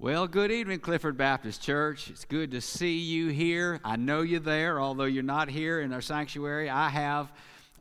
Well, 0.00 0.28
good 0.28 0.52
evening, 0.52 0.78
Clifford 0.78 1.16
Baptist 1.16 1.60
Church. 1.60 2.08
It's 2.08 2.24
good 2.24 2.52
to 2.52 2.60
see 2.60 2.98
you 2.98 3.30
here. 3.30 3.80
I 3.82 3.96
know 3.96 4.20
you're 4.20 4.38
there, 4.38 4.80
although 4.80 5.06
you're 5.06 5.24
not 5.24 5.48
here 5.48 5.80
in 5.80 5.92
our 5.92 6.00
sanctuary. 6.00 6.70
I 6.70 6.88
have 6.88 7.32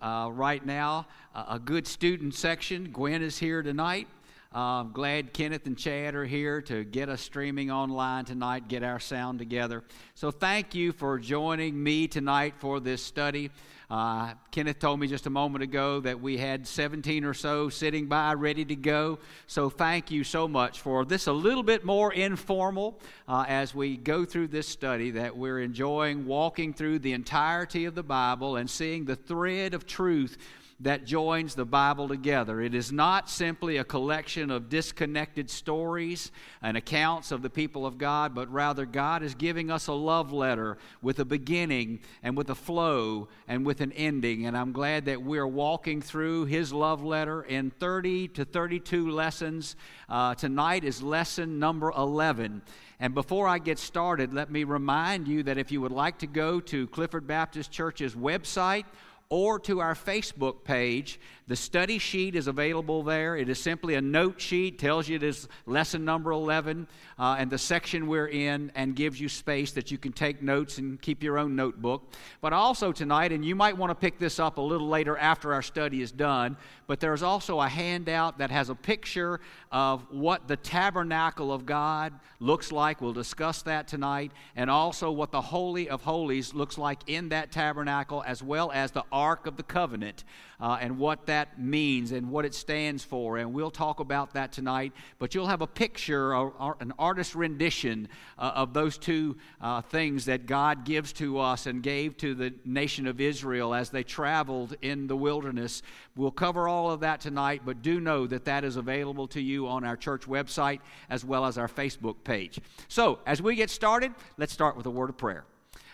uh, 0.02 0.32
right 0.34 0.66
now 0.66 1.06
a 1.36 1.60
good 1.60 1.86
student 1.86 2.34
section. 2.34 2.90
Gwen 2.92 3.22
is 3.22 3.38
here 3.38 3.62
tonight. 3.62 4.08
Uh, 4.54 4.80
I'm 4.82 4.92
glad 4.92 5.34
Kenneth 5.34 5.66
and 5.66 5.78
Chad 5.78 6.16
are 6.16 6.26
here 6.26 6.62
to 6.64 6.84
get 6.86 7.10
us 7.10 7.22
streaming 7.22 7.70
online 7.70 8.26
tonight, 8.26 8.68
get 8.68 8.82
our 8.82 9.00
sound 9.00 9.40
together. 9.40 9.84
So, 10.16 10.32
thank 10.32 10.74
you 10.74 10.94
for 10.94 11.20
joining 11.20 11.82
me 11.82 12.08
tonight 12.08 12.56
for 12.58 12.80
this 12.80 13.04
study. 13.04 13.52
Uh, 13.90 14.34
Kenneth 14.52 14.80
told 14.80 15.00
me 15.00 15.08
just 15.08 15.28
a 15.28 15.30
moment 15.30 15.64
ago 15.64 16.02
that 16.02 16.20
we 16.22 16.38
had 16.38 16.68
17 16.68 17.24
or 17.24 17.34
so 17.34 17.70
sitting 17.70 18.08
by 18.08 18.34
ready 18.34 18.66
to 18.66 18.76
go. 18.76 19.18
So 19.48 19.70
thank 19.70 20.12
you 20.12 20.26
so 20.26 20.46
much 20.46 20.82
for 20.82 21.06
this 21.06 21.28
a 21.28 21.32
little 21.32 21.64
bit 21.64 21.86
more 21.86 22.12
informal 22.12 23.00
uh, 23.30 23.46
as 23.48 23.74
we 23.74 23.96
go 23.96 24.26
through 24.26 24.50
this 24.50 24.68
study 24.68 25.12
that 25.12 25.38
we're 25.38 25.62
enjoying 25.62 26.26
walking 26.26 26.74
through 26.74 27.00
the 27.00 27.14
entirety 27.14 27.86
of 27.86 27.96
the 27.96 28.04
Bible 28.04 28.58
and 28.58 28.70
seeing 28.70 29.06
the 29.06 29.16
thread 29.16 29.74
of 29.74 29.86
truth 29.86 30.38
that 30.80 31.06
joins 31.06 31.56
the 31.56 31.66
Bible 31.66 32.08
together. 32.08 32.62
It 32.62 32.76
is 32.76 32.92
not 32.92 33.30
simply 33.30 33.78
a 33.78 33.84
collection 33.84 34.52
of 34.52 34.70
disconnected 34.70 35.50
stories 35.50 36.32
and 36.62 36.78
accounts 36.78 37.32
of 37.32 37.42
the 37.42 37.50
people 37.50 37.84
of 37.86 37.98
God, 37.98 38.36
but 38.36 38.52
rather 38.52 38.86
God 38.86 39.24
is 39.24 39.34
giving 39.34 39.72
us 39.72 39.88
a 39.88 39.94
love 39.94 40.32
letter 40.32 40.78
with 41.02 41.18
a 41.18 41.26
beginning 41.26 42.00
and 42.22 42.38
with 42.38 42.52
a 42.52 42.56
flow 42.56 43.28
and 43.48 43.66
with 43.66 43.82
an 43.82 43.92
ending. 43.94 44.46
And 44.46 44.56
I'm 44.56 44.72
glad 44.72 45.06
that 45.06 45.24
we're 45.24 45.48
walking 45.48 46.00
through 46.00 46.46
His 46.46 46.72
love 46.72 47.04
letter 47.04 47.42
in 47.42 47.72
30 47.72 48.28
to 48.30 48.46
32 48.46 49.10
lessons. 49.10 49.76
Uh, 50.08 50.36
tonight 50.36 50.84
is 50.84 51.02
lesson 51.02 51.58
number 51.58 51.92
11. 51.98 52.62
And 53.00 53.16
before 53.16 53.48
I 53.48 53.58
get 53.58 53.80
started, 53.80 54.32
let 54.32 54.52
me 54.52 54.64
remind 54.64 55.28
you 55.28 55.42
that 55.44 55.58
if 55.58 55.72
you 55.72 55.82
would 55.82 55.92
like 55.92 56.20
to 56.20 56.28
go 56.28 56.60
to 56.62 56.88
Clifford 56.88 57.26
Baptist 57.26 57.72
Church's 57.72 58.14
website, 58.16 58.86
or 59.30 59.60
to 59.60 59.80
our 59.80 59.96
Facebook 59.96 60.64
page. 60.64 61.20
The 61.48 61.56
study 61.56 61.98
sheet 61.98 62.36
is 62.36 62.48
available 62.48 63.04
there. 63.04 63.38
It 63.38 63.48
is 63.48 63.58
simply 63.58 63.96
a 63.96 64.02
note 64.02 64.42
sheet, 64.42 64.80
tells 64.80 65.08
you 65.08 65.16
it 65.16 65.24
is 65.24 65.48
lesson 65.66 66.04
number 66.04 66.32
11 66.32 66.88
uh, 67.18 67.38
and 67.40 67.50
the 67.50 67.58
section 67.58 68.08
we're 68.08 68.28
in, 68.28 68.70
and 68.76 68.98
gives 68.98 69.20
you 69.22 69.30
space 69.30 69.72
that 69.72 69.90
you 69.90 69.98
can 69.98 70.12
take 70.12 70.42
notes 70.42 70.78
and 70.78 71.02
keep 71.02 71.24
your 71.24 71.38
own 71.38 71.56
notebook. 71.56 72.14
But 72.42 72.52
also 72.52 72.92
tonight, 72.92 73.32
and 73.32 73.46
you 73.46 73.56
might 73.56 73.78
want 73.78 73.92
to 73.92 73.96
pick 73.96 74.20
this 74.20 74.40
up 74.40 74.58
a 74.58 74.62
little 74.62 74.90
later 74.90 75.18
after 75.18 75.54
our 75.54 75.62
study 75.62 76.02
is 76.02 76.12
done, 76.12 76.58
but 76.86 77.00
there's 77.00 77.24
also 77.24 77.62
a 77.62 77.70
handout 77.70 78.40
that 78.40 78.52
has 78.52 78.70
a 78.70 78.76
picture 78.76 79.40
of 79.72 80.06
what 80.12 80.50
the 80.50 80.58
tabernacle 80.58 81.54
of 81.54 81.66
God 81.66 82.14
looks 82.42 82.74
like. 82.74 83.00
We'll 83.02 83.14
discuss 83.14 83.62
that 83.62 83.88
tonight, 83.88 84.34
and 84.58 84.70
also 84.70 85.12
what 85.12 85.32
the 85.32 85.42
Holy 85.42 85.88
of 85.88 86.02
Holies 86.02 86.54
looks 86.54 86.78
like 86.78 87.00
in 87.08 87.30
that 87.30 87.54
tabernacle, 87.54 88.22
as 88.28 88.44
well 88.44 88.70
as 88.74 88.92
the 88.92 89.06
Ark 89.14 89.48
of 89.48 89.56
the 89.56 89.64
Covenant 89.64 90.26
uh, 90.60 90.78
and 90.82 90.98
what 90.98 91.26
that 91.28 91.37
means 91.58 92.12
and 92.12 92.30
what 92.30 92.46
it 92.46 92.54
stands 92.54 93.04
for. 93.04 93.38
And 93.38 93.54
we'll 93.54 93.72
talk 93.72 94.00
about 94.00 94.34
that 94.34 94.52
tonight. 94.52 94.94
But 95.20 95.36
you'll 95.36 95.48
have 95.48 95.62
a 95.62 95.68
picture, 95.68 96.34
or, 96.36 96.54
or 96.60 96.78
an 96.80 96.94
artist 96.98 97.36
rendition 97.36 98.08
uh, 98.38 98.52
of 98.56 98.74
those 98.74 98.98
two 98.98 99.38
uh, 99.62 99.82
things 99.82 100.26
that 100.26 100.46
God 100.46 100.86
gives 100.86 101.14
to 101.14 101.40
us 101.40 101.66
and 101.66 101.84
gave 101.84 102.18
to 102.18 102.34
the 102.34 102.54
nation 102.66 103.08
of 103.08 103.22
Israel 103.22 103.74
as 103.74 103.90
they 103.90 104.04
traveled 104.04 104.76
in 104.82 105.08
the 105.08 105.16
wilderness. 105.16 105.82
We'll 106.16 106.32
cover 106.32 106.68
all 106.68 106.92
of 106.92 107.02
that 107.02 107.22
tonight, 107.22 107.62
but 107.66 107.82
do 107.82 108.00
know 108.00 108.26
that 108.28 108.46
that 108.46 108.64
is 108.64 108.78
available 108.78 109.28
to 109.30 109.42
you 109.42 109.68
on 109.68 109.84
our 109.84 109.98
church 109.98 110.24
website 110.24 110.80
as 111.10 111.24
well 111.24 111.46
as 111.46 111.58
our 111.58 111.68
Facebook 111.68 112.16
page. 112.24 112.60
So, 112.88 113.20
as 113.26 113.42
we 113.42 113.56
get 113.56 113.70
started, 113.70 114.14
let's 114.38 114.54
start 114.54 114.76
with 114.76 114.86
a 114.86 114.92
word 114.92 115.10
of 115.10 115.18
prayer. 115.18 115.46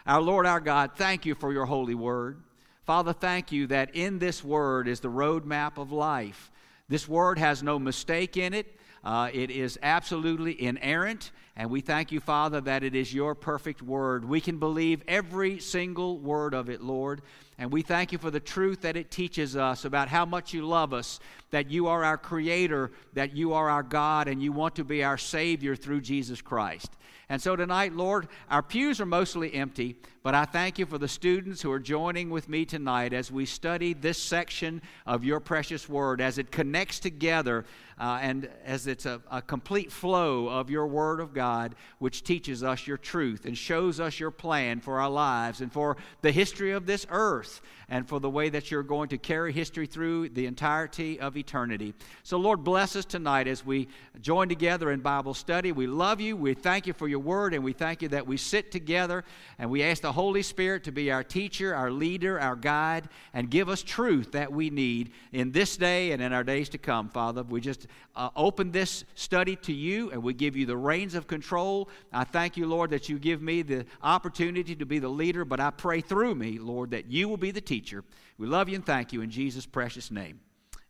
Our 0.06 0.22
Lord, 0.22 0.46
our 0.46 0.60
God, 0.60 0.92
thank 0.96 1.26
you 1.26 1.34
for 1.36 1.54
your 1.54 1.66
holy 1.66 1.96
word. 1.96 2.42
Father, 2.86 3.14
thank 3.14 3.52
you 3.52 3.68
that 3.68 3.96
in 3.96 4.20
this 4.20 4.44
word 4.44 4.88
is 4.90 5.00
the 5.00 5.08
roadmap 5.08 5.78
of 5.78 5.92
life. 5.92 6.52
This 6.90 7.08
word 7.08 7.40
has 7.40 7.64
no 7.64 7.80
mistake 7.80 8.36
in 8.36 8.54
it. 8.54 8.78
Uh, 9.06 9.30
it 9.34 9.52
is 9.52 9.80
absolutely 9.84 10.62
inerrant, 10.62 11.32
and 11.58 11.70
we 11.70 11.82
thank 11.82 12.12
you, 12.12 12.20
Father, 12.20 12.62
that 12.62 12.84
it 12.84 12.96
is 12.96 13.14
your 13.14 13.36
perfect 13.36 13.82
word. 13.82 14.24
We 14.24 14.40
can 14.40 14.60
believe 14.60 15.04
every 15.08 15.60
single 15.60 16.18
word 16.20 16.54
of 16.54 16.70
it, 16.70 16.82
Lord. 16.82 17.22
And 17.58 17.72
we 17.72 17.82
thank 17.82 18.12
you 18.12 18.18
for 18.18 18.32
the 18.32 18.40
truth 18.40 18.82
that 18.82 18.98
it 18.98 19.12
teaches 19.12 19.56
us 19.56 19.86
about 19.86 20.08
how 20.08 20.26
much 20.26 20.54
you 20.54 20.66
love 20.66 20.94
us, 20.94 21.20
that 21.52 21.70
you 21.70 21.88
are 21.88 22.04
our 22.04 22.18
Creator, 22.18 22.92
that 23.14 23.36
you 23.36 23.54
are 23.54 23.70
our 23.70 23.84
God, 23.84 24.28
and 24.28 24.42
you 24.42 24.52
want 24.52 24.76
to 24.76 24.84
be 24.84 25.04
our 25.04 25.18
Savior 25.18 25.76
through 25.76 26.02
Jesus 26.02 26.42
Christ. 26.42 26.90
And 27.30 27.42
so 27.42 27.56
tonight, 27.56 27.94
Lord, 27.94 28.28
our 28.50 28.62
pews 28.62 29.00
are 29.00 29.06
mostly 29.06 29.54
empty, 29.54 29.96
but 30.24 30.36
I 30.36 30.46
thank 30.46 30.78
you 30.78 30.86
for 30.86 30.98
the 30.98 31.08
students 31.08 31.62
who 31.62 31.72
are 31.72 31.80
joining 31.80 32.30
with 32.30 32.50
me 32.50 32.66
tonight 32.66 33.14
as 33.14 33.32
we 33.32 33.46
study 33.46 33.94
this 33.94 34.18
section 34.18 34.82
of 35.06 35.24
your 35.24 35.40
precious 35.40 35.88
word, 35.88 36.20
as 36.20 36.38
it 36.38 36.52
connects 36.52 37.00
together 37.00 37.66
uh, 38.00 38.20
and 38.22 38.50
as 38.66 38.88
it's 38.88 39.06
a, 39.06 39.22
a 39.32 39.42
complete 39.42 39.92
flow 39.92 40.48
of 40.48 40.70
your 40.70 40.88
word 40.88 41.20
of 41.20 41.34
God, 41.34 41.76
which 42.00 42.24
teaches 42.24 42.64
us 42.64 42.88
your 42.88 42.98
truth 42.98 43.46
and 43.46 43.58
shows 43.58 44.00
us 44.00 44.20
your 44.20 44.32
plan 44.32 44.80
for 44.80 45.00
our 45.00 45.10
lives 45.10 45.62
and 45.62 45.72
for 45.72 45.98
the 46.22 46.32
history 46.32 46.72
of 46.72 46.86
this 46.86 47.06
earth 47.10 47.62
and 47.90 48.08
for 48.08 48.20
the 48.20 48.30
way 48.30 48.50
that 48.50 48.72
you're 48.72 48.84
going 48.84 49.10
to 49.10 49.18
carry 49.18 49.52
history 49.52 49.86
through 49.86 50.30
the 50.30 50.46
entirety 50.46 51.20
of 51.20 51.38
eternity. 51.38 51.94
So, 52.24 52.38
Lord, 52.38 52.64
bless 52.64 52.96
us 52.96 53.06
tonight 53.06 53.48
as 53.48 53.66
we 53.66 53.88
join 54.22 54.50
together 54.50 54.92
in 54.92 55.02
Bible 55.02 55.34
study. 55.34 55.72
We 55.72 55.88
love 55.88 56.20
you. 56.20 56.36
We 56.36 56.54
thank 56.54 56.88
you 56.88 56.94
for 56.94 57.08
your 57.08 57.20
word, 57.20 57.54
and 57.54 57.64
we 57.64 57.74
thank 57.74 58.02
you 58.02 58.08
that 58.10 58.26
we 58.26 58.38
sit 58.38 58.72
together 58.72 59.24
and 59.60 59.70
we 59.70 59.84
ask 59.84 60.02
the 60.02 60.12
Holy 60.12 60.42
Spirit 60.42 60.84
to 60.86 60.92
be 60.92 61.12
our 61.12 61.24
teacher, 61.24 61.76
our 61.76 61.92
leader, 61.92 62.40
our 62.40 62.56
guide, 62.56 63.10
and 63.34 63.50
give 63.50 63.70
us 63.70 63.84
truth 63.84 64.32
that 64.32 64.52
we 64.52 64.70
need 64.70 65.12
in 65.32 65.52
this 65.52 65.78
day 65.78 66.12
and 66.12 66.22
in 66.22 66.34
our 66.34 66.44
days 66.44 66.70
to 66.70 66.78
come, 66.78 67.10
Father. 67.10 67.44
We 67.44 67.62
just 67.62 67.83
uh, 68.16 68.30
open 68.36 68.72
this 68.72 69.04
study 69.16 69.56
to 69.58 69.74
you 69.74 70.12
and 70.12 70.22
we 70.22 70.34
give 70.34 70.56
you 70.56 70.66
the 70.66 70.78
reins 70.78 71.16
of 71.16 71.28
control. 71.28 71.90
I 72.12 72.24
thank 72.24 72.58
you, 72.58 72.68
Lord, 72.68 72.90
that 72.92 73.10
you 73.10 73.20
give 73.20 73.42
me 73.42 73.62
the 73.62 73.86
opportunity 74.02 74.76
to 74.76 74.86
be 74.86 75.00
the 75.00 75.10
leader, 75.10 75.46
but 75.46 75.60
I 75.60 75.72
pray 75.72 76.02
through 76.02 76.36
me, 76.36 76.60
Lord, 76.60 76.92
that 76.92 77.10
you 77.10 77.28
will 77.28 77.38
be 77.38 77.52
the 77.52 77.62
teacher. 77.62 78.04
We 78.38 78.48
love 78.48 78.70
you 78.70 78.76
and 78.76 78.86
thank 78.86 79.14
you 79.14 79.22
in 79.22 79.30
Jesus' 79.30 79.66
precious 79.66 80.12
name. 80.12 80.40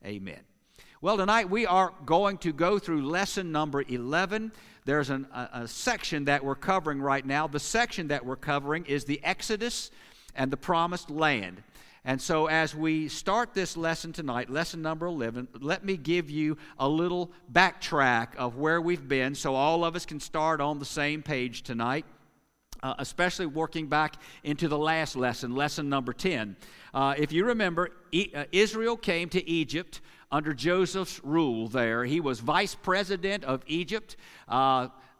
Amen. 0.05 0.39
Well, 1.01 1.17
tonight 1.17 1.49
we 1.49 1.65
are 1.65 1.93
going 2.05 2.37
to 2.39 2.53
go 2.53 2.79
through 2.79 3.05
lesson 3.05 3.51
number 3.51 3.83
11. 3.85 4.53
There's 4.85 5.09
an, 5.09 5.27
a, 5.33 5.49
a 5.53 5.67
section 5.67 6.25
that 6.25 6.45
we're 6.45 6.55
covering 6.55 7.01
right 7.01 7.25
now. 7.25 7.47
The 7.47 7.59
section 7.59 8.07
that 8.07 8.25
we're 8.25 8.37
covering 8.37 8.85
is 8.85 9.03
the 9.03 9.19
Exodus 9.23 9.91
and 10.35 10.49
the 10.49 10.57
promised 10.57 11.09
land. 11.09 11.61
And 12.05 12.21
so, 12.21 12.47
as 12.47 12.75
we 12.75 13.07
start 13.07 13.53
this 13.53 13.77
lesson 13.77 14.11
tonight, 14.11 14.49
lesson 14.49 14.81
number 14.81 15.05
11, 15.05 15.47
let 15.61 15.85
me 15.85 15.95
give 15.95 16.29
you 16.29 16.57
a 16.77 16.87
little 16.87 17.31
backtrack 17.51 18.35
of 18.35 18.57
where 18.57 18.81
we've 18.81 19.07
been 19.07 19.35
so 19.35 19.55
all 19.55 19.85
of 19.85 19.95
us 19.95 20.05
can 20.05 20.19
start 20.19 20.59
on 20.59 20.79
the 20.79 20.85
same 20.85 21.23
page 21.23 21.63
tonight. 21.63 22.05
Uh, 22.81 22.93
especially 22.97 23.45
working 23.45 23.87
back 23.87 24.15
into 24.43 24.67
the 24.67 24.77
last 24.77 25.15
lesson, 25.15 25.55
lesson 25.55 25.87
number 25.87 26.11
10. 26.11 26.57
Uh, 26.93 27.15
if 27.17 27.31
you 27.31 27.45
remember, 27.45 27.91
e- 28.11 28.29
uh, 28.35 28.43
Israel 28.51 28.97
came 28.97 29.29
to 29.29 29.49
Egypt 29.49 30.01
under 30.29 30.53
Joseph's 30.53 31.21
rule 31.23 31.69
there. 31.69 32.03
He 32.03 32.19
was 32.19 32.41
vice 32.41 32.75
president 32.75 33.45
of 33.45 33.63
Egypt. 33.67 34.17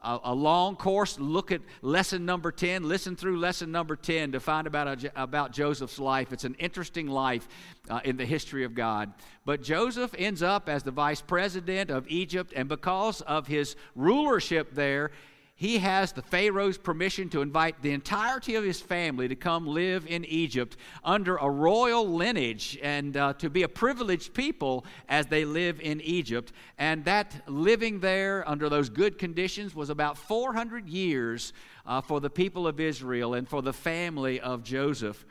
A, 0.03 0.19
a, 0.25 0.34
long 0.34 0.75
course. 0.75 1.19
Look 1.19 1.52
at 1.52 1.62
lesson 1.81 2.25
number 2.25 2.52
10. 2.52 2.88
Listen 2.88 3.16
through 3.16 3.40
lesson 3.40 3.72
number 3.72 3.96
10 3.96 4.34
to 4.34 4.40
find 4.40 4.68
about, 4.68 5.03
a, 5.03 5.12
about 5.22 5.52
Joseph's 5.52 6.00
life. 6.00 6.34
It's 6.34 6.44
an 6.44 6.56
interesting 6.59 7.08
life 7.08 7.47
uh, 7.90 8.02
in 8.03 8.18
the 8.18 8.25
history 8.25 8.63
of 8.63 8.75
God. 8.75 9.13
But 9.46 9.62
Joseph 9.62 10.13
ends 10.18 10.44
up 10.44 10.68
as 10.68 10.84
the 10.84 10.92
vice 10.92 11.22
president 11.22 11.90
of 11.90 12.08
Egypt, 12.08 12.53
and 12.56 12.68
because 12.68 13.22
of 13.22 13.47
his 13.47 13.75
rulership 13.95 14.74
there, 14.74 15.12
he 15.63 15.77
has 15.77 16.12
the 16.12 16.21
Pharaoh's 16.21 16.77
permission 16.77 17.30
to 17.30 17.42
invite 17.42 17.81
the 17.81 17.92
entirety 17.92 18.56
of 18.56 18.65
his 18.65 18.81
family 18.81 19.30
to 19.30 19.36
come 19.38 19.65
live 19.65 20.06
in 20.06 20.25
Egypt 20.25 20.75
under 21.06 21.38
a 21.38 21.50
royal 21.50 22.06
lineage 22.06 22.77
and 22.83 23.15
uh, 23.15 23.31
to 23.36 23.50
be 23.50 23.63
a 23.63 23.69
privileged 23.69 24.33
people 24.33 24.83
as 25.07 25.27
they 25.27 25.45
live 25.45 25.80
in 25.80 26.01
Egypt. 26.01 26.51
And 26.77 27.06
that 27.06 27.44
living 27.48 28.01
there 28.01 28.45
under 28.45 28.68
those 28.68 28.89
good 28.89 29.18
conditions 29.18 29.74
was 29.74 29.89
about 29.89 30.18
400 30.18 30.86
years 30.89 31.54
uh, 31.86 32.01
for 32.01 32.19
the 32.19 32.30
people 32.30 32.68
of 32.68 32.81
Israel 32.81 33.33
and 33.33 33.48
for 33.48 33.62
the 33.62 33.71
family 33.71 34.42
of 34.42 34.66
Joseph. 34.66 35.24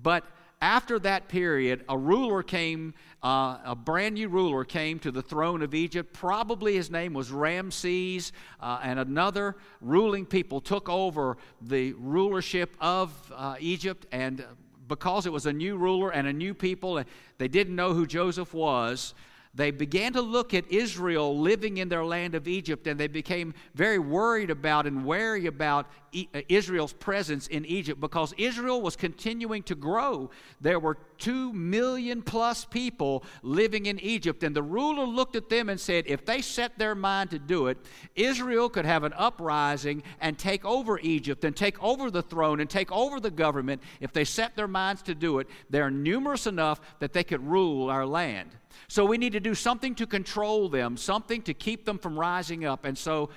But 0.00 0.22
after 0.60 0.98
that 1.00 1.28
period, 1.28 1.84
a 1.88 1.98
ruler 1.98 2.42
came, 2.42 2.94
uh, 3.22 3.58
a 3.64 3.74
brand 3.74 4.14
new 4.14 4.28
ruler 4.28 4.64
came 4.64 4.98
to 5.00 5.10
the 5.10 5.22
throne 5.22 5.62
of 5.62 5.74
Egypt. 5.74 6.12
Probably 6.12 6.74
his 6.74 6.90
name 6.90 7.12
was 7.12 7.30
Ramses, 7.30 8.32
uh, 8.60 8.80
and 8.82 8.98
another 8.98 9.56
ruling 9.80 10.24
people 10.24 10.60
took 10.60 10.88
over 10.88 11.36
the 11.60 11.92
rulership 11.94 12.74
of 12.80 13.10
uh, 13.34 13.56
Egypt. 13.60 14.06
And 14.12 14.44
because 14.88 15.26
it 15.26 15.32
was 15.32 15.46
a 15.46 15.52
new 15.52 15.76
ruler 15.76 16.10
and 16.10 16.26
a 16.26 16.32
new 16.32 16.54
people, 16.54 17.02
they 17.38 17.48
didn't 17.48 17.76
know 17.76 17.92
who 17.92 18.06
Joseph 18.06 18.54
was 18.54 19.14
they 19.56 19.70
began 19.70 20.12
to 20.12 20.20
look 20.20 20.52
at 20.52 20.70
Israel 20.70 21.38
living 21.38 21.78
in 21.78 21.88
their 21.88 22.04
land 22.04 22.34
of 22.34 22.46
Egypt, 22.46 22.86
and 22.86 23.00
they 23.00 23.08
became 23.08 23.54
very 23.74 23.98
worried 23.98 24.50
about 24.50 24.86
and 24.86 25.02
wary 25.04 25.46
about 25.46 25.86
uh, 26.14 26.42
Israel's 26.50 26.92
presence 26.92 27.46
in 27.46 27.64
Egypt 27.64 27.98
because 27.98 28.34
Israel 28.36 28.82
was 28.82 28.96
continuing 28.96 29.62
to 29.62 29.74
grow. 29.74 30.30
There 30.60 30.78
were 30.78 30.98
two 31.16 31.54
million 31.54 32.20
plus 32.20 32.66
people 32.66 33.24
living 33.42 33.86
in 33.86 33.98
Egypt, 34.00 34.42
and 34.42 34.54
the 34.54 34.62
ruler 34.62 35.06
looked 35.06 35.36
at 35.36 35.48
them 35.48 35.70
and 35.70 35.80
said, 35.80 36.04
if 36.06 36.26
they 36.26 36.42
set 36.42 36.78
their 36.78 36.94
mind 36.94 37.30
to 37.30 37.38
do 37.38 37.68
it, 37.68 37.78
Israel 38.14 38.68
could 38.68 38.84
have 38.84 39.04
an 39.04 39.14
uprising 39.16 40.02
and 40.20 40.38
take 40.38 40.66
over 40.66 40.98
Egypt 41.00 41.44
and 41.44 41.56
take 41.56 41.82
over 41.82 42.10
the 42.10 42.22
throne 42.22 42.60
and 42.60 42.68
take 42.68 42.92
over 42.92 43.20
the 43.20 43.30
government. 43.30 43.82
If 44.00 44.12
they 44.12 44.24
set 44.24 44.54
their 44.54 44.68
minds 44.68 45.00
to 45.04 45.14
do 45.14 45.38
it, 45.38 45.48
they're 45.70 45.90
numerous 45.90 46.46
enough 46.46 46.78
that 46.98 47.14
they 47.14 47.24
could 47.24 47.46
rule 47.46 47.88
our 47.88 48.04
land. 48.04 48.50
So 48.88 49.04
we 49.04 49.18
need 49.18 49.32
to 49.32 49.40
do 49.40 49.54
something 49.54 49.94
to 49.96 50.06
control 50.06 50.68
them, 50.68 50.96
something 50.96 51.42
to 51.42 51.54
keep 51.54 51.84
them 51.84 51.98
from 51.98 52.18
rising 52.18 52.64
up. 52.64 52.84
And 52.84 52.96
so 52.96 53.30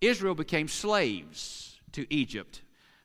Israel 0.00 0.34
became 0.34 0.68
slaves 0.68 1.78
to 1.92 2.06
Egypt. 2.12 2.62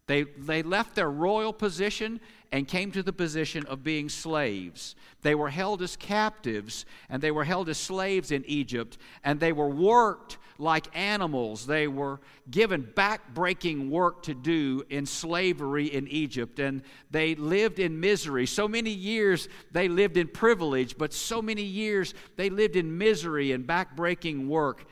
They, 0.07 0.23
they 0.23 0.63
left 0.63 0.95
their 0.95 1.09
royal 1.09 1.53
position 1.53 2.19
and 2.51 2.67
came 2.67 2.91
to 2.91 3.03
the 3.03 3.13
position 3.13 3.65
of 3.67 3.83
being 3.83 4.09
slaves. 4.09 4.95
They 5.21 5.35
were 5.35 5.49
held 5.49 5.81
as 5.81 5.95
captives 5.95 6.85
and 7.09 7.21
they 7.21 7.31
were 7.31 7.45
held 7.45 7.69
as 7.69 7.77
slaves 7.77 8.31
in 8.31 8.43
Egypt 8.45 8.97
and 9.23 9.39
they 9.39 9.53
were 9.53 9.69
worked 9.69 10.37
like 10.61 10.95
animals. 10.95 11.65
They 11.65 11.87
were 11.87 12.21
given 12.49 12.89
back-breaking 12.95 13.89
work 13.89 14.23
to 14.23 14.33
do 14.33 14.83
in 14.89 15.05
slavery 15.05 15.87
in 15.87 16.07
Egypt 16.07 16.59
and 16.59 16.83
they 17.09 17.35
lived 17.35 17.79
in 17.79 17.99
misery. 17.99 18.45
So 18.45 18.67
many 18.67 18.91
years 18.91 19.49
they 19.71 19.87
lived 19.87 20.17
in 20.17 20.27
privilege, 20.27 20.97
but 20.97 21.13
so 21.13 21.41
many 21.41 21.63
years 21.63 22.13
they 22.35 22.49
lived 22.49 22.75
in 22.75 22.97
misery 22.97 23.51
and 23.51 23.65
back-breaking 23.65 24.47
work. 24.47 24.85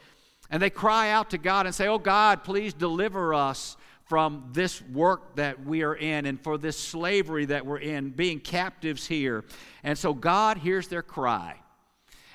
And 0.49 0.61
they 0.61 0.71
cry 0.71 1.11
out 1.11 1.29
to 1.29 1.37
God 1.37 1.67
and 1.67 1.75
say, 1.75 1.87
"Oh 1.87 1.99
God, 1.99 2.43
please 2.43 2.73
deliver 2.73 3.33
us." 3.33 3.77
from 4.05 4.49
this 4.53 4.81
work 4.81 5.35
that 5.35 5.63
we 5.63 5.83
are 5.83 5.93
in 5.93 6.25
and 6.25 6.41
for 6.41 6.57
this 6.57 6.75
slavery 6.75 7.45
that 7.45 7.63
we're 7.63 7.77
in, 7.77 8.09
being 8.09 8.39
captives 8.39 9.05
here. 9.05 9.45
And 9.83 9.95
so 9.95 10.15
God 10.15 10.57
hears 10.57 10.87
their 10.87 11.03
cry. 11.03 11.57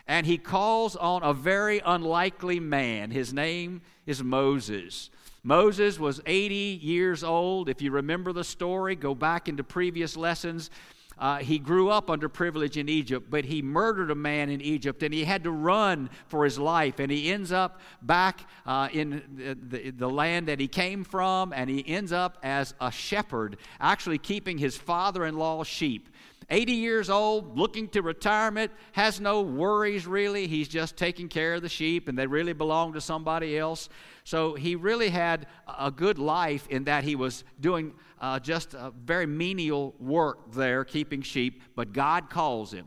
And 0.07 0.27
he 0.27 0.37
calls 0.39 0.97
on 0.97 1.23
a 1.23 1.33
very 1.33 1.81
unlikely 1.85 2.61
man. 2.61 3.11
His 3.11 3.33
name 3.33 3.83
is 4.07 4.23
Moses. 4.23 5.11
Moses 5.43 5.99
was 5.99 6.21
80 6.27 6.55
years 6.55 7.25
old. 7.25 7.69
If 7.69 7.83
you 7.83 7.91
remember 7.91 8.33
the 8.33 8.45
story, 8.45 8.97
go 8.97 9.15
back 9.15 9.49
into 9.49 9.65
previous 9.65 10.17
lessons. 10.17 10.71
Uh, 11.19 11.39
he 11.39 11.59
grew 11.59 11.91
up 11.91 12.11
under 12.11 12.29
privilege 12.29 12.77
in 12.77 12.89
Egypt, 12.89 13.29
but 13.31 13.45
he 13.45 13.63
murdered 13.63 14.11
a 14.11 14.15
man 14.15 14.51
in 14.51 14.61
Egypt 14.61 15.03
and 15.03 15.15
he 15.15 15.25
had 15.25 15.45
to 15.45 15.51
run 15.51 16.11
for 16.27 16.45
his 16.45 16.59
life. 16.59 16.99
And 16.99 17.11
he 17.11 17.31
ends 17.31 17.53
up 17.53 17.81
back 18.03 18.49
uh, 18.67 18.89
in 18.93 19.23
the, 19.37 19.55
the, 19.55 19.91
the 19.91 20.11
land 20.11 20.49
that 20.49 20.59
he 20.59 20.67
came 20.67 21.05
from, 21.05 21.53
and 21.53 21.71
he 21.71 21.87
ends 21.87 22.11
up 22.13 22.39
as 22.43 22.75
a 22.81 22.91
shepherd, 22.91 23.59
actually 23.81 24.19
keeping 24.19 24.59
his 24.59 24.77
father 24.77 25.25
in 25.25 25.37
law's 25.37 25.69
sheep. 25.69 26.09
80 26.51 26.73
years 26.73 27.11
old, 27.11 27.57
looking 27.57 27.89
to 27.89 28.03
retirement, 28.03 28.73
has 28.93 29.21
no 29.21 29.43
worries 29.43 30.07
really. 30.07 30.47
He's 30.47 30.69
just 30.69 30.97
taking 30.97 31.29
care 31.29 31.55
of 31.55 31.63
the 31.63 31.69
sheep 31.69 32.09
and 32.09 32.19
they 32.19 32.27
really 32.27 32.53
belong 32.53 32.93
to 32.95 33.01
somebody 33.01 33.59
else. 33.59 33.89
So 34.25 34.55
he 34.55 34.77
really 34.77 35.11
had 35.11 35.47
a 35.79 35.91
good 35.91 36.19
life 36.19 36.67
in 36.69 36.85
that 36.85 37.05
he 37.05 37.17
was 37.17 37.45
doing 37.61 37.95
uh, 38.21 38.39
just 38.39 38.75
very 39.05 39.27
menial 39.27 39.95
work 39.99 40.53
there, 40.53 40.85
keeping 40.85 41.23
sheep, 41.23 41.63
but 41.75 41.93
God 41.93 42.31
calls 42.31 42.73
him. 42.73 42.87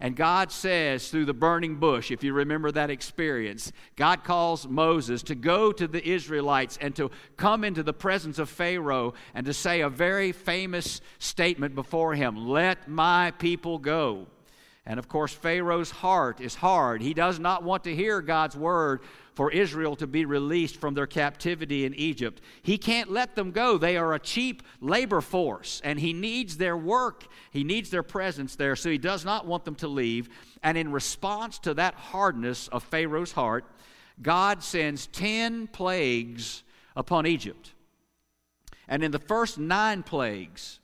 And 0.00 0.16
God 0.16 0.50
says 0.50 1.10
through 1.10 1.26
the 1.26 1.34
burning 1.34 1.76
bush, 1.76 2.10
if 2.10 2.24
you 2.24 2.32
remember 2.32 2.72
that 2.72 2.88
experience, 2.88 3.70
God 3.96 4.24
calls 4.24 4.66
Moses 4.66 5.22
to 5.24 5.34
go 5.34 5.72
to 5.72 5.86
the 5.86 6.06
Israelites 6.06 6.78
and 6.80 6.96
to 6.96 7.10
come 7.36 7.64
into 7.64 7.82
the 7.82 7.92
presence 7.92 8.38
of 8.38 8.48
Pharaoh 8.48 9.12
and 9.34 9.44
to 9.44 9.52
say 9.52 9.82
a 9.82 9.90
very 9.90 10.32
famous 10.32 11.02
statement 11.18 11.74
before 11.74 12.14
him 12.14 12.48
Let 12.48 12.88
my 12.88 13.32
people 13.32 13.78
go. 13.78 14.26
And 14.90 14.98
of 14.98 15.08
course, 15.08 15.32
Pharaoh's 15.32 15.92
heart 15.92 16.40
is 16.40 16.56
hard. 16.56 17.00
He 17.00 17.14
does 17.14 17.38
not 17.38 17.62
want 17.62 17.84
to 17.84 17.94
hear 17.94 18.20
God's 18.20 18.56
word 18.56 19.02
for 19.34 19.52
Israel 19.52 19.94
to 19.94 20.06
be 20.08 20.24
released 20.24 20.80
from 20.80 20.94
their 20.94 21.06
captivity 21.06 21.84
in 21.84 21.94
Egypt. 21.94 22.42
He 22.62 22.76
can't 22.76 23.08
let 23.08 23.36
them 23.36 23.52
go. 23.52 23.78
They 23.78 23.96
are 23.96 24.14
a 24.14 24.18
cheap 24.18 24.64
labor 24.80 25.20
force, 25.20 25.80
and 25.84 26.00
he 26.00 26.12
needs 26.12 26.56
their 26.56 26.76
work. 26.76 27.28
He 27.52 27.62
needs 27.62 27.90
their 27.90 28.02
presence 28.02 28.56
there, 28.56 28.74
so 28.74 28.90
he 28.90 28.98
does 28.98 29.24
not 29.24 29.46
want 29.46 29.64
them 29.64 29.76
to 29.76 29.86
leave. 29.86 30.28
And 30.60 30.76
in 30.76 30.90
response 30.90 31.60
to 31.60 31.74
that 31.74 31.94
hardness 31.94 32.66
of 32.66 32.82
Pharaoh's 32.82 33.30
heart, 33.30 33.66
God 34.20 34.60
sends 34.60 35.06
10 35.06 35.68
plagues 35.68 36.64
upon 36.96 37.28
Egypt. 37.28 37.74
And 38.88 39.04
in 39.04 39.12
the 39.12 39.20
first 39.20 39.56
nine 39.56 40.02
plagues, 40.02 40.79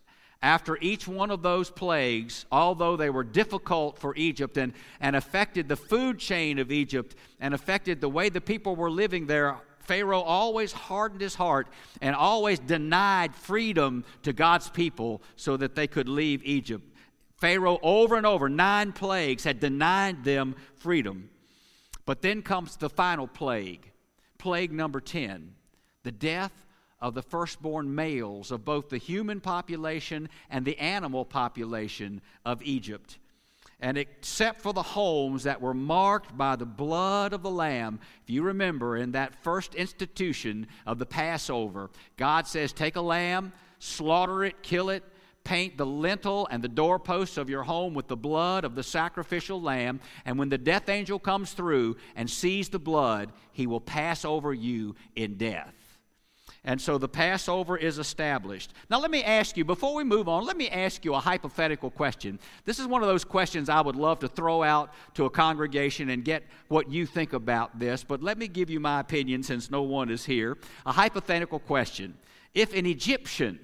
after 0.47 0.79
each 0.81 1.09
one 1.09 1.33
of 1.33 1.43
those 1.43 1.71
plagues, 1.71 2.47
although 2.53 2.97
they 2.97 3.11
were 3.11 3.25
difficult 3.25 3.99
for 3.99 4.15
Egypt 4.15 4.57
and, 4.57 4.73
and 5.01 5.17
affected 5.17 5.69
the 5.69 5.77
food 5.77 6.21
chain 6.21 6.61
of 6.61 6.71
Egypt 6.71 7.17
and 7.41 7.53
affected 7.53 8.01
the 8.01 8.09
way 8.09 8.29
the 8.29 8.41
people 8.41 8.77
were 8.77 8.89
living 8.89 9.27
there, 9.27 9.57
Pharaoh 9.81 10.21
always 10.21 10.71
hardened 10.71 11.21
his 11.21 11.35
heart 11.35 11.67
and 12.01 12.15
always 12.15 12.61
denied 12.61 13.35
freedom 13.35 14.05
to 14.23 14.33
God's 14.33 14.71
people 14.71 15.21
so 15.35 15.57
that 15.57 15.75
they 15.75 15.89
could 15.89 16.09
leave 16.09 16.45
Egypt. 16.45 16.85
Pharaoh, 17.39 17.81
over 17.83 18.15
and 18.15 18.25
over, 18.25 18.49
nine 18.49 18.93
plagues, 18.93 19.43
had 19.43 19.59
denied 19.59 20.23
them 20.23 20.55
freedom. 20.77 21.29
But 22.05 22.23
then 22.23 22.41
comes 22.43 22.77
the 22.77 22.89
final 22.89 23.27
plague, 23.27 23.91
plague 24.39 24.71
number 24.71 25.01
10, 25.01 25.57
the 26.05 26.13
death 26.13 26.53
of 27.07 27.15
the 27.15 27.23
firstborn 27.23 27.95
males 27.95 28.51
of 28.51 28.65
both 28.65 28.89
the 28.89 28.99
human 28.99 29.41
population 29.41 30.29
and 30.51 30.65
the 30.65 30.77
animal 30.79 31.25
population 31.25 32.21
of 32.45 32.61
Egypt. 32.65 33.19
And 33.79 33.97
except 33.97 34.61
for 34.61 34.73
the 34.73 34.83
homes 34.83 35.45
that 35.45 35.61
were 35.61 35.73
marked 35.73 36.37
by 36.37 36.57
the 36.57 36.67
blood 36.67 37.33
of 37.33 37.45
the 37.45 37.51
Lamb, 37.51 38.01
if 38.25 38.31
you 38.31 38.43
remember 38.43 38.97
in 38.97 39.13
that 39.13 39.37
first 39.45 39.77
institution 39.77 40.67
of 40.85 40.99
the 40.99 41.07
Passover, 41.07 41.91
God 42.17 42.49
says, 42.49 42.73
Take 42.73 42.97
a 42.97 43.01
lamb, 43.01 43.53
slaughter 43.79 44.43
it, 44.43 44.65
kill 44.65 44.91
it, 44.91 45.05
paint 45.45 45.77
the 45.77 45.87
lintel 45.87 46.49
and 46.51 46.61
the 46.61 46.69
doorposts 46.69 47.37
of 47.37 47.49
your 47.49 47.63
home 47.63 47.95
with 47.95 48.09
the 48.09 48.17
blood 48.17 48.65
of 48.65 48.75
the 48.75 48.83
sacrificial 48.83 49.63
lamb, 49.63 50.01
and 50.25 50.41
when 50.41 50.49
the 50.49 50.59
death 50.59 50.89
angel 50.89 51.21
comes 51.21 51.53
through 51.53 51.97
and 52.17 52.29
sees 52.29 52.69
the 52.69 52.81
blood, 52.81 53.31
he 53.53 53.69
will 53.69 53.81
pass 53.81 54.25
over 54.25 54.53
you 54.53 54.97
in 55.15 55.37
death. 55.37 55.86
And 56.67 56.81
so 56.81 56.99
the 56.99 57.09
Passover 57.09 57.77
is 57.77 57.99
established. 58.01 58.75
Now, 58.91 58.99
let 58.99 59.13
me 59.13 59.23
ask 59.23 59.57
you, 59.57 59.65
before 59.65 59.95
we 59.95 60.03
move 60.03 60.29
on, 60.29 60.45
let 60.45 60.57
me 60.57 60.69
ask 60.69 61.05
you 61.05 61.15
a 61.15 61.21
hypothetical 61.21 61.93
question. 61.93 62.41
This 62.65 62.81
is 62.81 62.89
one 62.89 63.03
of 63.03 63.09
those 63.09 63.25
questions 63.25 63.69
I 63.69 63.81
would 63.81 63.95
love 63.95 64.19
to 64.19 64.29
throw 64.29 64.65
out 64.65 64.93
to 65.15 65.27
a 65.27 65.31
congregation 65.31 66.11
and 66.11 66.25
get 66.25 66.43
what 66.67 66.91
you 66.91 67.07
think 67.07 67.33
about 67.33 67.79
this, 67.79 68.03
but 68.03 68.21
let 68.21 68.37
me 68.37 68.49
give 68.49 68.69
you 68.69 68.81
my 68.81 68.99
opinion 68.99 69.45
since 69.45 69.71
no 69.71 69.83
one 69.83 70.11
is 70.11 70.25
here. 70.25 70.59
A 70.85 70.93
hypothetical 70.93 71.61
question. 71.61 72.19
If 72.53 72.75
an 72.75 72.85
Egyptian 72.85 73.61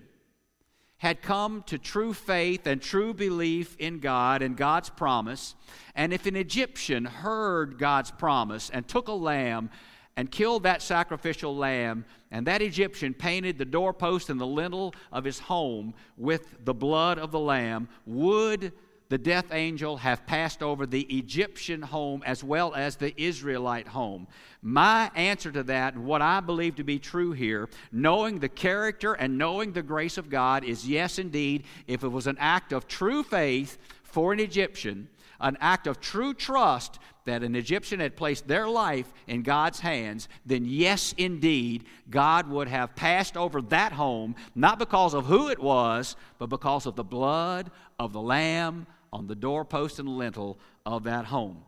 had 0.99 1.21
come 1.21 1.65
to 1.67 1.79
true 1.79 2.15
faith 2.15 2.69
and 2.69 2.81
true 2.81 3.13
belief 3.13 3.75
in 3.81 3.99
God 3.99 4.41
and 4.43 4.57
God's 4.57 4.91
promise, 4.91 5.57
and 5.97 6.13
if 6.13 6.27
an 6.27 6.37
Egyptian 6.37 7.05
heard 7.05 7.77
God's 7.77 8.13
promise 8.13 8.71
and 8.71 8.87
took 8.87 9.09
a 9.09 9.13
lamb 9.13 9.71
and 10.17 10.31
killed 10.31 10.65
that 10.65 10.83
sacrificial 10.83 11.57
lamb, 11.57 12.05
and 12.31 12.47
that 12.47 12.63
Egyptian 12.63 13.15
painted 13.15 13.59
the 13.59 13.65
doorpost 13.65 14.31
and 14.31 14.41
the 14.41 14.47
lintel 14.47 14.95
of 15.11 15.25
his 15.25 15.39
home 15.39 15.95
with 16.17 16.65
the 16.65 16.75
blood 16.75 17.19
of 17.19 17.31
the 17.31 17.41
lamb, 17.41 17.89
would 18.07 18.73
the 19.09 19.19
death 19.19 19.53
angel 19.53 19.99
have 19.99 20.27
passed 20.27 20.63
over 20.63 20.87
the 20.87 21.03
Egyptian 21.03 21.83
home 21.83 22.23
as 22.25 22.43
well 22.43 22.75
as 22.75 22.97
the 22.97 23.13
Israelite 23.21 23.89
home? 23.89 24.27
My 24.63 25.11
answer 25.15 25.53
to 25.53 25.63
that, 25.65 25.97
what 25.97 26.23
I 26.23 26.41
believe 26.41 26.77
to 26.77 26.85
be 26.85 26.99
true 26.99 27.33
here, 27.33 27.69
knowing 27.91 28.39
the 28.39 28.49
character 28.49 29.13
and 29.13 29.37
knowing 29.37 29.73
the 29.73 29.83
grace 29.83 30.17
of 30.17 30.31
God, 30.31 30.65
is 30.65 30.89
yes, 30.89 31.19
indeed, 31.19 31.65
if 31.87 32.05
it 32.05 32.09
was 32.09 32.27
an 32.27 32.39
act 32.39 32.73
of 32.73 32.89
true 32.89 33.23
faith 33.23 33.77
for 34.03 34.33
an 34.33 34.41
Egyptian, 34.41 35.09
an 35.43 35.59
act 35.61 35.87
of 35.87 36.01
true 36.01 36.33
trust 36.33 36.99
that 37.25 37.43
an 37.43 37.55
Egyptian 37.55 38.01
had 38.01 38.17
placed 38.17 38.49
their 38.49 38.69
life 38.69 39.13
in 39.27 39.43
God's 39.43 39.81
hands, 39.81 40.29
then 40.47 40.65
yes, 40.65 41.15
indeed, 41.19 41.85
God 42.11 42.49
would 42.49 42.69
have 42.69 42.97
passed 42.97 43.37
over 43.37 43.61
that 43.63 43.93
home, 43.93 44.35
not 44.55 44.79
because 44.79 45.15
of 45.15 45.27
who 45.27 45.49
it 45.49 45.59
was, 45.59 46.17
but 46.39 46.49
because 46.49 46.87
of 46.87 46.97
the 46.97 47.05
blood 47.05 47.71
of 47.99 48.13
the 48.13 48.21
Lamb 48.21 48.87
on 49.13 49.27
the 49.27 49.35
doorpost 49.35 49.99
and 49.99 50.09
lintel 50.09 50.59
of 50.87 51.05
that 51.05 51.27
home. 51.27 51.63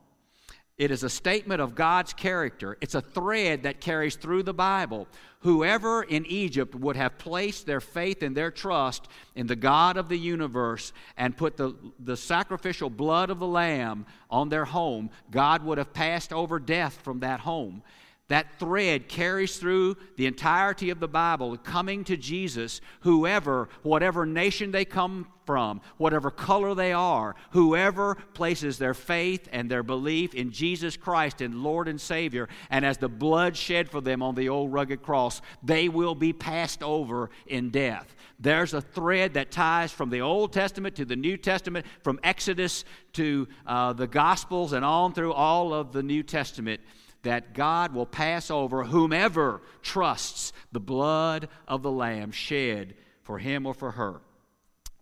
It 0.76 0.90
is 0.90 1.04
a 1.04 1.10
statement 1.10 1.60
of 1.60 1.76
God's 1.76 2.12
character. 2.12 2.76
It's 2.80 2.96
a 2.96 3.00
thread 3.00 3.62
that 3.62 3.80
carries 3.80 4.16
through 4.16 4.42
the 4.42 4.54
Bible. 4.54 5.06
Whoever 5.40 6.02
in 6.02 6.26
Egypt 6.26 6.74
would 6.74 6.96
have 6.96 7.16
placed 7.16 7.64
their 7.64 7.80
faith 7.80 8.22
and 8.22 8.36
their 8.36 8.50
trust 8.50 9.06
in 9.36 9.46
the 9.46 9.54
God 9.54 9.96
of 9.96 10.08
the 10.08 10.18
universe 10.18 10.92
and 11.16 11.36
put 11.36 11.56
the, 11.56 11.76
the 12.00 12.16
sacrificial 12.16 12.90
blood 12.90 13.30
of 13.30 13.38
the 13.38 13.46
Lamb 13.46 14.04
on 14.28 14.48
their 14.48 14.64
home, 14.64 15.10
God 15.30 15.62
would 15.62 15.78
have 15.78 15.92
passed 15.92 16.32
over 16.32 16.58
death 16.58 16.98
from 17.04 17.20
that 17.20 17.40
home. 17.40 17.82
That 18.28 18.58
thread 18.58 19.08
carries 19.08 19.58
through 19.58 19.96
the 20.16 20.26
entirety 20.26 20.90
of 20.90 20.98
the 20.98 21.06
Bible, 21.06 21.56
coming 21.58 22.02
to 22.04 22.16
Jesus, 22.16 22.80
whoever, 23.00 23.68
whatever 23.82 24.26
nation 24.26 24.72
they 24.72 24.86
come 24.86 25.28
from, 25.44 25.80
whatever 25.96 26.30
color 26.30 26.74
they 26.74 26.92
are, 26.92 27.34
whoever 27.50 28.16
places 28.34 28.78
their 28.78 28.94
faith 28.94 29.48
and 29.52 29.70
their 29.70 29.82
belief 29.82 30.34
in 30.34 30.50
Jesus 30.50 30.96
Christ 30.96 31.40
and 31.40 31.62
Lord 31.62 31.88
and 31.88 32.00
Savior, 32.00 32.48
and 32.70 32.84
as 32.84 32.98
the 32.98 33.08
blood 33.08 33.56
shed 33.56 33.88
for 33.88 34.00
them 34.00 34.22
on 34.22 34.34
the 34.34 34.48
old 34.48 34.72
rugged 34.72 35.02
cross, 35.02 35.40
they 35.62 35.88
will 35.88 36.14
be 36.14 36.32
passed 36.32 36.82
over 36.82 37.30
in 37.46 37.70
death. 37.70 38.14
There's 38.38 38.74
a 38.74 38.80
thread 38.80 39.34
that 39.34 39.50
ties 39.50 39.92
from 39.92 40.10
the 40.10 40.20
Old 40.20 40.52
Testament 40.52 40.96
to 40.96 41.04
the 41.04 41.16
New 41.16 41.36
Testament, 41.36 41.86
from 42.02 42.18
Exodus 42.22 42.84
to 43.14 43.48
uh, 43.66 43.92
the 43.92 44.06
Gospels, 44.06 44.72
and 44.72 44.84
on 44.84 45.12
through 45.12 45.32
all 45.32 45.72
of 45.72 45.92
the 45.92 46.02
New 46.02 46.22
Testament 46.22 46.80
that 47.22 47.54
God 47.54 47.94
will 47.94 48.06
pass 48.06 48.50
over 48.50 48.84
whomever 48.84 49.62
trusts 49.82 50.52
the 50.72 50.80
blood 50.80 51.48
of 51.66 51.82
the 51.82 51.90
Lamb 51.90 52.32
shed 52.32 52.94
for 53.22 53.38
him 53.38 53.66
or 53.66 53.74
for 53.74 53.92
her. 53.92 54.20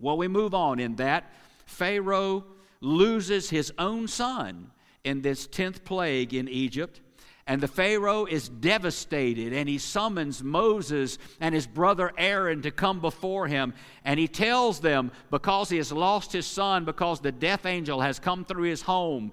Well, 0.02 0.18
we 0.18 0.28
move 0.28 0.52
on 0.52 0.80
in 0.80 0.96
that. 0.96 1.32
Pharaoh 1.64 2.44
loses 2.80 3.48
his 3.48 3.72
own 3.78 4.08
son 4.08 4.72
in 5.04 5.22
this 5.22 5.46
10th 5.46 5.84
plague 5.84 6.34
in 6.34 6.48
Egypt. 6.48 7.00
And 7.46 7.60
the 7.60 7.68
Pharaoh 7.68 8.24
is 8.24 8.48
devastated, 8.48 9.52
and 9.52 9.68
he 9.68 9.78
summons 9.78 10.42
Moses 10.42 11.18
and 11.40 11.54
his 11.54 11.66
brother 11.66 12.12
Aaron 12.16 12.62
to 12.62 12.70
come 12.70 13.00
before 13.00 13.46
him. 13.46 13.74
And 14.04 14.18
he 14.18 14.28
tells 14.28 14.80
them, 14.80 15.10
because 15.30 15.68
he 15.68 15.76
has 15.78 15.92
lost 15.92 16.32
his 16.32 16.46
son, 16.46 16.84
because 16.84 17.20
the 17.20 17.32
death 17.32 17.66
angel 17.66 18.00
has 18.00 18.18
come 18.18 18.44
through 18.44 18.64
his 18.64 18.82
home, 18.82 19.32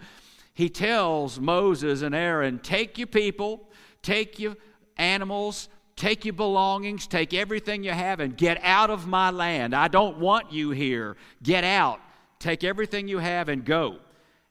he 0.53 0.69
tells 0.69 1.39
Moses 1.39 2.01
and 2.01 2.15
Aaron, 2.15 2.59
Take 2.59 2.97
your 2.97 3.07
people, 3.07 3.69
take 4.01 4.39
your 4.39 4.55
animals, 4.97 5.69
take 6.00 6.24
your 6.24 6.34
belongings, 6.34 7.06
take 7.06 7.34
everything 7.34 7.84
you 7.84 7.91
have, 7.91 8.22
and 8.22 8.36
get 8.36 8.58
out 8.63 8.89
of 8.89 9.06
my 9.06 9.29
land. 9.29 9.75
I 9.75 9.89
don't 9.89 10.18
want 10.18 10.51
you 10.51 10.72
here. 10.72 11.18
Get 11.44 11.65
out. 11.65 12.00
Take 12.39 12.63
everything 12.63 13.10
you 13.10 13.20
have 13.20 13.50
and 13.50 13.65
go. 13.65 13.98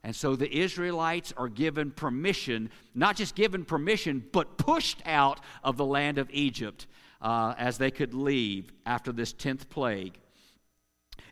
And 0.05 0.14
so 0.14 0.37
the 0.37 0.55
Israelites 0.55 1.33
are 1.37 1.49
given 1.49 1.90
permission, 1.90 2.71
not 2.95 3.17
just 3.17 3.35
given 3.35 3.64
permission, 3.64 4.25
but 4.31 4.59
pushed 4.59 5.02
out 5.07 5.40
of 5.64 5.78
the 5.78 5.87
land 5.87 6.19
of 6.19 6.28
Egypt 6.31 6.87
uh, 7.23 7.55
as 7.59 7.78
they 7.78 7.90
could 7.90 8.12
leave 8.12 8.71
after 8.85 9.11
this 9.11 9.33
10th 9.33 9.71
plague. 9.71 10.19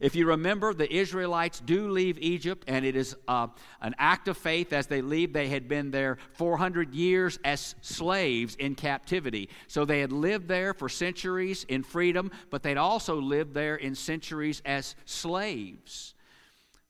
If 0.00 0.15
you 0.15 0.26
remember, 0.26 0.75
the 0.75 0.93
Israelites 0.93 1.61
do 1.61 1.91
leave 1.91 2.19
Egypt, 2.19 2.65
and 2.67 2.85
it 2.85 2.97
is 2.97 3.17
uh, 3.29 3.49
an 3.81 3.95
act 3.99 4.29
of 4.29 4.37
faith 4.37 4.73
as 4.73 4.87
they 4.87 5.00
leave. 5.00 5.33
They 5.33 5.49
had 5.49 5.69
been 5.69 5.91
there 5.91 6.19
400 6.33 6.95
years 6.95 7.38
as 7.45 7.75
slaves 7.81 8.55
in 8.57 8.75
captivity. 8.75 9.49
So 9.69 9.85
they 9.85 10.00
had 10.00 10.12
lived 10.12 10.49
there 10.49 10.75
for 10.75 10.88
centuries 10.88 11.65
in 11.65 11.83
freedom, 11.83 12.31
but 12.50 12.62
they'd 12.62 12.76
also 12.76 13.21
lived 13.21 13.55
there 13.55 13.76
in 13.76 13.95
centuries 13.95 14.62
as 14.65 14.95
slaves. 15.05 16.15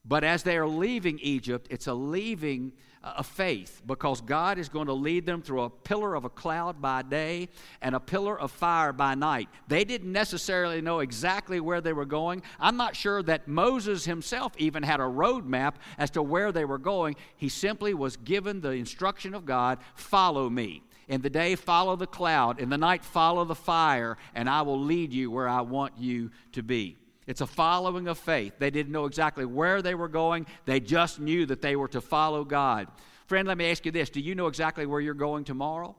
But 0.05 0.25
as 0.25 0.43
they 0.43 0.57
are 0.57 0.69
leaving 0.69 1.19
Egypt, 1.21 1.67
it's 1.71 1.87
a 1.87 1.95
leaving 1.95 2.73
of 3.17 3.27
faith 3.27 3.83
because 3.87 4.21
God 4.21 4.59
is 4.59 4.69
going 4.69 4.87
to 4.87 4.93
lead 4.93 5.27
them 5.27 5.43
through 5.43 5.63
a 5.63 5.71
pillar 5.71 6.15
of 6.15 6.25
a 6.25 6.29
cloud 6.29 6.83
by 6.83 7.03
day 7.03 7.49
and 7.81 7.95
a 7.95 8.01
pillar 8.01 8.39
of 8.39 8.51
fire 8.51 8.93
by 8.93 9.15
night. 9.15 9.49
They 9.69 9.85
didn't 9.85 10.13
necessarily 10.13 10.81
know 10.81 11.01
exactly 11.01 11.61
where 11.61 11.81
they 11.81 11.93
were 11.93 12.05
going. 12.05 12.43
I'm 12.59 12.77
not 12.77 12.97
sure 12.97 13.23
that 13.25 13.47
Moses 13.47 14.05
himself 14.05 14.53
even 14.59 14.83
had 14.83 15.01
a 15.01 15.05
roadmap 15.05 15.75
as 15.99 16.11
to 16.13 16.23
where 16.23 16.53
they 16.53 16.65
were 16.65 16.79
going. 16.79 17.17
He 17.37 17.49
simply 17.49 17.95
was 17.95 18.17
given 18.17 18.61
the 18.61 18.71
instruction 18.71 19.35
of 19.35 19.47
God 19.47 19.79
follow 19.95 20.51
me. 20.51 20.83
In 21.09 21.21
the 21.21 21.31
day, 21.31 21.55
follow 21.55 21.95
the 21.95 22.07
cloud. 22.07 22.59
In 22.59 22.69
the 22.69 22.79
night, 22.79 23.05
follow 23.05 23.45
the 23.45 23.55
fire, 23.55 24.19
and 24.35 24.51
I 24.51 24.63
will 24.63 24.81
lead 24.81 25.13
you 25.13 25.31
where 25.31 25.49
I 25.49 25.61
want 25.61 25.97
you 25.99 26.33
to 26.53 26.65
be. 26.65 26.97
It's 27.27 27.41
a 27.41 27.47
following 27.47 28.07
of 28.09 28.19
faith. 28.19 28.55
They 28.59 28.71
didn't 28.71 28.93
know 28.93 29.07
exactly 29.07 29.45
where 29.45 29.83
they 29.83 29.95
were 29.95 30.09
going, 30.09 30.47
they 30.65 30.81
just 30.81 31.21
knew 31.21 31.47
that 31.47 31.63
they 31.63 31.77
were 31.77 31.89
to 31.89 32.01
follow 32.01 32.45
God. 32.45 32.89
Friend, 33.27 33.47
let 33.47 33.59
me 33.59 33.71
ask 33.71 33.85
you 33.85 33.93
this 33.93 34.11
Do 34.11 34.21
you 34.21 34.35
know 34.35 34.47
exactly 34.47 34.87
where 34.87 35.01
you're 35.01 35.15
going 35.15 35.45
tomorrow? 35.45 35.97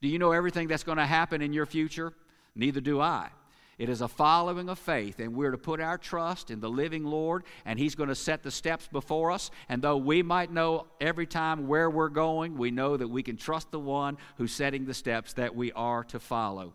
Do 0.00 0.08
you 0.08 0.18
know 0.18 0.32
everything 0.32 0.68
that's 0.68 0.84
going 0.84 0.98
to 0.98 1.06
happen 1.06 1.42
in 1.42 1.52
your 1.52 1.66
future? 1.66 2.12
Neither 2.54 2.80
do 2.80 3.00
I. 3.00 3.30
It 3.78 3.88
is 3.88 4.02
a 4.02 4.08
following 4.08 4.68
of 4.68 4.78
faith, 4.78 5.20
and 5.20 5.34
we're 5.34 5.52
to 5.52 5.58
put 5.58 5.80
our 5.80 5.96
trust 5.96 6.50
in 6.50 6.60
the 6.60 6.68
living 6.68 7.02
Lord, 7.02 7.44
and 7.64 7.78
He's 7.78 7.94
going 7.94 8.10
to 8.10 8.14
set 8.14 8.42
the 8.42 8.50
steps 8.50 8.86
before 8.88 9.30
us. 9.30 9.50
And 9.70 9.80
though 9.80 9.96
we 9.96 10.22
might 10.22 10.52
know 10.52 10.86
every 11.00 11.26
time 11.26 11.66
where 11.66 11.88
we're 11.88 12.10
going, 12.10 12.58
we 12.58 12.70
know 12.70 12.98
that 12.98 13.08
we 13.08 13.22
can 13.22 13.38
trust 13.38 13.70
the 13.70 13.80
one 13.80 14.18
who's 14.36 14.52
setting 14.52 14.84
the 14.84 14.92
steps 14.92 15.32
that 15.34 15.56
we 15.56 15.72
are 15.72 16.04
to 16.04 16.20
follow. 16.20 16.74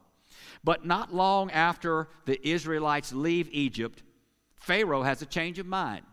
But 0.64 0.86
not 0.86 1.14
long 1.14 1.52
after 1.52 2.08
the 2.26 2.48
Israelites 2.48 3.14
leave 3.14 3.50
Egypt, 3.52 4.04
Pharaoh 4.56 5.04
has 5.04 5.22
a 5.22 5.26
change 5.26 5.60
of 5.60 5.66
mind. 5.66 6.06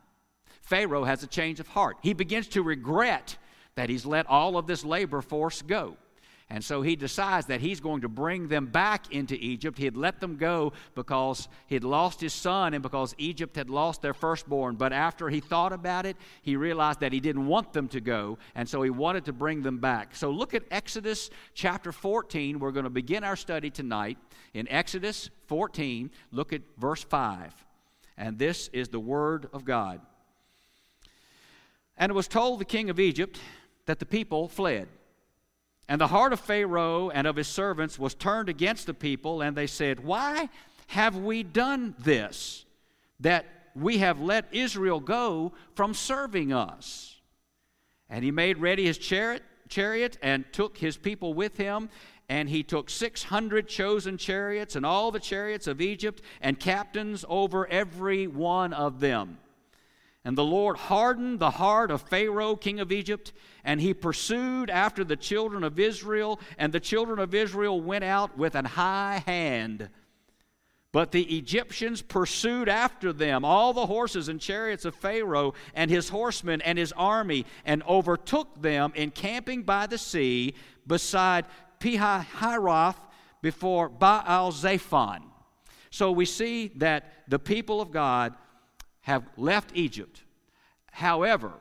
Pharaoh 0.61 1.04
has 1.04 1.22
a 1.22 1.26
change 1.26 1.61
of 1.61 1.68
heart. 1.68 1.96
He 2.02 2.12
begins 2.12 2.49
to 2.49 2.62
regret 2.62 3.37
that 3.75 3.88
he's 3.88 4.06
let 4.06 4.26
all 4.26 4.56
of 4.56 4.66
this 4.66 4.84
labor 4.84 5.22
force 5.22 5.62
go. 5.62 5.96
And 6.52 6.62
so 6.62 6.82
he 6.82 6.97
decides 6.97 7.47
that 7.47 7.62
he's 7.62 7.80
going 7.80 8.02
to 8.02 8.11
bring 8.11 8.49
them 8.49 8.66
back 8.66 9.11
into 9.11 9.35
Egypt. 9.37 9.78
He 9.78 9.87
had 9.87 9.97
let 9.97 10.21
them 10.21 10.37
go 10.37 10.75
because 10.94 11.49
he 11.66 11.75
had 11.75 11.82
lost 11.82 12.21
his 12.21 12.35
son 12.35 12.75
and 12.75 12.82
because 12.82 13.14
Egypt 13.16 13.56
had 13.56 13.71
lost 13.71 14.02
their 14.02 14.12
firstborn. 14.12 14.75
But 14.75 14.92
after 14.92 15.30
he 15.30 15.40
thought 15.40 15.73
about 15.73 16.04
it, 16.04 16.14
he 16.42 16.56
realized 16.56 17.00
that 17.00 17.11
he 17.11 17.21
didn't 17.21 17.47
want 17.47 17.73
them 17.73 17.88
to 17.88 18.02
go. 18.02 18.37
And 18.54 18.68
so 18.68 18.82
he 18.82 18.90
wanted 18.90 19.25
to 19.25 19.32
bring 19.32 19.62
them 19.62 19.78
back. 19.78 20.14
So 20.14 20.30
look 20.30 20.52
at 20.52 20.64
Exodus 20.71 21.30
chapter 21.54 21.90
14. 21.90 22.59
We're 22.59 22.71
going 22.71 22.85
to 22.85 22.90
begin 22.90 23.25
our 23.25 23.37
study 23.37 23.71
tonight. 23.71 24.18
In 24.52 24.68
Exodus 24.68 25.30
14, 25.47 26.11
look 26.32 26.52
at 26.52 26.61
verse 26.76 27.02
5. 27.02 27.64
And 28.18 28.38
this 28.38 28.68
is 28.75 28.90
the 28.90 29.00
word 29.00 29.49
of 29.54 29.64
God. 29.64 30.02
And 31.97 32.11
it 32.11 32.14
was 32.14 32.28
told 32.28 32.61
the 32.61 32.66
king 32.66 32.90
of 32.90 33.00
Egypt 33.00 33.40
that 33.87 34.00
the 34.00 34.06
people 34.06 34.49
fled. 34.49 34.88
And 35.88 36.00
the 36.00 36.06
heart 36.06 36.32
of 36.32 36.40
Pharaoh 36.40 37.10
and 37.10 37.26
of 37.26 37.36
his 37.36 37.48
servants 37.48 37.98
was 37.98 38.14
turned 38.14 38.48
against 38.48 38.86
the 38.86 38.94
people, 38.94 39.42
and 39.42 39.56
they 39.56 39.66
said, 39.66 40.00
Why 40.00 40.48
have 40.88 41.16
we 41.16 41.42
done 41.42 41.94
this, 41.98 42.64
that 43.20 43.46
we 43.74 43.98
have 43.98 44.20
let 44.20 44.46
Israel 44.52 45.00
go 45.00 45.52
from 45.74 45.94
serving 45.94 46.52
us? 46.52 47.20
And 48.08 48.24
he 48.24 48.30
made 48.30 48.58
ready 48.58 48.84
his 48.84 48.98
chariot, 48.98 49.42
chariot 49.68 50.18
and 50.22 50.44
took 50.52 50.76
his 50.76 50.96
people 50.96 51.34
with 51.34 51.56
him. 51.56 51.88
And 52.28 52.48
he 52.48 52.62
took 52.62 52.88
600 52.88 53.68
chosen 53.68 54.16
chariots 54.16 54.76
and 54.76 54.86
all 54.86 55.10
the 55.10 55.20
chariots 55.20 55.66
of 55.66 55.80
Egypt 55.80 56.22
and 56.40 56.58
captains 56.58 57.24
over 57.28 57.66
every 57.66 58.26
one 58.26 58.72
of 58.72 59.00
them. 59.00 59.38
And 60.25 60.38
the 60.38 60.45
Lord 60.45 60.76
hardened 60.76 61.41
the 61.41 61.50
heart 61.50 61.91
of 61.91 62.02
Pharaoh, 62.02 62.55
king 62.55 62.79
of 62.79 62.93
Egypt, 62.93 63.33
and 63.64 63.81
he 63.81 63.93
pursued 63.93 64.71
after 64.71 65.02
the 65.02 65.17
children 65.17 65.64
of 65.64 65.81
Israel, 65.81 66.38
and 66.59 66.73
the 66.73 66.79
children 66.79 67.19
of 67.19 67.35
Israel 67.35 67.81
went 67.81 68.05
out 68.05 68.38
with 68.38 68.55
an 68.55 68.64
high 68.64 69.23
hand. 69.26 69.88
But 70.93 71.11
the 71.11 71.38
Egyptians 71.38 72.02
pursued 72.02 72.69
after 72.69 73.12
them 73.12 73.45
all 73.45 73.73
the 73.73 73.87
horses 73.87 74.29
and 74.29 74.41
chariots 74.41 74.85
of 74.85 74.95
Pharaoh 74.95 75.55
and 75.75 75.91
his 75.91 76.11
horsemen 76.11 76.61
and 76.61 76.79
his 76.79 76.93
army, 76.93 77.45
and 77.64 77.83
overtook 77.85 78.62
them 78.62 78.93
encamping 78.95 79.62
by 79.62 79.87
the 79.87 79.99
sea 79.99 80.55
beside 80.87 81.47
Pihahiroth 81.81 82.99
before 83.41 83.88
Baal 83.88 84.52
Zephon. 84.52 85.23
So 85.91 86.12
we 86.12 86.26
see 86.26 86.69
that 86.76 87.25
the 87.26 87.38
people 87.41 87.81
of 87.81 87.91
God 87.91 88.35
have 89.02 89.25
left 89.37 89.71
Egypt. 89.75 90.23
However, 90.90 91.52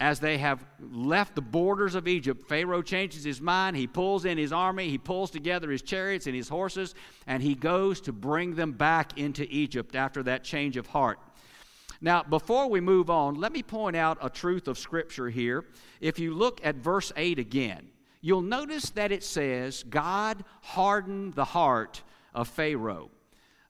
as 0.00 0.20
they 0.20 0.38
have 0.38 0.64
left 0.80 1.34
the 1.34 1.40
borders 1.40 1.94
of 1.94 2.08
Egypt, 2.08 2.48
Pharaoh 2.48 2.82
changes 2.82 3.24
his 3.24 3.40
mind. 3.40 3.76
He 3.76 3.86
pulls 3.86 4.24
in 4.24 4.36
his 4.36 4.52
army, 4.52 4.88
he 4.88 4.98
pulls 4.98 5.30
together 5.30 5.70
his 5.70 5.82
chariots 5.82 6.26
and 6.26 6.34
his 6.34 6.48
horses, 6.48 6.94
and 7.26 7.42
he 7.42 7.54
goes 7.54 8.00
to 8.02 8.12
bring 8.12 8.54
them 8.54 8.72
back 8.72 9.18
into 9.18 9.46
Egypt 9.48 9.94
after 9.94 10.22
that 10.24 10.44
change 10.44 10.76
of 10.76 10.88
heart. 10.88 11.18
Now, 12.00 12.22
before 12.22 12.68
we 12.68 12.80
move 12.80 13.08
on, 13.08 13.36
let 13.36 13.52
me 13.52 13.62
point 13.62 13.96
out 13.96 14.18
a 14.20 14.28
truth 14.28 14.68
of 14.68 14.78
Scripture 14.78 15.30
here. 15.30 15.64
If 16.00 16.18
you 16.18 16.34
look 16.34 16.60
at 16.64 16.76
verse 16.76 17.12
8 17.16 17.38
again, 17.38 17.88
you'll 18.20 18.42
notice 18.42 18.90
that 18.90 19.12
it 19.12 19.22
says, 19.22 19.84
God 19.84 20.44
hardened 20.60 21.34
the 21.34 21.44
heart 21.44 22.02
of 22.34 22.48
Pharaoh. 22.48 23.10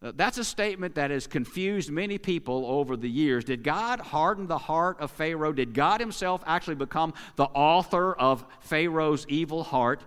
Uh, 0.05 0.13
that's 0.15 0.37
a 0.37 0.45
statement 0.45 0.97
that 0.97 1.11
has 1.11 1.27
confused 1.27 1.91
many 1.91 2.19
people 2.19 2.67
over 2.67 2.95
the 2.95 3.09
years. 3.09 3.43
Did 3.43 3.65
God 3.65 4.01
harden 4.01 4.47
the 4.47 4.59
heart 4.59 5.01
of 5.01 5.11
Pharaoh? 5.11 5.53
Did 5.53 5.73
God 5.73 5.99
himself 5.99 6.43
actually 6.47 6.75
become 6.75 7.15
the 7.37 7.45
author 7.45 8.13
of 8.13 8.45
Pharaoh's 8.61 9.25
evil 9.31 9.63
heart? 9.63 10.05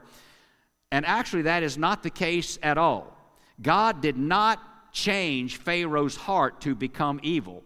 And 0.91 1.03
actually, 1.03 1.43
that 1.43 1.63
is 1.63 1.79
not 1.79 2.03
the 2.03 2.11
case 2.11 2.59
at 2.61 2.77
all. 2.77 3.11
God 3.59 4.01
did 4.01 4.17
not 4.17 4.93
change 4.93 5.57
Pharaoh's 5.57 6.15
heart 6.15 6.61
to 6.61 6.75
become 6.75 7.19
evil. 7.23 7.63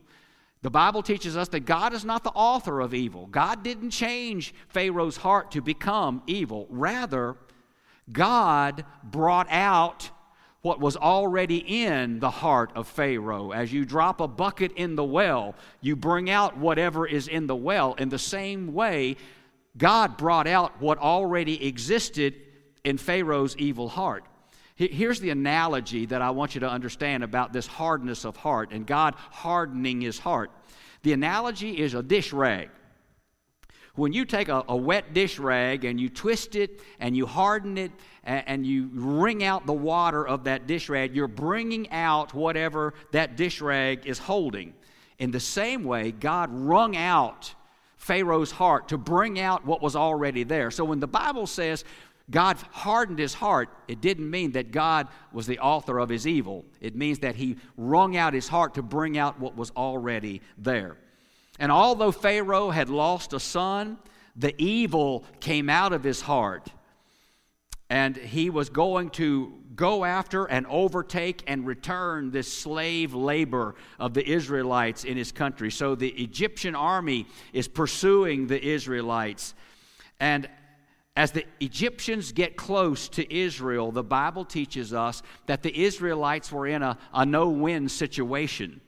The 0.61 0.71
Bible 0.71 1.03
teaches 1.03 1.35
us 1.35 1.49
that 1.49 1.61
God 1.61 1.91
is 1.91 2.05
not 2.05 2.23
the 2.23 2.31
author 2.31 2.79
of 2.79 2.93
evil. 2.93 3.27
God 3.27 3.61
didn't 3.61 3.89
change 3.89 4.53
Pharaoh's 4.69 5.17
heart 5.17 5.51
to 5.51 5.61
become 5.61 6.23
evil. 6.27 6.65
Rather, 6.69 7.35
God 8.11 8.85
brought 9.03 9.47
out 9.49 10.11
what 10.61 10.79
was 10.79 10.95
already 10.95 11.83
in 11.83 12.19
the 12.19 12.29
heart 12.29 12.71
of 12.75 12.87
Pharaoh. 12.87 13.51
As 13.51 13.73
you 13.73 13.83
drop 13.83 14.21
a 14.21 14.27
bucket 14.27 14.71
in 14.73 14.95
the 14.95 15.03
well, 15.03 15.55
you 15.81 15.95
bring 15.95 16.29
out 16.29 16.57
whatever 16.57 17.07
is 17.07 17.27
in 17.27 17.47
the 17.47 17.55
well. 17.55 17.93
In 17.95 18.09
the 18.09 18.19
same 18.19 18.73
way, 18.73 19.17
God 19.77 20.17
brought 20.17 20.47
out 20.47 20.79
what 20.79 20.99
already 20.99 21.67
existed 21.67 22.35
in 22.83 22.97
Pharaoh's 22.97 23.55
evil 23.57 23.89
heart. 23.89 24.23
Here's 24.75 25.19
the 25.19 25.29
analogy 25.29 26.07
that 26.07 26.21
I 26.21 26.31
want 26.31 26.55
you 26.55 26.61
to 26.61 26.69
understand 26.69 27.23
about 27.23 27.53
this 27.53 27.67
hardness 27.67 28.25
of 28.25 28.35
heart 28.35 28.71
and 28.71 28.85
God 28.85 29.15
hardening 29.15 30.01
his 30.01 30.17
heart. 30.17 30.49
The 31.03 31.13
analogy 31.13 31.79
is 31.79 31.93
a 31.93 32.01
dish 32.01 32.33
rag. 32.33 32.69
When 33.95 34.13
you 34.13 34.25
take 34.25 34.49
a, 34.49 34.63
a 34.67 34.75
wet 34.75 35.13
dish 35.13 35.37
rag 35.37 35.85
and 35.85 35.99
you 35.99 36.09
twist 36.09 36.55
it 36.55 36.81
and 36.99 37.15
you 37.15 37.25
harden 37.25 37.77
it 37.77 37.91
and, 38.23 38.43
and 38.47 38.65
you 38.65 38.89
wring 38.93 39.43
out 39.43 39.65
the 39.65 39.73
water 39.73 40.27
of 40.27 40.43
that 40.45 40.67
dish 40.67 40.89
rag, 40.89 41.15
you're 41.15 41.27
bringing 41.27 41.89
out 41.91 42.33
whatever 42.33 42.93
that 43.11 43.35
dish 43.35 43.61
rag 43.61 44.05
is 44.05 44.19
holding. 44.19 44.73
In 45.19 45.31
the 45.31 45.39
same 45.39 45.83
way, 45.83 46.11
God 46.11 46.49
wrung 46.51 46.95
out 46.95 47.53
Pharaoh's 47.97 48.51
heart 48.51 48.89
to 48.89 48.97
bring 48.97 49.39
out 49.39 49.65
what 49.65 49.81
was 49.81 49.95
already 49.95 50.43
there. 50.43 50.71
So 50.71 50.83
when 50.83 50.99
the 50.99 51.07
Bible 51.07 51.45
says 51.45 51.85
God 52.31 52.57
hardened 52.71 53.19
his 53.19 53.33
heart, 53.33 53.69
it 53.87 54.01
didn't 54.01 54.29
mean 54.29 54.53
that 54.53 54.71
God 54.71 55.07
was 55.33 55.45
the 55.45 55.59
author 55.59 55.99
of 55.99 56.09
his 56.09 56.25
evil. 56.25 56.65
It 56.79 56.95
means 56.95 57.19
that 57.19 57.35
he 57.35 57.57
wrung 57.77 58.15
out 58.15 58.33
his 58.33 58.47
heart 58.47 58.75
to 58.75 58.81
bring 58.81 59.17
out 59.17 59.39
what 59.39 59.55
was 59.55 59.71
already 59.75 60.41
there. 60.57 60.97
And 61.59 61.71
although 61.71 62.11
Pharaoh 62.11 62.69
had 62.69 62.89
lost 62.89 63.33
a 63.33 63.39
son, 63.39 63.97
the 64.35 64.59
evil 64.59 65.25
came 65.39 65.69
out 65.69 65.93
of 65.93 66.03
his 66.03 66.21
heart. 66.21 66.69
And 67.91 68.15
he 68.15 68.49
was 68.49 68.69
going 68.69 69.09
to 69.11 69.51
go 69.75 70.05
after 70.05 70.45
and 70.45 70.65
overtake 70.67 71.43
and 71.45 71.67
return 71.67 72.31
this 72.31 72.51
slave 72.51 73.13
labor 73.13 73.75
of 73.99 74.13
the 74.13 74.25
Israelites 74.25 75.03
in 75.03 75.17
his 75.17 75.33
country. 75.33 75.69
So 75.69 75.95
the 75.95 76.11
Egyptian 76.11 76.73
army 76.73 77.27
is 77.51 77.67
pursuing 77.67 78.47
the 78.47 78.65
Israelites. 78.65 79.55
And 80.21 80.47
as 81.17 81.33
the 81.33 81.43
Egyptians 81.59 82.31
get 82.31 82.55
close 82.55 83.09
to 83.09 83.29
Israel, 83.33 83.91
the 83.91 84.03
Bible 84.03 84.45
teaches 84.45 84.93
us 84.93 85.21
that 85.47 85.61
the 85.61 85.77
Israelites 85.83 86.49
were 86.49 86.67
in 86.67 86.83
a, 86.83 86.97
a 87.13 87.25
no 87.25 87.49
win 87.49 87.89
situation. 87.89 88.79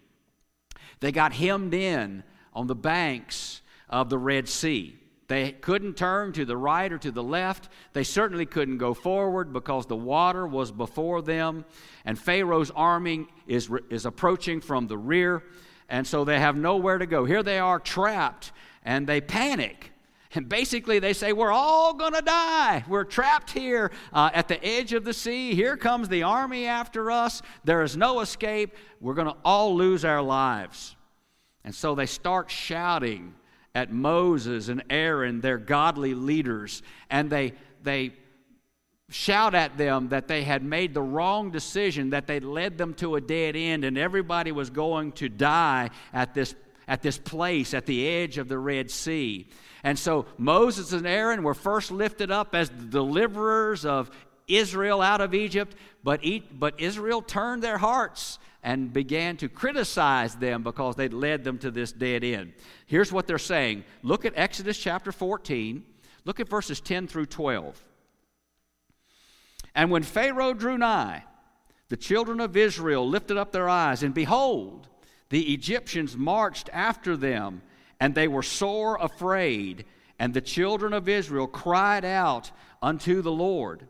They 1.01 1.12
got 1.12 1.33
hemmed 1.33 1.74
in 1.74 2.24
on 2.53 2.67
the 2.67 2.75
banks 2.75 3.63
of 3.89 4.10
the 4.10 4.17
Red 4.17 4.48
Sea. 4.48 4.98
They 5.27 5.53
couldn't 5.53 5.96
turn 5.96 6.34
to 6.34 6.46
the 6.46 6.58
right 6.58 6.92
or 6.92 6.98
to 6.98 7.12
the 7.12 7.24
left. 7.24 7.70
They 7.94 8.03
certainly 8.03 8.46
couldn't 8.46 8.77
go 8.77 8.94
forward 8.94 9.53
because 9.53 9.86
the 9.86 9.96
water 9.96 10.46
was 10.46 10.72
before 10.72 11.22
them. 11.22 11.65
And 12.06 12.20
Pharaoh's 12.20 12.72
army 12.72 13.27
is, 13.48 13.70
is 13.89 14.06
approaching 14.06 14.60
from 14.60 14.88
the 14.88 14.98
rear. 14.98 15.44
And 15.89 16.06
so 16.06 16.25
they 16.25 16.39
have 16.39 16.56
nowhere 16.56 16.98
to 16.98 17.06
go. 17.06 17.25
Here 17.25 17.44
they 17.44 17.60
are 17.60 17.80
trapped 17.80 18.51
and 18.84 19.08
they 19.08 19.22
panic. 19.22 19.92
And 20.36 20.50
basically, 20.50 20.98
they 20.98 21.13
say, 21.13 21.32
We're 21.32 21.51
all 21.51 21.94
going 21.94 22.13
to 22.13 22.22
die. 22.22 22.84
We're 22.88 23.03
trapped 23.03 23.51
here 23.51 23.92
uh, 24.12 24.32
at 24.34 24.48
the 24.48 24.63
edge 24.65 24.94
of 24.94 25.03
the 25.06 25.13
sea. 25.13 25.53
Here 25.53 25.77
comes 25.77 26.10
the 26.10 26.24
army 26.24 26.65
after 26.65 27.12
us. 27.12 27.44
There 27.63 27.84
is 27.84 27.96
no 27.96 28.20
escape. 28.20 28.75
We're 29.00 29.13
going 29.13 29.27
to 29.27 29.38
all 29.46 29.75
lose 29.75 30.03
our 30.03 30.24
lives. 30.24 30.96
And 31.63 31.74
so 31.74 31.94
they 31.94 32.08
start 32.08 32.50
shouting 32.50 33.36
at 33.75 33.92
Moses 33.92 34.68
and 34.68 34.84
Aaron, 34.89 35.42
their 35.42 35.58
godly 35.58 36.13
leaders, 36.13 36.84
and 37.10 37.30
they, 37.30 37.53
they 37.82 38.13
shout 39.10 39.56
at 39.56 39.77
them 39.77 40.10
that 40.10 40.27
they 40.27 40.44
had 40.44 40.63
made 40.63 40.94
the 40.94 41.01
wrong 41.01 41.51
decision, 41.51 42.12
that 42.12 42.27
they 42.27 42.39
led 42.39 42.77
them 42.77 42.94
to 42.96 43.16
a 43.16 43.22
dead 43.22 43.55
end, 43.55 43.83
and 43.83 43.98
everybody 43.98 44.51
was 44.51 44.70
going 44.70 45.12
to 45.14 45.29
die 45.29 45.90
at 46.14 46.33
this, 46.33 46.53
at 46.88 47.01
this 47.01 47.18
place 47.18 47.74
at 47.74 47.86
the 47.86 48.07
edge 48.07 48.38
of 48.38 48.48
the 48.48 48.59
Red 48.59 48.92
Sea. 48.92 49.48
And 49.83 49.98
so 49.98 50.25
Moses 50.38 50.94
and 50.94 51.05
Aaron 51.05 51.44
were 51.44 51.53
first 51.53 51.92
lifted 51.92 52.31
up 52.31 52.55
as 52.55 52.70
the 52.70 52.86
deliverers 52.86 53.86
of 53.86 54.09
Israel 54.48 55.01
out 55.01 55.22
of 55.22 55.33
Egypt, 55.33 55.75
but, 56.03 56.22
but 56.51 56.79
Israel 56.79 57.22
turned 57.22 57.64
their 57.64 57.77
hearts 57.77 58.40
and 58.63 58.93
began 58.93 59.37
to 59.37 59.49
criticize 59.49 60.35
them 60.35 60.63
because 60.63 60.95
they'd 60.95 61.13
led 61.13 61.43
them 61.43 61.57
to 61.59 61.69
this 61.69 61.91
dead 61.91 62.23
end. 62.23 62.53
Here's 62.85 63.11
what 63.11 63.27
they're 63.27 63.37
saying 63.37 63.83
look 64.01 64.25
at 64.25 64.33
Exodus 64.35 64.77
chapter 64.77 65.11
14, 65.11 65.83
look 66.25 66.39
at 66.39 66.49
verses 66.49 66.81
10 66.81 67.07
through 67.07 67.27
12. 67.27 67.83
And 69.75 69.91
when 69.91 70.03
Pharaoh 70.03 70.53
drew 70.53 70.77
nigh, 70.77 71.23
the 71.89 71.97
children 71.97 72.39
of 72.39 72.55
Israel 72.55 73.07
lifted 73.07 73.37
up 73.37 73.51
their 73.51 73.69
eyes, 73.69 74.03
and 74.03 74.13
behold, 74.13 74.87
the 75.29 75.53
Egyptians 75.53 76.15
marched 76.15 76.69
after 76.71 77.17
them 77.17 77.63
and 77.99 78.13
they 78.13 78.27
were 78.27 78.43
sore 78.43 78.97
afraid. 78.99 79.85
And 80.19 80.33
the 80.33 80.41
children 80.41 80.91
of 80.93 81.07
Israel 81.07 81.47
cried 81.47 82.03
out 82.03 82.51
unto 82.81 83.21
the 83.21 83.31
Lord. 83.31 83.87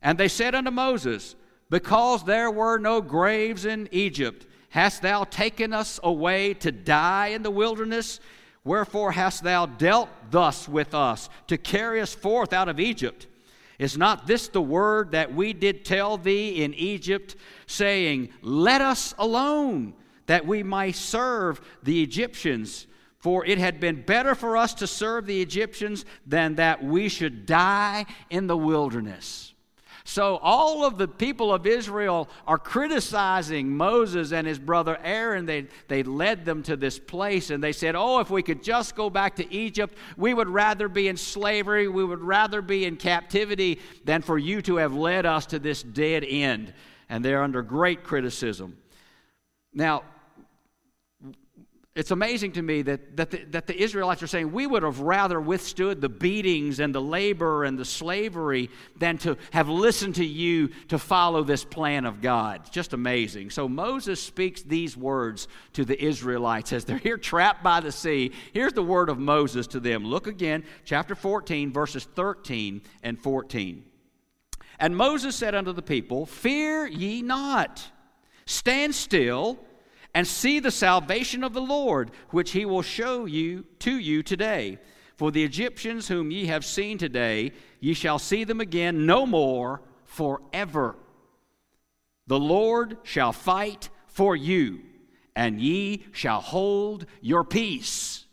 And 0.00 0.16
they 0.16 0.28
said 0.28 0.54
unto 0.54 0.70
Moses, 0.70 1.34
Because 1.70 2.24
there 2.24 2.50
were 2.50 2.78
no 2.78 3.00
graves 3.00 3.64
in 3.64 3.88
Egypt, 3.92 4.46
hast 4.70 5.02
thou 5.02 5.24
taken 5.24 5.72
us 5.72 6.00
away 6.02 6.54
to 6.54 6.72
die 6.72 7.28
in 7.28 7.42
the 7.42 7.50
wilderness? 7.50 8.20
Wherefore 8.64 9.12
hast 9.12 9.42
thou 9.42 9.66
dealt 9.66 10.08
thus 10.30 10.68
with 10.68 10.94
us, 10.94 11.28
to 11.46 11.58
carry 11.58 12.00
us 12.00 12.14
forth 12.14 12.52
out 12.52 12.68
of 12.68 12.80
Egypt? 12.80 13.26
Is 13.78 13.96
not 13.96 14.26
this 14.26 14.48
the 14.48 14.62
word 14.62 15.12
that 15.12 15.34
we 15.34 15.52
did 15.52 15.84
tell 15.84 16.16
thee 16.16 16.62
in 16.62 16.74
Egypt, 16.74 17.36
saying, 17.66 18.30
Let 18.42 18.80
us 18.80 19.14
alone, 19.18 19.94
that 20.26 20.46
we 20.46 20.62
might 20.62 20.96
serve 20.96 21.60
the 21.82 22.02
Egyptians? 22.02 22.86
For 23.18 23.44
it 23.44 23.58
had 23.58 23.80
been 23.80 24.02
better 24.02 24.34
for 24.34 24.56
us 24.56 24.74
to 24.74 24.86
serve 24.86 25.26
the 25.26 25.42
Egyptians 25.42 26.04
than 26.26 26.54
that 26.56 26.82
we 26.82 27.08
should 27.08 27.46
die 27.46 28.06
in 28.30 28.46
the 28.46 28.56
wilderness. 28.56 29.54
So, 30.08 30.38
all 30.38 30.86
of 30.86 30.96
the 30.96 31.06
people 31.06 31.52
of 31.52 31.66
Israel 31.66 32.30
are 32.46 32.56
criticizing 32.56 33.76
Moses 33.76 34.32
and 34.32 34.46
his 34.46 34.58
brother 34.58 34.98
Aaron. 35.04 35.44
They, 35.44 35.66
they 35.86 36.02
led 36.02 36.46
them 36.46 36.62
to 36.62 36.78
this 36.78 36.98
place 36.98 37.50
and 37.50 37.62
they 37.62 37.72
said, 37.72 37.94
Oh, 37.94 38.18
if 38.18 38.30
we 38.30 38.42
could 38.42 38.62
just 38.62 38.96
go 38.96 39.10
back 39.10 39.36
to 39.36 39.52
Egypt, 39.52 39.98
we 40.16 40.32
would 40.32 40.48
rather 40.48 40.88
be 40.88 41.08
in 41.08 41.18
slavery, 41.18 41.88
we 41.88 42.02
would 42.02 42.22
rather 42.22 42.62
be 42.62 42.86
in 42.86 42.96
captivity 42.96 43.80
than 44.06 44.22
for 44.22 44.38
you 44.38 44.62
to 44.62 44.76
have 44.76 44.94
led 44.94 45.26
us 45.26 45.44
to 45.44 45.58
this 45.58 45.82
dead 45.82 46.24
end. 46.26 46.72
And 47.10 47.22
they're 47.22 47.42
under 47.42 47.60
great 47.60 48.02
criticism. 48.02 48.78
Now, 49.74 50.04
it's 51.98 52.12
amazing 52.12 52.52
to 52.52 52.62
me 52.62 52.82
that, 52.82 53.16
that, 53.16 53.32
the, 53.32 53.44
that 53.50 53.66
the 53.66 53.76
Israelites 53.76 54.22
are 54.22 54.28
saying, 54.28 54.52
we 54.52 54.68
would 54.68 54.84
have 54.84 55.00
rather 55.00 55.40
withstood 55.40 56.00
the 56.00 56.08
beatings 56.08 56.78
and 56.78 56.94
the 56.94 57.02
labor 57.02 57.64
and 57.64 57.76
the 57.76 57.84
slavery 57.84 58.70
than 59.00 59.18
to 59.18 59.36
have 59.50 59.68
listened 59.68 60.14
to 60.14 60.24
you 60.24 60.68
to 60.90 60.98
follow 61.00 61.42
this 61.42 61.64
plan 61.64 62.04
of 62.04 62.22
God. 62.22 62.70
just 62.70 62.92
amazing. 62.92 63.50
So 63.50 63.68
Moses 63.68 64.22
speaks 64.22 64.62
these 64.62 64.96
words 64.96 65.48
to 65.72 65.84
the 65.84 66.00
Israelites 66.00 66.72
as 66.72 66.84
they're 66.84 66.98
here 66.98 67.18
trapped 67.18 67.64
by 67.64 67.80
the 67.80 67.90
sea. 67.90 68.30
Here's 68.52 68.74
the 68.74 68.82
word 68.84 69.08
of 69.08 69.18
Moses 69.18 69.66
to 69.66 69.80
them. 69.80 70.04
Look 70.04 70.28
again, 70.28 70.62
chapter 70.84 71.16
14, 71.16 71.72
verses 71.72 72.04
13 72.14 72.80
and 73.02 73.18
14. 73.18 73.84
And 74.78 74.96
Moses 74.96 75.34
said 75.34 75.56
unto 75.56 75.72
the 75.72 75.82
people, 75.82 76.26
Fear 76.26 76.86
ye 76.86 77.22
not, 77.22 77.90
stand 78.46 78.94
still 78.94 79.58
and 80.18 80.26
see 80.26 80.58
the 80.58 80.72
salvation 80.72 81.44
of 81.44 81.52
the 81.52 81.60
Lord, 81.60 82.10
which 82.30 82.50
he 82.50 82.64
will 82.64 82.82
show 82.82 83.24
you 83.24 83.64
to 83.78 83.96
you 83.96 84.20
today. 84.20 84.78
For 85.14 85.30
the 85.30 85.44
Egyptians 85.44 86.08
whom 86.08 86.32
ye 86.32 86.46
have 86.46 86.64
seen 86.64 86.98
today, 86.98 87.52
ye 87.78 87.94
shall 87.94 88.18
see 88.18 88.42
them 88.42 88.60
again 88.60 89.06
no 89.06 89.24
more 89.24 89.80
forever. 90.06 90.96
The 92.26 92.40
Lord 92.40 92.98
shall 93.04 93.32
fight 93.32 93.90
for 94.08 94.34
you, 94.34 94.80
and 95.36 95.60
ye 95.60 96.04
shall 96.10 96.40
hold 96.40 97.06
your 97.20 97.44
peace. 97.44 98.24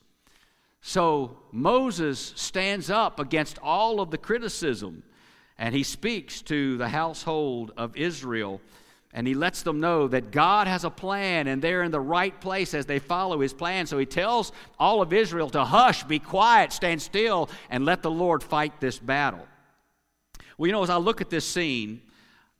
So 0.82 1.38
Moses 1.52 2.34
stands 2.36 2.90
up 2.90 3.20
against 3.20 3.60
all 3.60 4.02
of 4.02 4.10
the 4.10 4.18
criticism, 4.18 5.04
and 5.56 5.76
he 5.76 5.84
speaks 5.84 6.42
to 6.42 6.78
the 6.78 6.90
household 6.90 7.74
of 7.78 7.96
Israel 7.96 8.60
And 9.16 9.26
he 9.26 9.34
lets 9.34 9.62
them 9.62 9.80
know 9.80 10.10
that 10.10 10.32
God 10.32 10.68
has 10.68 10.84
a 10.84 10.90
plan 10.90 11.48
and 11.48 11.62
they're 11.62 11.84
in 11.84 11.92
the 11.92 12.02
right 12.02 12.38
place 12.42 12.74
as 12.74 12.86
they 12.86 13.00
follow 13.00 13.40
his 13.40 13.54
plan. 13.54 13.88
So 13.88 13.98
he 13.98 14.06
tells 14.06 14.52
all 14.78 15.02
of 15.02 15.14
Israel 15.14 15.50
to 15.52 15.64
hush, 15.64 16.04
be 16.04 16.20
quiet, 16.20 16.74
stand 16.74 17.02
still, 17.02 17.50
and 17.70 17.86
let 17.86 18.04
the 18.04 18.12
Lord 18.12 18.44
fight 18.44 18.82
this 18.82 19.00
battle. 19.00 19.48
Well, 20.58 20.68
you 20.68 20.74
know, 20.74 20.84
as 20.84 20.90
I 20.90 20.98
look 20.98 21.22
at 21.22 21.30
this 21.30 21.46
scene, 21.46 22.02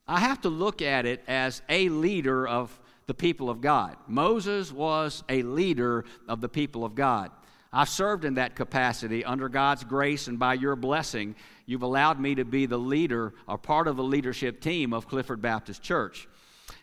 I 0.08 0.18
have 0.20 0.40
to 0.40 0.48
look 0.48 0.80
at 0.80 1.04
it 1.04 1.22
as 1.28 1.60
a 1.68 1.90
leader 1.90 2.48
of 2.48 2.80
the 3.06 3.12
people 3.14 3.50
of 3.50 3.60
God. 3.60 3.96
Moses 4.08 4.72
was 4.72 5.24
a 5.28 5.42
leader 5.42 6.06
of 6.26 6.40
the 6.40 6.48
people 6.48 6.86
of 6.86 6.94
God. 6.94 7.30
I've 7.70 7.90
served 7.90 8.24
in 8.24 8.34
that 8.34 8.56
capacity 8.56 9.26
under 9.26 9.50
God's 9.50 9.84
grace 9.84 10.26
and 10.26 10.38
by 10.38 10.54
your 10.54 10.74
blessing. 10.74 11.36
You've 11.66 11.82
allowed 11.82 12.18
me 12.18 12.34
to 12.36 12.46
be 12.46 12.64
the 12.64 12.78
leader 12.78 13.34
or 13.46 13.58
part 13.58 13.88
of 13.88 13.96
the 13.96 14.02
leadership 14.02 14.62
team 14.62 14.94
of 14.94 15.06
Clifford 15.06 15.42
Baptist 15.42 15.82
Church. 15.82 16.26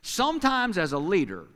Sometimes, 0.03 0.77
as 0.77 0.91
a 0.91 0.99
leader, 0.99 1.47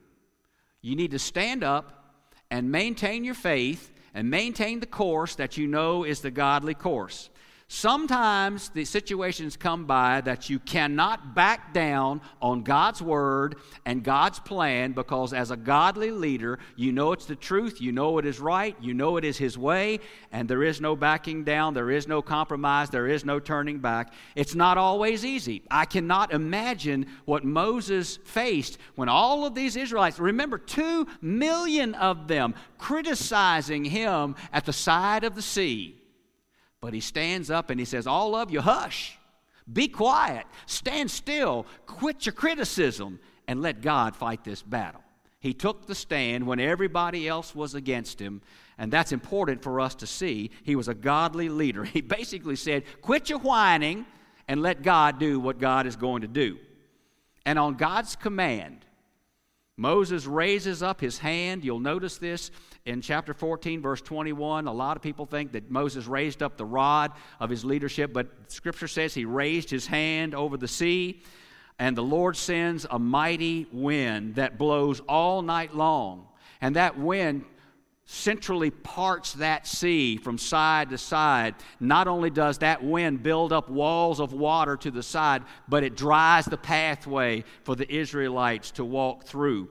you 0.81 0.95
need 0.95 1.11
to 1.11 1.19
stand 1.19 1.63
up 1.63 2.15
and 2.49 2.71
maintain 2.71 3.23
your 3.23 3.35
faith 3.35 3.91
and 4.13 4.29
maintain 4.31 4.79
the 4.79 4.85
course 4.87 5.35
that 5.35 5.57
you 5.57 5.67
know 5.67 6.05
is 6.05 6.21
the 6.21 6.31
godly 6.31 6.73
course. 6.73 7.29
Sometimes 7.69 8.69
the 8.69 8.85
situations 8.85 9.57
come 9.57 9.85
by 9.85 10.21
that 10.21 10.49
you 10.49 10.57
cannot 10.57 11.35
back 11.35 11.73
down 11.73 12.21
on 12.41 12.63
God's 12.63 13.01
word 13.01 13.57
and 13.85 14.05
God's 14.05 14.39
plan 14.39 14.93
because, 14.93 15.33
as 15.33 15.51
a 15.51 15.57
godly 15.57 16.09
leader, 16.09 16.59
you 16.77 16.93
know 16.93 17.11
it's 17.11 17.25
the 17.25 17.35
truth, 17.35 17.81
you 17.81 17.91
know 17.91 18.19
it 18.19 18.25
is 18.25 18.39
right, 18.39 18.73
you 18.79 18.93
know 18.93 19.17
it 19.17 19.25
is 19.25 19.37
His 19.37 19.57
way, 19.57 19.99
and 20.31 20.47
there 20.47 20.63
is 20.63 20.79
no 20.79 20.95
backing 20.95 21.43
down, 21.43 21.73
there 21.73 21.91
is 21.91 22.07
no 22.07 22.21
compromise, 22.21 22.89
there 22.89 23.07
is 23.07 23.25
no 23.25 23.37
turning 23.37 23.79
back. 23.79 24.13
It's 24.33 24.55
not 24.55 24.77
always 24.77 25.25
easy. 25.25 25.61
I 25.69 25.83
cannot 25.83 26.31
imagine 26.31 27.05
what 27.25 27.43
Moses 27.43 28.15
faced 28.23 28.77
when 28.95 29.09
all 29.09 29.45
of 29.45 29.55
these 29.55 29.75
Israelites, 29.75 30.19
remember, 30.19 30.57
two 30.57 31.05
million 31.19 31.95
of 31.95 32.29
them 32.29 32.55
criticizing 32.77 33.83
him 33.83 34.35
at 34.53 34.63
the 34.63 34.71
side 34.71 35.25
of 35.25 35.35
the 35.35 35.41
sea. 35.41 35.97
But 36.87 36.93
he 36.93 37.01
stands 37.01 37.51
up 37.51 37.69
and 37.69 37.77
he 37.77 37.85
says, 37.85 38.07
All 38.07 38.33
of 38.33 38.49
you, 38.49 38.61
hush, 38.61 39.19
be 39.73 39.89
quiet, 39.89 40.45
stand 40.67 41.11
still, 41.11 41.65
quit 41.85 42.25
your 42.25 42.31
criticism, 42.31 43.19
and 43.45 43.61
let 43.61 43.81
God 43.81 44.15
fight 44.15 44.45
this 44.45 44.61
battle. 44.61 45.01
He 45.41 45.53
took 45.53 45.85
the 45.85 45.93
stand 45.93 46.47
when 46.47 46.61
everybody 46.61 47.27
else 47.27 47.53
was 47.53 47.75
against 47.75 48.21
him, 48.21 48.41
and 48.77 48.89
that's 48.89 49.11
important 49.11 49.63
for 49.63 49.81
us 49.81 49.95
to 49.95 50.07
see. 50.07 50.49
He 50.63 50.77
was 50.77 50.87
a 50.87 50.93
godly 50.93 51.49
leader. 51.49 51.83
He 51.93 51.99
basically 51.99 52.55
said, 52.55 52.85
Quit 53.01 53.29
your 53.29 53.39
whining 53.39 54.05
and 54.47 54.61
let 54.61 54.81
God 54.81 55.19
do 55.19 55.41
what 55.41 55.59
God 55.59 55.87
is 55.87 55.97
going 55.97 56.21
to 56.21 56.29
do. 56.29 56.57
And 57.45 57.59
on 57.59 57.73
God's 57.73 58.15
command, 58.15 58.85
Moses 59.77 60.25
raises 60.25 60.81
up 60.81 60.99
his 60.99 61.19
hand. 61.19 61.63
You'll 61.63 61.79
notice 61.79 62.17
this 62.17 62.49
in 62.87 63.01
chapter 63.01 63.33
14, 63.33 63.81
verse 63.81 64.01
21, 64.01 64.65
a 64.65 64.73
lot 64.73 64.95
of 64.95 65.03
people 65.03 65.25
think 65.25 65.51
that 65.51 65.69
Moses 65.69 66.07
raised 66.07 66.41
up 66.41 66.55
the 66.55 66.65
rod 66.65 67.11
of 67.39 67.49
his 67.49 67.65
leadership, 67.65 68.13
but 68.13 68.27
scripture 68.47 68.87
says 68.87 69.13
he 69.13 69.25
raised 69.25 69.69
his 69.69 69.85
hand 69.85 70.33
over 70.33 70.55
the 70.55 70.69
sea, 70.69 71.21
and 71.77 71.97
the 71.97 72.03
Lord 72.03 72.37
sends 72.37 72.87
a 72.89 72.97
mighty 72.97 73.67
wind 73.71 74.35
that 74.35 74.57
blows 74.57 75.01
all 75.01 75.41
night 75.41 75.75
long. 75.75 76.27
And 76.61 76.77
that 76.77 76.97
wind 76.97 77.43
centrally 78.09 78.71
parts 78.71 79.33
that 79.33 79.67
sea 79.67 80.15
from 80.15 80.37
side 80.37 80.89
to 80.89 80.97
side. 80.97 81.53
Not 81.81 82.07
only 82.07 82.29
does 82.29 82.59
that 82.59 82.81
wind 82.81 83.21
build 83.21 83.51
up 83.51 83.69
walls 83.69 84.21
of 84.21 84.31
water 84.31 84.77
to 84.77 84.89
the 84.89 85.03
side, 85.03 85.43
but 85.67 85.83
it 85.83 85.97
dries 85.97 86.45
the 86.45 86.57
pathway 86.57 87.43
for 87.63 87.75
the 87.75 87.93
Israelites 87.93 88.71
to 88.71 88.85
walk 88.85 89.25
through. 89.25 89.67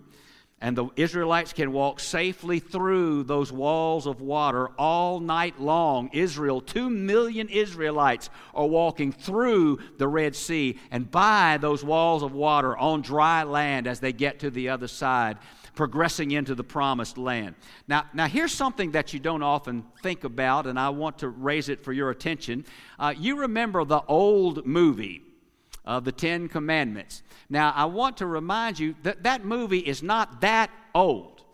And 0.61 0.77
the 0.77 0.89
Israelites 0.97 1.55
can 1.55 1.73
walk 1.73 1.99
safely 1.99 2.61
through 2.61 3.25
those 3.25 3.53
walls 3.53 4.07
of 4.07 4.21
water 4.21 4.69
all 4.79 5.19
night 5.21 5.59
long. 5.59 6.11
Israel, 6.13 6.61
two 6.61 6.91
million 6.91 7.49
Israelites 7.49 8.29
are 8.55 8.67
walking 8.67 9.13
through 9.13 9.81
the 9.97 10.09
Red 10.09 10.37
Sea 10.37 10.79
and 10.91 11.11
by 11.11 11.59
those 11.59 11.85
walls 11.85 12.23
of 12.23 12.33
water 12.33 12.77
on 12.77 13.01
dry 13.01 13.45
land 13.45 13.87
as 13.87 14.01
they 14.01 14.13
get 14.13 14.41
to 14.41 14.51
the 14.51 14.71
other 14.71 14.89
side, 14.89 15.39
progressing 15.77 16.33
into 16.33 16.57
the 16.57 16.65
promised 16.65 17.17
land. 17.17 17.55
Now, 17.87 18.07
now 18.13 18.27
here's 18.27 18.53
something 18.53 18.91
that 18.93 19.13
you 19.13 19.21
don't 19.21 19.43
often 19.43 19.85
think 20.03 20.25
about, 20.25 20.67
and 20.67 20.81
I 20.81 20.89
want 20.89 21.19
to 21.19 21.29
raise 21.29 21.69
it 21.69 21.85
for 21.85 21.93
your 21.93 22.11
attention. 22.11 22.65
Uh, 22.99 23.15
you 23.17 23.37
remember 23.37 23.85
the 23.85 24.03
old 24.09 24.67
movie 24.67 25.23
of 25.85 26.05
the 26.05 26.11
Ten 26.11 26.49
Commandments. 26.49 27.23
Now, 27.49 27.73
I 27.77 27.85
want 27.85 28.17
to 28.17 28.27
remind 28.27 28.81
you 28.81 28.97
that 29.05 29.23
that 29.23 29.45
movie 29.45 29.79
is 29.79 30.03
not 30.03 30.41
that 30.41 30.71
old. 30.95 31.45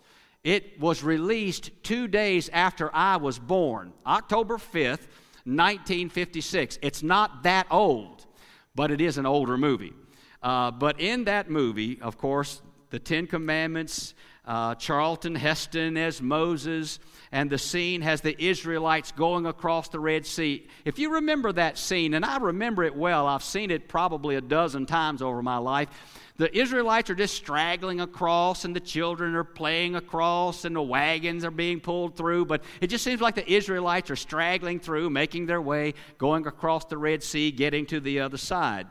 It 0.43 0.79
was 0.79 1.03
released 1.03 1.71
two 1.83 2.07
days 2.07 2.49
after 2.49 2.93
I 2.93 3.17
was 3.17 3.37
born, 3.37 3.93
October 4.05 4.57
5th, 4.57 5.07
1956. 5.45 6.79
It's 6.81 7.03
not 7.03 7.43
that 7.43 7.67
old, 7.69 8.25
but 8.73 8.89
it 8.89 9.01
is 9.01 9.17
an 9.17 9.25
older 9.25 9.57
movie. 9.57 9.93
Uh, 10.41 10.71
but 10.71 10.99
in 10.99 11.25
that 11.25 11.49
movie, 11.49 12.01
of 12.01 12.17
course, 12.17 12.61
the 12.93 12.99
Ten 12.99 13.25
Commandments, 13.25 14.13
uh, 14.45 14.75
Charlton 14.75 15.33
Heston 15.33 15.97
as 15.97 16.21
Moses, 16.21 16.99
and 17.31 17.49
the 17.49 17.57
scene 17.57 18.01
has 18.01 18.21
the 18.21 18.39
Israelites 18.39 19.11
going 19.11 19.47
across 19.47 19.89
the 19.89 19.99
Red 19.99 20.27
Sea. 20.27 20.67
If 20.85 20.99
you 20.99 21.15
remember 21.15 21.51
that 21.53 21.79
scene, 21.79 22.13
and 22.13 22.23
I 22.23 22.37
remember 22.37 22.83
it 22.83 22.95
well, 22.95 23.25
I've 23.25 23.43
seen 23.43 23.71
it 23.71 23.87
probably 23.87 24.35
a 24.35 24.41
dozen 24.41 24.85
times 24.85 25.23
over 25.23 25.41
my 25.41 25.57
life. 25.57 25.89
The 26.37 26.55
Israelites 26.55 27.09
are 27.09 27.15
just 27.15 27.33
straggling 27.33 27.99
across, 27.99 28.63
and 28.63 28.75
the 28.75 28.79
children 28.79 29.33
are 29.33 29.43
playing 29.43 29.95
across, 29.95 30.63
and 30.63 30.75
the 30.75 30.81
wagons 30.83 31.43
are 31.43 31.49
being 31.49 31.79
pulled 31.79 32.15
through. 32.15 32.45
But 32.45 32.63
it 32.79 32.91
just 32.91 33.03
seems 33.03 33.21
like 33.21 33.33
the 33.33 33.51
Israelites 33.51 34.11
are 34.11 34.15
straggling 34.15 34.79
through, 34.79 35.09
making 35.09 35.47
their 35.47 35.63
way, 35.63 35.95
going 36.19 36.45
across 36.45 36.85
the 36.85 36.99
Red 36.99 37.23
Sea, 37.23 37.49
getting 37.49 37.87
to 37.87 37.99
the 37.99 38.19
other 38.19 38.37
side. 38.37 38.85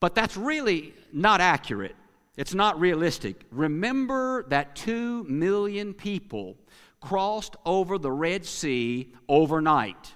But 0.00 0.14
that's 0.14 0.36
really 0.36 0.92
not 1.14 1.40
accurate. 1.40 1.96
It's 2.36 2.54
not 2.54 2.80
realistic. 2.80 3.44
Remember 3.50 4.44
that 4.48 4.74
two 4.74 5.24
million 5.24 5.92
people 5.92 6.56
crossed 7.00 7.56
over 7.66 7.98
the 7.98 8.12
Red 8.12 8.46
Sea 8.46 9.12
overnight. 9.28 10.14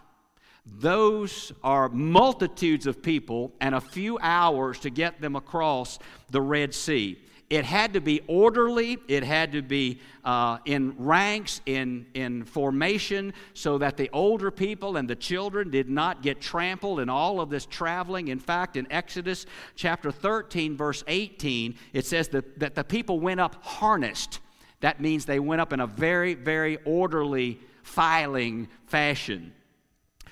Those 0.65 1.53
are 1.63 1.89
multitudes 1.89 2.87
of 2.87 3.03
people 3.03 3.53
and 3.61 3.75
a 3.75 3.81
few 3.81 4.19
hours 4.21 4.81
to 4.81 4.91
get 4.91 5.21
them 5.21 5.37
across 5.37 5.99
the 6.31 6.41
Red 6.41 6.75
Sea. 6.75 7.19
It 7.49 7.65
had 7.65 7.93
to 7.93 8.01
be 8.01 8.23
orderly, 8.27 8.99
it 9.07 9.23
had 9.23 9.53
to 9.53 9.63
be 9.63 10.01
uh, 10.25 10.59
in 10.65 10.97
ranks, 10.99 11.61
in, 11.65 12.07
in 12.15 12.45
formation, 12.45 13.33
so 13.55 13.79
that 13.79 13.97
the 13.97 14.11
older 14.13 14.51
people 14.51 14.97
and 14.97 15.09
the 15.09 15.15
children 15.15 15.71
did 15.71 15.89
not 15.89 16.23
get 16.23 16.41
trampled 16.41 16.99
in 16.99 17.09
all 17.09 17.41
of 17.41 17.49
this 17.49 17.65
traveling. 17.65 18.29
In 18.29 18.41
fact, 18.41 18.77
in 18.77 18.91
Exodus 18.91 19.47
chapter 19.77 20.11
13, 20.11 20.77
verse 20.77 21.05
18, 21.07 21.77
it 21.93 22.05
says 22.05 22.29
that, 22.29 22.59
that 22.59 22.75
the 22.75 22.83
people 22.83 23.21
went 23.21 23.39
up 23.39 23.65
harnessed 23.65 24.41
that 24.81 25.01
means 25.01 25.25
they 25.25 25.41
went 25.41 25.61
up 25.61 25.73
in 25.73 25.81
a 25.81 25.87
very, 25.87 26.35
very 26.35 26.79
orderly 26.85 27.61
filing 27.83 28.69
fashion. 28.87 29.53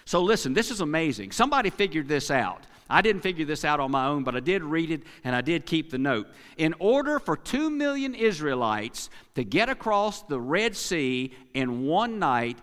So, 0.04 0.20
listen, 0.22 0.52
this 0.52 0.70
is 0.70 0.80
amazing. 0.80 1.32
Somebody 1.32 1.70
figured 1.70 2.08
this 2.08 2.30
out. 2.30 2.66
I 2.88 3.00
didn't 3.02 3.22
figure 3.22 3.44
this 3.44 3.64
out 3.64 3.80
on 3.80 3.90
my 3.90 4.06
own, 4.06 4.24
but 4.24 4.36
I 4.36 4.40
did 4.40 4.62
read 4.62 4.90
it 4.90 5.02
and 5.24 5.34
I 5.34 5.40
did 5.40 5.66
keep 5.66 5.90
the 5.90 5.98
note. 5.98 6.28
In 6.56 6.74
order 6.78 7.18
for 7.18 7.36
two 7.36 7.70
million 7.70 8.14
Israelites 8.14 9.10
to 9.34 9.44
get 9.44 9.68
across 9.68 10.22
the 10.22 10.40
Red 10.40 10.76
Sea 10.76 11.32
in 11.54 11.86
one 11.86 12.18
night, 12.18 12.58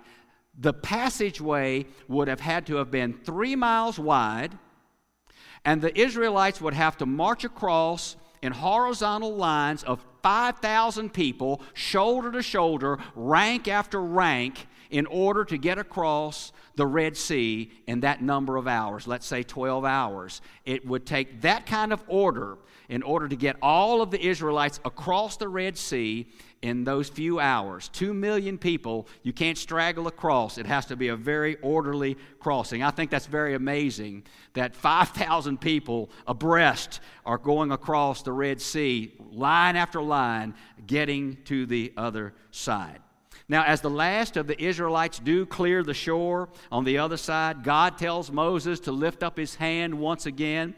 the 0.57 0.73
passageway 0.73 1.87
would 2.07 2.27
have 2.27 2.39
had 2.39 2.67
to 2.67 2.75
have 2.75 2.91
been 2.91 3.13
three 3.13 3.55
miles 3.55 3.97
wide, 3.97 4.57
and 5.65 5.81
the 5.81 5.97
Israelites 5.99 6.61
would 6.61 6.73
have 6.73 6.97
to 6.97 7.05
march 7.05 7.43
across 7.43 8.15
in 8.41 8.51
horizontal 8.51 9.35
lines 9.35 9.83
of 9.83 10.05
5,000 10.23 11.13
people, 11.13 11.61
shoulder 11.73 12.31
to 12.31 12.41
shoulder, 12.41 12.99
rank 13.15 13.67
after 13.67 14.01
rank, 14.01 14.67
in 14.91 15.05
order 15.07 15.43
to 15.45 15.57
get 15.57 15.77
across 15.77 16.51
the 16.75 16.85
Red 16.85 17.17
Sea 17.17 17.71
in 17.87 18.01
that 18.01 18.21
number 18.21 18.57
of 18.57 18.67
hours, 18.67 19.07
let's 19.07 19.25
say 19.25 19.43
12 19.43 19.83
hours. 19.85 20.41
It 20.65 20.85
would 20.85 21.05
take 21.05 21.41
that 21.41 21.65
kind 21.65 21.91
of 21.91 22.03
order 22.07 22.57
in 22.89 23.03
order 23.03 23.27
to 23.27 23.35
get 23.35 23.55
all 23.61 24.01
of 24.01 24.11
the 24.11 24.21
Israelites 24.21 24.79
across 24.83 25.37
the 25.37 25.47
Red 25.47 25.77
Sea 25.77 26.27
in 26.61 26.83
those 26.83 27.09
few 27.09 27.39
hours. 27.39 27.87
Two 27.89 28.13
million 28.13 28.57
people, 28.57 29.07
you 29.23 29.31
can't 29.33 29.57
straggle 29.57 30.07
across. 30.07 30.57
It 30.57 30.65
has 30.65 30.85
to 30.87 30.95
be 30.95 31.07
a 31.07 31.15
very 31.15 31.55
orderly 31.61 32.17
crossing. 32.39 32.83
I 32.83 32.91
think 32.91 33.09
that's 33.09 33.25
very 33.25 33.55
amazing 33.55 34.23
that 34.53 34.75
5,000 34.75 35.59
people 35.59 36.09
abreast 36.27 36.99
are 37.25 37.37
going 37.37 37.71
across 37.71 38.23
the 38.23 38.33
Red 38.33 38.61
Sea, 38.61 39.13
line 39.31 39.77
after 39.77 40.01
line, 40.01 40.53
getting 40.85 41.37
to 41.45 41.65
the 41.65 41.93
other 41.95 42.33
side. 42.51 42.99
Now, 43.51 43.65
as 43.65 43.81
the 43.81 43.89
last 43.89 44.37
of 44.37 44.47
the 44.47 44.57
Israelites 44.63 45.19
do 45.19 45.45
clear 45.45 45.83
the 45.83 45.93
shore 45.93 46.47
on 46.71 46.85
the 46.85 46.99
other 46.99 47.17
side, 47.17 47.65
God 47.65 47.97
tells 47.97 48.31
Moses 48.31 48.79
to 48.81 48.93
lift 48.93 49.23
up 49.23 49.35
his 49.35 49.55
hand 49.55 49.93
once 49.93 50.25
again. 50.25 50.73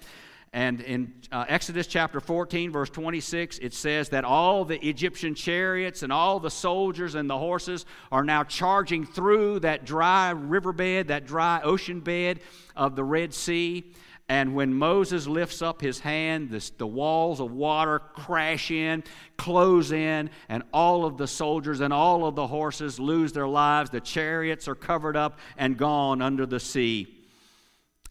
And 0.53 0.81
in 0.81 1.13
uh, 1.31 1.45
Exodus 1.47 1.85
chapter 1.85 2.19
14, 2.19 2.71
verse 2.71 2.89
26, 2.89 3.59
it 3.59 3.75
says 3.75 4.09
that 4.09 4.25
all 4.25 4.65
the 4.65 4.83
Egyptian 4.83 5.35
chariots 5.35 6.01
and 6.01 6.11
all 6.11 6.39
the 6.39 6.49
soldiers 6.49 7.13
and 7.13 7.29
the 7.29 7.37
horses 7.37 7.85
are 8.11 8.23
now 8.23 8.43
charging 8.43 9.05
through 9.05 9.59
that 9.59 9.85
dry 9.85 10.31
riverbed, 10.31 11.09
that 11.09 11.27
dry 11.27 11.61
ocean 11.63 11.99
bed 11.99 12.39
of 12.75 12.95
the 12.95 13.03
Red 13.03 13.35
Sea. 13.35 13.93
And 14.29 14.55
when 14.55 14.73
Moses 14.73 15.27
lifts 15.27 15.61
up 15.61 15.81
his 15.81 15.99
hand, 15.99 16.49
this, 16.49 16.69
the 16.69 16.87
walls 16.87 17.41
of 17.41 17.51
water 17.51 17.99
crash 17.99 18.71
in, 18.71 19.03
close 19.37 19.91
in, 19.91 20.29
and 20.47 20.63
all 20.73 21.05
of 21.05 21.17
the 21.17 21.27
soldiers 21.27 21.81
and 21.81 21.93
all 21.93 22.25
of 22.25 22.35
the 22.35 22.47
horses 22.47 22.99
lose 22.99 23.33
their 23.33 23.47
lives. 23.47 23.89
The 23.89 23.99
chariots 23.99 24.67
are 24.67 24.75
covered 24.75 25.17
up 25.17 25.39
and 25.57 25.77
gone 25.77 26.21
under 26.21 26.45
the 26.45 26.59
sea. 26.59 27.13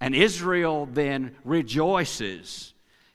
And 0.01 0.15
Israel 0.15 0.87
then 0.93 1.35
rejoices 1.45 2.72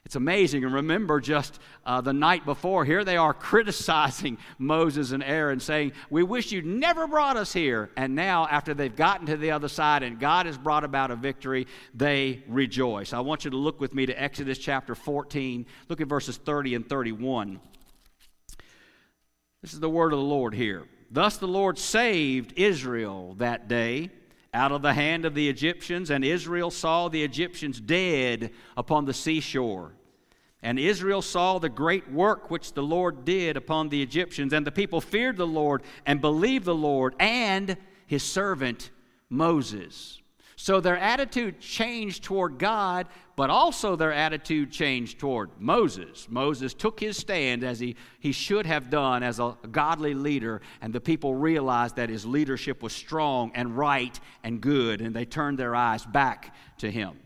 it's 0.08 0.16
amazing. 0.16 0.64
And 0.64 0.72
remember, 0.72 1.20
just 1.20 1.60
uh, 1.84 2.00
the 2.00 2.14
night 2.14 2.46
before, 2.46 2.86
here 2.86 3.04
they 3.04 3.18
are 3.18 3.34
criticizing 3.50 4.38
Moses 4.58 5.12
and 5.12 5.22
Aaron, 5.22 5.60
saying, 5.60 5.92
We 6.08 6.22
wish 6.22 6.50
you'd 6.50 6.64
never 6.64 7.06
brought 7.06 7.36
us 7.36 7.52
here. 7.52 7.90
And 7.94 8.14
now, 8.14 8.46
after 8.46 8.72
they've 8.72 8.96
gotten 8.96 9.26
to 9.26 9.36
the 9.36 9.50
other 9.50 9.68
side 9.68 10.02
and 10.02 10.18
God 10.18 10.46
has 10.46 10.56
brought 10.56 10.82
about 10.82 11.10
a 11.10 11.16
victory, 11.16 11.66
they 11.92 12.42
rejoice. 12.48 13.12
I 13.12 13.20
want 13.20 13.44
you 13.44 13.50
to 13.50 13.58
look 13.58 13.82
with 13.82 13.92
me 13.92 14.06
to 14.06 14.14
Exodus 14.18 14.56
chapter 14.56 14.94
14. 14.94 15.66
Look 15.90 16.00
at 16.00 16.08
verses 16.08 16.38
30 16.38 16.76
and 16.76 16.88
31. 16.88 17.60
This 19.60 19.74
is 19.74 19.80
the 19.80 19.90
word 19.90 20.14
of 20.14 20.20
the 20.20 20.24
Lord 20.24 20.54
here. 20.54 20.84
Thus 21.10 21.36
the 21.36 21.46
Lord 21.46 21.78
saved 21.78 22.54
Israel 22.56 23.34
that 23.40 23.68
day 23.68 24.08
out 24.54 24.72
of 24.72 24.80
the 24.80 24.94
hand 24.94 25.26
of 25.26 25.34
the 25.34 25.50
Egyptians, 25.50 26.08
and 26.08 26.24
Israel 26.24 26.70
saw 26.70 27.08
the 27.08 27.22
Egyptians 27.22 27.78
dead 27.78 28.52
upon 28.74 29.04
the 29.04 29.12
seashore. 29.12 29.92
And 30.62 30.78
Israel 30.78 31.22
saw 31.22 31.58
the 31.58 31.68
great 31.68 32.10
work 32.10 32.50
which 32.50 32.72
the 32.72 32.82
Lord 32.82 33.24
did 33.24 33.56
upon 33.56 33.88
the 33.88 34.02
Egyptians, 34.02 34.52
and 34.52 34.66
the 34.66 34.72
people 34.72 35.00
feared 35.00 35.36
the 35.36 35.46
Lord 35.46 35.82
and 36.04 36.20
believed 36.20 36.64
the 36.64 36.74
Lord 36.74 37.14
and 37.20 37.76
his 38.06 38.24
servant 38.24 38.90
Moses. 39.30 40.20
So 40.56 40.80
their 40.80 40.98
attitude 40.98 41.60
changed 41.60 42.24
toward 42.24 42.58
God, 42.58 43.06
but 43.36 43.48
also 43.48 43.94
their 43.94 44.12
attitude 44.12 44.72
changed 44.72 45.20
toward 45.20 45.50
Moses. 45.60 46.26
Moses 46.28 46.74
took 46.74 46.98
his 46.98 47.16
stand 47.16 47.62
as 47.62 47.78
he, 47.78 47.94
he 48.18 48.32
should 48.32 48.66
have 48.66 48.90
done 48.90 49.22
as 49.22 49.38
a 49.38 49.56
godly 49.70 50.14
leader, 50.14 50.60
and 50.80 50.92
the 50.92 51.00
people 51.00 51.36
realized 51.36 51.94
that 51.94 52.08
his 52.08 52.26
leadership 52.26 52.82
was 52.82 52.92
strong 52.92 53.52
and 53.54 53.78
right 53.78 54.18
and 54.42 54.60
good, 54.60 55.00
and 55.00 55.14
they 55.14 55.24
turned 55.24 55.60
their 55.60 55.76
eyes 55.76 56.04
back 56.04 56.52
to 56.78 56.90
him. 56.90 57.16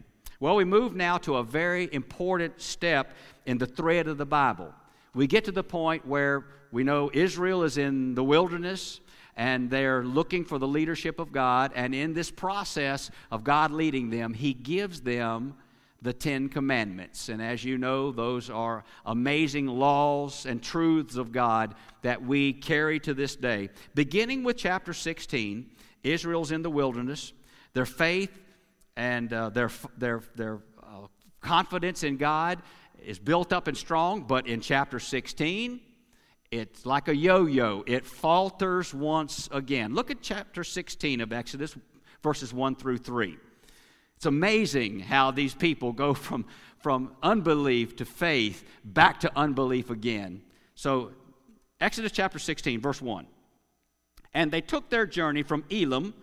Well, 0.43 0.57
we 0.57 0.65
move 0.65 0.97
now 0.97 1.19
to 1.19 1.37
a 1.37 1.45
very 1.45 1.89
important 1.93 2.61
step 2.61 3.15
in 3.47 3.59
the 3.59 3.67
thread 3.67 4.09
of 4.09 4.19
the 4.19 4.27
Bible. 4.27 4.75
We 5.15 5.29
get 5.29 5.45
to 5.45 5.53
the 5.53 5.63
point 5.63 6.05
where 6.05 6.47
we 6.73 6.83
know 6.83 7.13
Israel 7.15 7.63
is 7.63 7.79
in 7.79 8.17
the 8.17 8.25
wilderness 8.25 8.99
and 9.37 9.71
they're 9.71 10.03
looking 10.03 10.45
for 10.45 10.59
the 10.59 10.67
leadership 10.67 11.21
of 11.21 11.31
God. 11.31 11.71
And 11.77 11.95
in 11.95 12.13
this 12.13 12.29
process 12.29 13.09
of 13.31 13.45
God 13.45 13.71
leading 13.71 14.11
them, 14.11 14.35
He 14.35 14.53
gives 14.53 15.03
them 15.03 15.55
the 16.03 16.13
Ten 16.13 16.49
Commandments. 16.49 17.29
And 17.29 17.41
as 17.41 17.63
you 17.63 17.79
know, 17.79 18.11
those 18.11 18.51
are 18.51 18.83
amazing 19.07 19.69
laws 19.69 20.45
and 20.45 20.61
truths 20.61 21.15
of 21.15 21.31
God 21.31 21.77
that 22.03 22.21
we 22.21 22.53
carry 22.53 22.99
to 22.99 23.15
this 23.15 23.37
day. 23.37 23.71
Beginning 23.95 24.43
with 24.43 24.57
chapter 24.57 24.93
16, 24.93 25.71
Israel's 26.03 26.51
in 26.51 26.63
the 26.63 26.71
wilderness. 26.71 27.33
Their 27.75 27.87
faith 27.87 28.42
and 28.97 29.33
uh, 29.33 29.49
their, 29.51 29.71
their, 29.97 30.23
their 30.35 30.61
uh, 30.83 31.07
confidence 31.41 32.03
in 32.03 32.17
God 32.17 32.63
is 33.05 33.19
built 33.19 33.53
up 33.53 33.69
and 33.69 33.77
strong, 33.77 34.23
but 34.23 34.47
in 34.47 34.61
chapter 34.61 34.99
16, 34.99 35.81
it's 36.51 36.85
like 36.85 37.09
a 37.09 37.17
yo 37.17 37.47
yo. 37.47 37.83
It 37.87 38.05
falters 38.05 38.93
once 38.93 39.49
again. 39.51 39.95
Look 39.95 40.11
at 40.11 40.21
chapter 40.21 40.63
16 40.63 41.21
of 41.21 41.33
Exodus, 41.33 41.77
verses 42.23 42.53
1 42.53 42.77
through 42.77 42.99
3. 42.99 43.37
It's 44.17 44.27
amazing 44.27 45.01
how 45.01 45.31
these 45.31 45.55
people 45.55 45.93
go 45.93 46.15
from, 46.15 46.45
from 46.79 47.17
unbelief 47.23 47.97
to 47.97 48.05
faith 48.05 48.65
back 48.85 49.21
to 49.21 49.33
unbelief 49.35 49.91
again. 49.91 50.43
So, 50.75 51.13
Exodus 51.81 52.13
chapter 52.13 52.39
16, 52.39 52.81
verse 52.81 53.03
1. 53.03 53.27
And 54.35 54.53
they 54.53 54.61
took 54.61 54.91
their 54.91 55.07
journey 55.07 55.43
from 55.43 55.65
Elim 55.71 56.15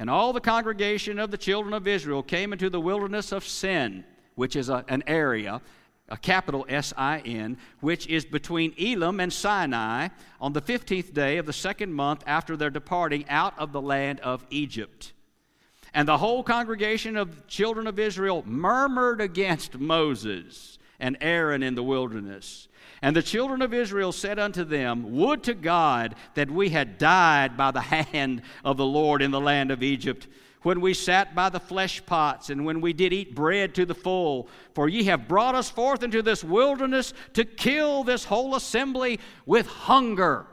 and 0.00 0.08
all 0.08 0.32
the 0.32 0.40
congregation 0.40 1.18
of 1.18 1.30
the 1.30 1.36
children 1.36 1.74
of 1.74 1.86
Israel 1.86 2.22
came 2.22 2.54
into 2.54 2.70
the 2.70 2.80
wilderness 2.80 3.32
of 3.32 3.46
Sin, 3.46 4.02
which 4.34 4.56
is 4.56 4.70
a, 4.70 4.82
an 4.88 5.04
area, 5.06 5.60
a 6.08 6.16
capital 6.16 6.64
S 6.70 6.94
I 6.96 7.18
N, 7.18 7.58
which 7.80 8.06
is 8.06 8.24
between 8.24 8.72
Elim 8.78 9.20
and 9.20 9.30
Sinai, 9.30 10.08
on 10.40 10.54
the 10.54 10.62
15th 10.62 11.12
day 11.12 11.36
of 11.36 11.44
the 11.44 11.52
second 11.52 11.92
month 11.92 12.24
after 12.26 12.56
their 12.56 12.70
departing 12.70 13.28
out 13.28 13.52
of 13.58 13.72
the 13.72 13.80
land 13.82 14.20
of 14.20 14.46
Egypt. 14.48 15.12
And 15.92 16.08
the 16.08 16.16
whole 16.16 16.42
congregation 16.42 17.18
of 17.18 17.46
children 17.46 17.86
of 17.86 17.98
Israel 17.98 18.42
murmured 18.46 19.20
against 19.20 19.78
Moses 19.78 20.78
and 20.98 21.18
Aaron 21.20 21.62
in 21.62 21.74
the 21.74 21.82
wilderness. 21.82 22.68
And 23.02 23.16
the 23.16 23.22
children 23.22 23.62
of 23.62 23.72
Israel 23.72 24.12
said 24.12 24.38
unto 24.38 24.62
them, 24.62 25.16
Would 25.16 25.42
to 25.44 25.54
God 25.54 26.14
that 26.34 26.50
we 26.50 26.68
had 26.68 26.98
died 26.98 27.56
by 27.56 27.70
the 27.70 27.80
hand 27.80 28.42
of 28.64 28.76
the 28.76 28.86
Lord 28.86 29.22
in 29.22 29.30
the 29.30 29.40
land 29.40 29.70
of 29.70 29.82
Egypt, 29.82 30.28
when 30.62 30.82
we 30.82 30.92
sat 30.92 31.34
by 31.34 31.48
the 31.48 31.60
flesh 31.60 32.04
pots, 32.04 32.50
and 32.50 32.66
when 32.66 32.82
we 32.82 32.92
did 32.92 33.14
eat 33.14 33.34
bread 33.34 33.74
to 33.74 33.86
the 33.86 33.94
full. 33.94 34.48
For 34.74 34.88
ye 34.88 35.04
have 35.04 35.26
brought 35.26 35.54
us 35.54 35.70
forth 35.70 36.02
into 36.02 36.20
this 36.20 36.44
wilderness 36.44 37.14
to 37.32 37.46
kill 37.46 38.04
this 38.04 38.24
whole 38.24 38.54
assembly 38.54 39.20
with 39.46 39.66
hunger. 39.66 40.46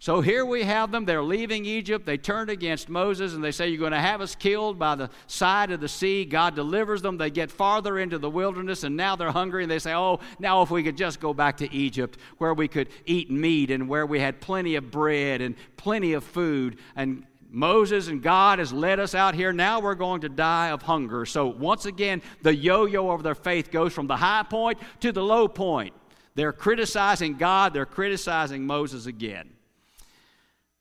So 0.00 0.22
here 0.22 0.46
we 0.46 0.62
have 0.62 0.90
them. 0.90 1.04
They're 1.04 1.22
leaving 1.22 1.66
Egypt. 1.66 2.06
They 2.06 2.16
turn 2.16 2.48
against 2.48 2.88
Moses 2.88 3.34
and 3.34 3.44
they 3.44 3.50
say, 3.50 3.68
You're 3.68 3.78
going 3.78 3.92
to 3.92 4.00
have 4.00 4.22
us 4.22 4.34
killed 4.34 4.78
by 4.78 4.94
the 4.94 5.10
side 5.26 5.70
of 5.70 5.80
the 5.80 5.90
sea. 5.90 6.24
God 6.24 6.54
delivers 6.54 7.02
them. 7.02 7.18
They 7.18 7.28
get 7.28 7.50
farther 7.50 7.98
into 7.98 8.16
the 8.16 8.30
wilderness 8.30 8.82
and 8.82 8.96
now 8.96 9.14
they're 9.14 9.30
hungry 9.30 9.62
and 9.62 9.70
they 9.70 9.78
say, 9.78 9.92
Oh, 9.92 10.20
now 10.38 10.62
if 10.62 10.70
we 10.70 10.82
could 10.82 10.96
just 10.96 11.20
go 11.20 11.34
back 11.34 11.58
to 11.58 11.70
Egypt 11.70 12.16
where 12.38 12.54
we 12.54 12.66
could 12.66 12.88
eat 13.04 13.30
meat 13.30 13.70
and 13.70 13.90
where 13.90 14.06
we 14.06 14.20
had 14.20 14.40
plenty 14.40 14.76
of 14.76 14.90
bread 14.90 15.42
and 15.42 15.54
plenty 15.76 16.14
of 16.14 16.24
food. 16.24 16.78
And 16.96 17.26
Moses 17.50 18.08
and 18.08 18.22
God 18.22 18.58
has 18.58 18.72
led 18.72 19.00
us 19.00 19.14
out 19.14 19.34
here. 19.34 19.52
Now 19.52 19.80
we're 19.80 19.94
going 19.94 20.22
to 20.22 20.30
die 20.30 20.70
of 20.70 20.80
hunger. 20.80 21.26
So 21.26 21.48
once 21.48 21.84
again, 21.84 22.22
the 22.40 22.54
yo 22.54 22.86
yo 22.86 23.10
of 23.10 23.22
their 23.22 23.34
faith 23.34 23.70
goes 23.70 23.92
from 23.92 24.06
the 24.06 24.16
high 24.16 24.44
point 24.44 24.78
to 25.00 25.12
the 25.12 25.22
low 25.22 25.46
point. 25.46 25.92
They're 26.36 26.54
criticizing 26.54 27.36
God, 27.36 27.74
they're 27.74 27.84
criticizing 27.84 28.66
Moses 28.66 29.04
again. 29.04 29.50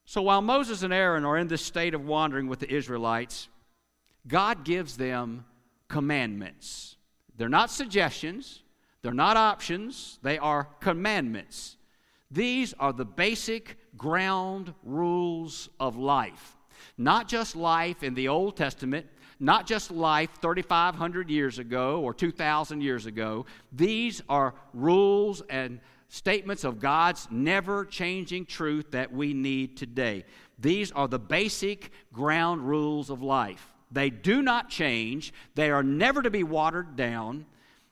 So 0.09 0.23
while 0.23 0.41
Moses 0.41 0.81
and 0.81 0.91
Aaron 0.91 1.23
are 1.23 1.37
in 1.37 1.49
this 1.49 1.61
state 1.61 1.93
of 1.93 2.03
wandering 2.03 2.47
with 2.47 2.57
the 2.57 2.73
Israelites, 2.73 3.47
God 4.27 4.65
gives 4.65 4.97
them 4.97 5.45
commandments. 5.87 6.95
They're 7.37 7.47
not 7.47 7.69
suggestions, 7.69 8.63
they're 9.03 9.13
not 9.13 9.37
options, 9.37 10.17
they 10.23 10.39
are 10.39 10.67
commandments. 10.79 11.77
These 12.31 12.73
are 12.79 12.91
the 12.91 13.05
basic 13.05 13.77
ground 13.97 14.73
rules 14.81 15.69
of 15.79 15.95
life. 15.95 16.57
Not 16.97 17.27
just 17.27 17.55
life 17.55 18.01
in 18.01 18.15
the 18.15 18.29
Old 18.29 18.57
Testament, 18.57 19.05
not 19.39 19.67
just 19.67 19.91
life 19.91 20.31
3,500 20.41 21.29
years 21.29 21.59
ago 21.59 22.01
or 22.01 22.15
2,000 22.15 22.81
years 22.81 23.05
ago. 23.05 23.45
These 23.71 24.23
are 24.27 24.55
rules 24.73 25.43
and 25.51 25.79
statements 26.09 26.63
of 26.63 26.79
God's 26.79 27.27
never 27.31 27.85
changing 27.85 28.45
truth 28.45 28.91
that 28.91 29.13
we 29.13 29.33
need 29.33 29.77
today. 29.77 30.25
These 30.57 30.91
are 30.91 31.07
the 31.07 31.19
basic 31.19 31.91
ground 32.11 32.67
rules 32.67 33.09
of 33.09 33.21
life. 33.21 33.71
They 33.91 34.09
do 34.09 34.41
not 34.41 34.69
change, 34.69 35.33
they 35.55 35.71
are 35.71 35.83
never 35.83 36.21
to 36.21 36.29
be 36.29 36.43
watered 36.43 36.95
down. 36.95 37.45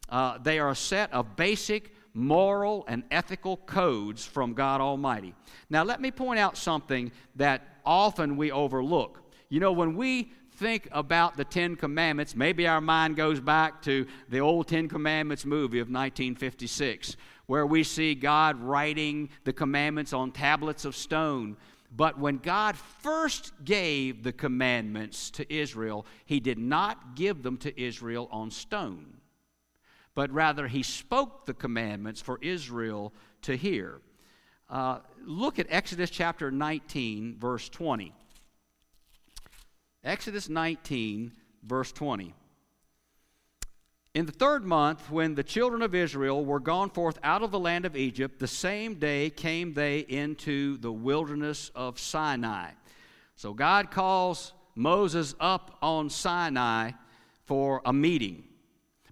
Uh, 0.09 0.37
they 0.37 0.57
are 0.59 0.69
a 0.69 0.75
set 0.75 1.11
of 1.13 1.35
basic 1.35 1.93
moral 2.13 2.85
and 2.87 3.03
ethical 3.11 3.57
codes 3.57 4.25
from 4.25 4.53
God 4.53 4.81
Almighty. 4.81 5.33
Now, 5.69 5.83
let 5.83 6.01
me 6.01 6.11
point 6.11 6.39
out 6.39 6.57
something 6.57 7.11
that 7.35 7.79
often 7.85 8.37
we 8.37 8.51
overlook. 8.51 9.21
You 9.49 9.59
know, 9.59 9.71
when 9.71 9.95
we 9.95 10.31
think 10.53 10.87
about 10.91 11.37
the 11.37 11.43
Ten 11.45 11.75
Commandments, 11.75 12.35
maybe 12.35 12.67
our 12.67 12.81
mind 12.81 13.15
goes 13.15 13.39
back 13.39 13.81
to 13.83 14.07
the 14.29 14.39
old 14.39 14.67
Ten 14.67 14.87
Commandments 14.87 15.45
movie 15.45 15.79
of 15.79 15.87
1956 15.87 17.15
where 17.47 17.65
we 17.65 17.83
see 17.83 18.13
God 18.13 18.61
writing 18.61 19.29
the 19.45 19.53
commandments 19.53 20.13
on 20.13 20.31
tablets 20.31 20.85
of 20.85 20.95
stone. 20.95 21.57
But 21.95 22.19
when 22.19 22.37
God 22.37 22.75
first 22.77 23.53
gave 23.63 24.23
the 24.23 24.33
commandments 24.33 25.31
to 25.31 25.53
Israel, 25.53 26.05
He 26.25 26.39
did 26.41 26.59
not 26.59 27.15
give 27.15 27.43
them 27.43 27.57
to 27.59 27.81
Israel 27.81 28.27
on 28.31 28.51
stone, 28.51 29.17
but 30.13 30.29
rather 30.31 30.67
He 30.67 30.83
spoke 30.83 31.45
the 31.45 31.53
commandments 31.53 32.21
for 32.21 32.37
Israel 32.41 33.13
to 33.43 33.55
hear. 33.55 34.01
Uh, 34.69 34.99
look 35.23 35.59
at 35.59 35.67
Exodus 35.69 36.09
chapter 36.09 36.51
19, 36.51 37.37
verse 37.39 37.69
20. 37.69 38.13
Exodus 40.03 40.49
19, 40.49 41.31
verse 41.63 41.93
20. 41.93 42.33
In 44.17 44.25
the 44.25 44.31
third 44.31 44.65
month, 44.65 45.11
when 45.11 45.35
the 45.35 45.43
children 45.43 45.83
of 45.83 45.93
Israel 45.93 46.43
were 46.43 46.59
gone 46.59 46.89
forth 46.89 47.19
out 47.21 47.43
of 47.43 47.51
the 47.51 47.59
land 47.59 47.85
of 47.85 47.95
Egypt, 47.95 48.39
the 48.39 48.47
same 48.47 48.95
day 48.95 49.29
came 49.29 49.73
they 49.75 49.99
into 49.99 50.77
the 50.77 50.91
wilderness 50.91 51.69
of 51.75 51.99
Sinai. 51.99 52.71
So 53.35 53.53
God 53.53 53.91
calls 53.91 54.53
Moses 54.73 55.35
up 55.39 55.77
on 55.83 56.09
Sinai 56.09 56.93
for 57.45 57.79
a 57.85 57.93
meeting. 57.93 58.45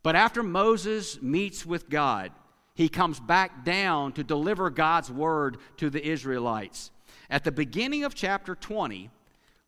But 0.02 0.16
after 0.16 0.42
Moses 0.42 1.22
meets 1.22 1.68
with 1.68 1.88
God, 1.88 2.32
he 2.74 2.90
comes 2.90 3.20
back 3.20 3.64
down 3.64 4.12
to 4.14 4.24
deliver 4.24 4.72
God's 4.72 5.12
word 5.12 5.58
to 5.78 5.92
the 5.92 6.04
Israelites. 6.04 6.90
At 7.30 7.44
the 7.44 7.52
beginning 7.52 8.06
of 8.06 8.16
chapter 8.16 8.56
20, 8.56 9.12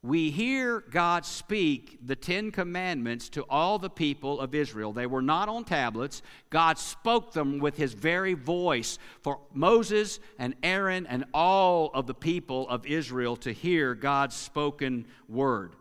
we 0.08 0.32
hear 0.32 0.86
God 0.90 1.26
speak 1.26 2.00
the 2.02 2.16
Ten 2.16 2.52
Commandments 2.52 3.28
to 3.30 3.44
all 3.50 3.78
the 3.78 3.90
people 3.90 4.40
of 4.40 4.56
Israel. 4.56 4.94
They 4.94 5.06
were 5.06 5.22
not 5.22 5.50
on 5.50 5.66
tablets. 5.66 6.22
God 6.50 6.78
spoke 6.78 7.34
them 7.34 7.60
with 7.60 7.76
his 7.76 7.94
very 7.94 8.34
voice 8.34 9.00
for 9.22 9.42
Moses 9.54 10.22
and 10.40 10.56
Aaron 10.64 11.06
and 11.08 11.26
all 11.34 11.92
of 11.94 12.08
the 12.08 12.14
people 12.14 12.70
of 12.70 12.86
Israel 12.86 13.36
to 13.38 13.52
hear 13.52 13.96
God's 13.96 14.36
spoken 14.36 15.06
word. 15.28 15.74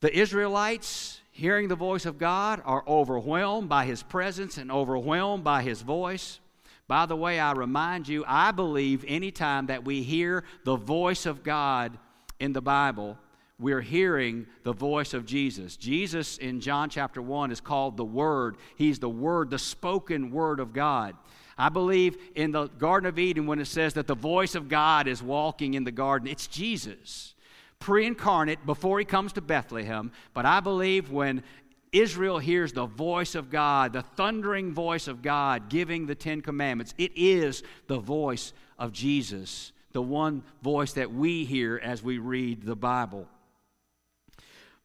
The 0.00 0.18
Israelites, 0.18 1.20
hearing 1.30 1.68
the 1.68 1.76
voice 1.76 2.06
of 2.06 2.18
God, 2.18 2.62
are 2.64 2.84
overwhelmed 2.88 3.68
by 3.68 3.84
his 3.84 4.02
presence 4.02 4.56
and 4.56 4.72
overwhelmed 4.72 5.44
by 5.44 5.62
his 5.62 5.82
voice. 5.82 6.40
By 6.88 7.04
the 7.04 7.16
way, 7.16 7.38
I 7.38 7.52
remind 7.52 8.08
you, 8.08 8.24
I 8.26 8.50
believe 8.50 9.04
anytime 9.06 9.66
that 9.66 9.84
we 9.84 10.02
hear 10.02 10.42
the 10.64 10.76
voice 10.76 11.26
of 11.26 11.42
God, 11.42 11.98
in 12.42 12.52
the 12.52 12.60
Bible, 12.60 13.16
we're 13.60 13.80
hearing 13.80 14.46
the 14.64 14.72
voice 14.72 15.14
of 15.14 15.24
Jesus. 15.24 15.76
Jesus 15.76 16.38
in 16.38 16.60
John 16.60 16.90
chapter 16.90 17.22
1 17.22 17.52
is 17.52 17.60
called 17.60 17.96
the 17.96 18.04
Word. 18.04 18.56
He's 18.74 18.98
the 18.98 19.08
Word, 19.08 19.48
the 19.48 19.60
spoken 19.60 20.32
Word 20.32 20.58
of 20.58 20.72
God. 20.72 21.14
I 21.56 21.68
believe 21.68 22.16
in 22.34 22.50
the 22.50 22.66
Garden 22.66 23.08
of 23.08 23.20
Eden 23.20 23.46
when 23.46 23.60
it 23.60 23.66
says 23.66 23.94
that 23.94 24.08
the 24.08 24.16
voice 24.16 24.56
of 24.56 24.68
God 24.68 25.06
is 25.06 25.22
walking 25.22 25.74
in 25.74 25.84
the 25.84 25.92
garden, 25.92 26.26
it's 26.26 26.48
Jesus, 26.48 27.34
pre 27.78 28.06
incarnate 28.06 28.66
before 28.66 28.98
he 28.98 29.04
comes 29.04 29.32
to 29.34 29.40
Bethlehem. 29.40 30.10
But 30.34 30.44
I 30.44 30.58
believe 30.58 31.12
when 31.12 31.44
Israel 31.92 32.40
hears 32.40 32.72
the 32.72 32.86
voice 32.86 33.36
of 33.36 33.50
God, 33.50 33.92
the 33.92 34.02
thundering 34.02 34.72
voice 34.72 35.06
of 35.06 35.22
God 35.22 35.68
giving 35.68 36.06
the 36.06 36.16
Ten 36.16 36.40
Commandments, 36.40 36.92
it 36.98 37.12
is 37.14 37.62
the 37.86 38.00
voice 38.00 38.52
of 38.80 38.92
Jesus 38.92 39.71
the 39.92 40.02
one 40.02 40.42
voice 40.62 40.92
that 40.94 41.12
we 41.12 41.44
hear 41.44 41.80
as 41.82 42.02
we 42.02 42.18
read 42.18 42.62
the 42.62 42.76
Bible. 42.76 43.26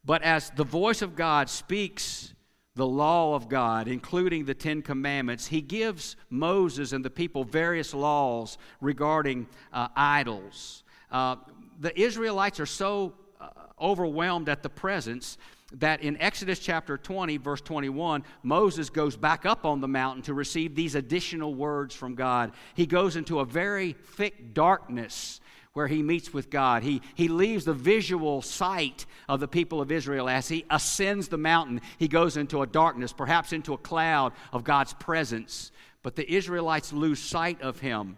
But 0.06 0.22
as 0.24 0.50
the 0.52 0.64
voice 0.64 1.02
of 1.02 1.16
God 1.16 1.50
speaks 1.50 2.34
the 2.76 2.88
law 2.88 3.36
of 3.36 3.50
God, 3.50 3.88
including 3.88 4.46
the 4.46 4.54
Ten 4.54 4.82
Commandments, 4.82 5.48
he 5.48 5.62
gives 5.62 6.16
Moses 6.30 6.94
and 6.94 7.04
the 7.04 7.10
people 7.10 7.44
various 7.44 7.94
laws 7.94 8.58
regarding 8.80 9.48
uh, 9.74 9.88
idols. 9.96 10.84
Uh, 11.12 11.38
the 11.80 12.00
Israelites 12.00 12.60
are 12.60 12.68
so 12.68 13.14
uh, 13.42 13.50
overwhelmed 13.82 14.48
at 14.48 14.62
the 14.62 14.70
presence 14.70 15.38
that 15.74 16.02
in 16.02 16.20
Exodus 16.22 16.60
chapter 16.60 16.98
20, 16.98 17.38
verse 17.38 17.62
21, 17.62 18.24
Moses 18.42 18.90
goes 18.90 19.18
back 19.18 19.46
up 19.46 19.66
on 19.66 19.82
the 19.82 19.88
mountain 19.88 20.24
to 20.24 20.34
receive 20.34 20.76
these 20.76 20.96
additional 20.96 21.54
words 21.54 21.94
from 21.94 22.16
God. 22.16 22.54
He 22.74 22.86
goes 22.86 23.16
into 23.16 23.40
a 23.40 23.46
very 23.46 23.94
thick 23.94 24.54
darkness 24.54 25.42
where 25.74 25.88
he 25.88 26.02
meets 26.02 26.34
with 26.34 26.50
God. 26.50 26.84
He, 26.84 27.02
he 27.14 27.28
leaves 27.28 27.66
the 27.66 27.74
visual 27.74 28.42
sight 28.42 29.06
of 29.30 29.40
the 29.40 29.48
people 29.48 29.80
of 29.82 29.92
Israel 29.92 30.28
as 30.28 30.48
he 30.48 30.66
ascends 30.72 31.28
the 31.28 31.38
mountain. 31.38 31.82
He 32.00 32.08
goes 32.08 32.38
into 32.38 32.62
a 32.62 32.68
darkness, 32.68 33.14
perhaps 33.14 33.54
into 33.54 33.74
a 33.74 33.78
cloud 33.78 34.34
of 34.52 34.64
God's 34.64 34.94
presence. 34.94 35.72
But 36.02 36.16
the 36.16 36.34
Israelites 36.34 36.94
lose 36.94 37.20
sight 37.20 37.62
of 37.62 37.80
him. 37.80 38.18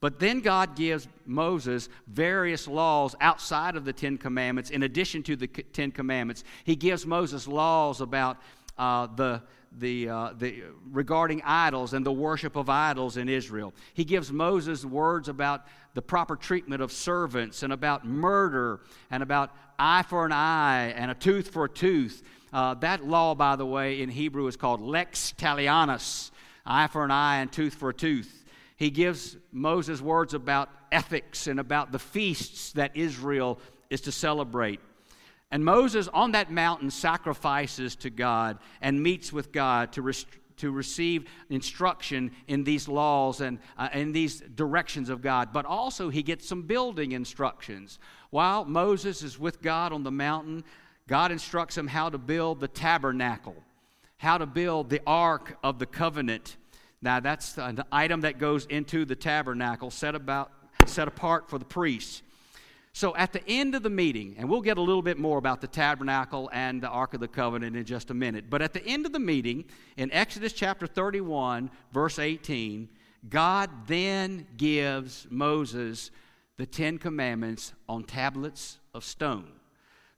But 0.00 0.20
then 0.20 0.40
God 0.40 0.76
gives 0.76 1.08
Moses 1.26 1.88
various 2.06 2.68
laws 2.68 3.16
outside 3.20 3.74
of 3.74 3.84
the 3.84 3.92
Ten 3.92 4.16
Commandments, 4.16 4.70
in 4.70 4.84
addition 4.84 5.24
to 5.24 5.34
the 5.34 5.48
Ten 5.48 5.90
Commandments. 5.90 6.44
He 6.64 6.76
gives 6.76 7.04
Moses 7.04 7.48
laws 7.48 8.00
about 8.00 8.38
uh, 8.76 9.08
the, 9.16 9.42
the, 9.76 10.08
uh, 10.08 10.32
the, 10.38 10.62
regarding 10.92 11.42
idols 11.42 11.94
and 11.94 12.06
the 12.06 12.12
worship 12.12 12.54
of 12.54 12.70
idols 12.70 13.16
in 13.16 13.28
Israel. 13.28 13.74
He 13.92 14.04
gives 14.04 14.30
Moses 14.30 14.84
words 14.84 15.28
about 15.28 15.66
the 15.94 16.02
proper 16.02 16.36
treatment 16.36 16.80
of 16.80 16.92
servants 16.92 17.64
and 17.64 17.72
about 17.72 18.06
murder 18.06 18.80
and 19.10 19.20
about 19.20 19.50
eye 19.80 20.04
for 20.04 20.24
an 20.24 20.32
eye 20.32 20.92
and 20.94 21.10
a 21.10 21.14
tooth 21.14 21.48
for 21.48 21.64
a 21.64 21.68
tooth. 21.68 22.22
Uh, 22.52 22.74
that 22.74 23.04
law, 23.04 23.34
by 23.34 23.56
the 23.56 23.66
way, 23.66 24.00
in 24.00 24.10
Hebrew 24.10 24.46
is 24.46 24.56
called 24.56 24.80
lex 24.80 25.34
talionis, 25.36 26.30
eye 26.64 26.86
for 26.86 27.04
an 27.04 27.10
eye 27.10 27.38
and 27.38 27.50
tooth 27.50 27.74
for 27.74 27.88
a 27.88 27.94
tooth 27.94 28.37
he 28.78 28.90
gives 28.90 29.36
Moses 29.50 30.00
words 30.00 30.34
about 30.34 30.70
ethics 30.92 31.48
and 31.48 31.58
about 31.58 31.90
the 31.90 31.98
feasts 31.98 32.72
that 32.72 32.96
Israel 32.96 33.58
is 33.90 34.02
to 34.02 34.12
celebrate. 34.12 34.80
And 35.50 35.64
Moses 35.64 36.06
on 36.08 36.30
that 36.32 36.52
mountain 36.52 36.92
sacrifices 36.92 37.96
to 37.96 38.10
God 38.10 38.58
and 38.80 39.02
meets 39.02 39.32
with 39.32 39.50
God 39.50 39.92
to, 39.94 40.12
to 40.58 40.70
receive 40.70 41.28
instruction 41.50 42.30
in 42.46 42.62
these 42.62 42.86
laws 42.86 43.40
and 43.40 43.58
uh, 43.76 43.88
in 43.92 44.12
these 44.12 44.42
directions 44.42 45.08
of 45.08 45.22
God. 45.22 45.52
But 45.52 45.66
also, 45.66 46.08
he 46.08 46.22
gets 46.22 46.46
some 46.46 46.62
building 46.62 47.10
instructions. 47.12 47.98
While 48.30 48.64
Moses 48.64 49.24
is 49.24 49.40
with 49.40 49.60
God 49.60 49.92
on 49.92 50.04
the 50.04 50.12
mountain, 50.12 50.62
God 51.08 51.32
instructs 51.32 51.76
him 51.76 51.88
how 51.88 52.10
to 52.10 52.18
build 52.18 52.60
the 52.60 52.68
tabernacle, 52.68 53.56
how 54.18 54.38
to 54.38 54.46
build 54.46 54.88
the 54.88 55.02
ark 55.04 55.58
of 55.64 55.80
the 55.80 55.86
covenant 55.86 56.58
now, 57.00 57.20
that's 57.20 57.56
an 57.58 57.82
item 57.92 58.22
that 58.22 58.38
goes 58.38 58.66
into 58.66 59.04
the 59.04 59.14
tabernacle 59.14 59.90
set, 59.90 60.14
about, 60.14 60.50
set 60.86 61.06
apart 61.06 61.48
for 61.48 61.58
the 61.58 61.64
priests. 61.64 62.22
So, 62.92 63.14
at 63.14 63.32
the 63.32 63.46
end 63.46 63.76
of 63.76 63.84
the 63.84 63.90
meeting, 63.90 64.34
and 64.38 64.50
we'll 64.50 64.62
get 64.62 64.78
a 64.78 64.82
little 64.82 65.02
bit 65.02 65.18
more 65.18 65.38
about 65.38 65.60
the 65.60 65.68
tabernacle 65.68 66.50
and 66.52 66.82
the 66.82 66.88
Ark 66.88 67.14
of 67.14 67.20
the 67.20 67.28
Covenant 67.28 67.76
in 67.76 67.84
just 67.84 68.10
a 68.10 68.14
minute, 68.14 68.46
but 68.50 68.62
at 68.62 68.72
the 68.72 68.84
end 68.84 69.06
of 69.06 69.12
the 69.12 69.20
meeting, 69.20 69.64
in 69.96 70.10
Exodus 70.12 70.52
chapter 70.52 70.88
31, 70.88 71.70
verse 71.92 72.18
18, 72.18 72.88
God 73.28 73.70
then 73.86 74.46
gives 74.56 75.28
Moses 75.30 76.10
the 76.56 76.66
Ten 76.66 76.98
Commandments 76.98 77.72
on 77.88 78.02
tablets 78.02 78.78
of 78.92 79.04
stone. 79.04 79.57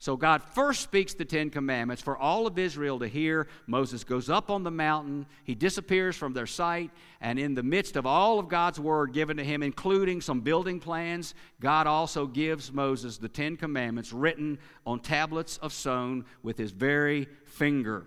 So 0.00 0.16
God 0.16 0.42
first 0.42 0.80
speaks 0.80 1.12
the 1.12 1.26
Ten 1.26 1.50
Commandments 1.50 2.02
for 2.02 2.16
all 2.16 2.46
of 2.46 2.58
Israel 2.58 2.98
to 3.00 3.06
hear. 3.06 3.48
Moses 3.66 4.02
goes 4.02 4.30
up 4.30 4.50
on 4.50 4.62
the 4.62 4.70
mountain, 4.70 5.26
he 5.44 5.54
disappears 5.54 6.16
from 6.16 6.32
their 6.32 6.46
sight, 6.46 6.90
and 7.20 7.38
in 7.38 7.54
the 7.54 7.62
midst 7.62 7.96
of 7.96 8.06
all 8.06 8.38
of 8.38 8.48
God's 8.48 8.80
word 8.80 9.12
given 9.12 9.36
to 9.36 9.44
him, 9.44 9.62
including 9.62 10.22
some 10.22 10.40
building 10.40 10.80
plans, 10.80 11.34
God 11.60 11.86
also 11.86 12.26
gives 12.26 12.72
Moses 12.72 13.18
the 13.18 13.28
Ten 13.28 13.58
Commandments 13.58 14.10
written 14.10 14.58
on 14.86 15.00
tablets 15.00 15.58
of 15.58 15.70
stone 15.70 16.24
with 16.42 16.56
his 16.56 16.70
very 16.70 17.28
finger. 17.44 18.06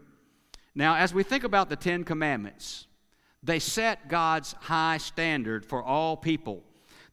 Now, 0.74 0.96
as 0.96 1.14
we 1.14 1.22
think 1.22 1.44
about 1.44 1.70
the 1.70 1.76
Ten 1.76 2.04
Commandments, 2.04 2.88
they 3.44 3.60
set 3.60 4.08
God's 4.08 4.54
high 4.54 4.98
standard 4.98 5.64
for 5.64 5.84
all 5.84 6.18
people. 6.18 6.64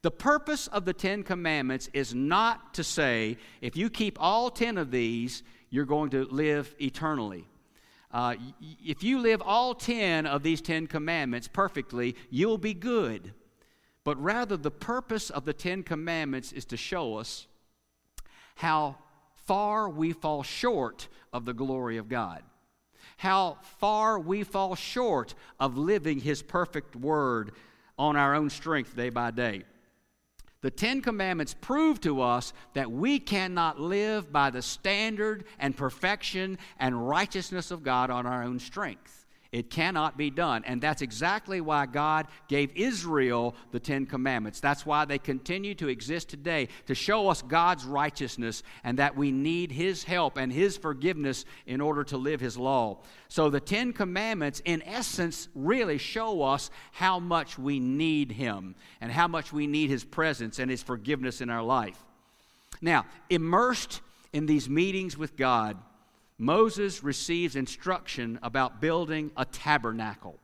The 0.02 0.10
purpose 0.10 0.66
of 0.68 0.86
the 0.86 0.94
Ten 0.94 1.22
Commandments 1.22 1.90
is 1.92 2.14
not 2.14 2.72
to 2.74 2.84
say, 2.84 3.36
if 3.60 3.76
you 3.76 3.90
keep 3.90 4.16
all 4.18 4.50
ten 4.50 4.78
of 4.78 4.90
these, 4.90 5.42
you're 5.68 5.84
going 5.84 6.10
to 6.10 6.24
live 6.24 6.74
eternally. 6.80 7.46
Uh, 8.10 8.34
if 8.82 9.02
you 9.02 9.18
live 9.18 9.42
all 9.42 9.74
ten 9.74 10.26
of 10.26 10.42
these 10.42 10.62
Ten 10.62 10.86
Commandments 10.86 11.48
perfectly, 11.48 12.16
you'll 12.30 12.58
be 12.58 12.72
good. 12.72 13.34
But 14.02 14.20
rather, 14.22 14.56
the 14.56 14.70
purpose 14.70 15.28
of 15.28 15.44
the 15.44 15.52
Ten 15.52 15.82
Commandments 15.82 16.52
is 16.52 16.64
to 16.66 16.78
show 16.78 17.18
us 17.18 17.46
how 18.56 18.96
far 19.46 19.88
we 19.88 20.12
fall 20.12 20.42
short 20.42 21.08
of 21.32 21.44
the 21.44 21.52
glory 21.52 21.98
of 21.98 22.08
God, 22.08 22.42
how 23.18 23.58
far 23.78 24.18
we 24.18 24.44
fall 24.44 24.74
short 24.74 25.34
of 25.60 25.76
living 25.76 26.20
His 26.20 26.42
perfect 26.42 26.96
word 26.96 27.52
on 27.98 28.16
our 28.16 28.34
own 28.34 28.48
strength 28.48 28.96
day 28.96 29.10
by 29.10 29.30
day. 29.30 29.64
The 30.62 30.70
Ten 30.70 31.00
Commandments 31.00 31.54
prove 31.58 32.00
to 32.02 32.20
us 32.20 32.52
that 32.74 32.90
we 32.90 33.18
cannot 33.18 33.80
live 33.80 34.30
by 34.30 34.50
the 34.50 34.60
standard 34.60 35.44
and 35.58 35.76
perfection 35.76 36.58
and 36.78 37.08
righteousness 37.08 37.70
of 37.70 37.82
God 37.82 38.10
on 38.10 38.26
our 38.26 38.42
own 38.42 38.58
strength. 38.58 39.19
It 39.52 39.68
cannot 39.68 40.16
be 40.16 40.30
done. 40.30 40.62
And 40.64 40.80
that's 40.80 41.02
exactly 41.02 41.60
why 41.60 41.86
God 41.86 42.28
gave 42.46 42.70
Israel 42.76 43.56
the 43.72 43.80
Ten 43.80 44.06
Commandments. 44.06 44.60
That's 44.60 44.86
why 44.86 45.04
they 45.04 45.18
continue 45.18 45.74
to 45.74 45.88
exist 45.88 46.28
today, 46.28 46.68
to 46.86 46.94
show 46.94 47.28
us 47.28 47.42
God's 47.42 47.84
righteousness 47.84 48.62
and 48.84 49.00
that 49.00 49.16
we 49.16 49.32
need 49.32 49.72
His 49.72 50.04
help 50.04 50.36
and 50.36 50.52
His 50.52 50.76
forgiveness 50.76 51.44
in 51.66 51.80
order 51.80 52.04
to 52.04 52.16
live 52.16 52.38
His 52.40 52.56
law. 52.56 52.98
So 53.26 53.50
the 53.50 53.58
Ten 53.58 53.92
Commandments, 53.92 54.62
in 54.64 54.82
essence, 54.82 55.48
really 55.56 55.98
show 55.98 56.42
us 56.42 56.70
how 56.92 57.18
much 57.18 57.58
we 57.58 57.80
need 57.80 58.30
Him 58.30 58.76
and 59.00 59.10
how 59.10 59.26
much 59.26 59.52
we 59.52 59.66
need 59.66 59.90
His 59.90 60.04
presence 60.04 60.60
and 60.60 60.70
His 60.70 60.84
forgiveness 60.84 61.40
in 61.40 61.50
our 61.50 61.64
life. 61.64 61.98
Now, 62.80 63.04
immersed 63.28 64.00
in 64.32 64.46
these 64.46 64.68
meetings 64.68 65.18
with 65.18 65.36
God, 65.36 65.76
Moses 66.40 67.04
receives 67.04 67.54
instruction 67.54 68.38
about 68.42 68.80
building 68.80 69.30
a 69.36 69.44
tabernacle. 69.44 70.38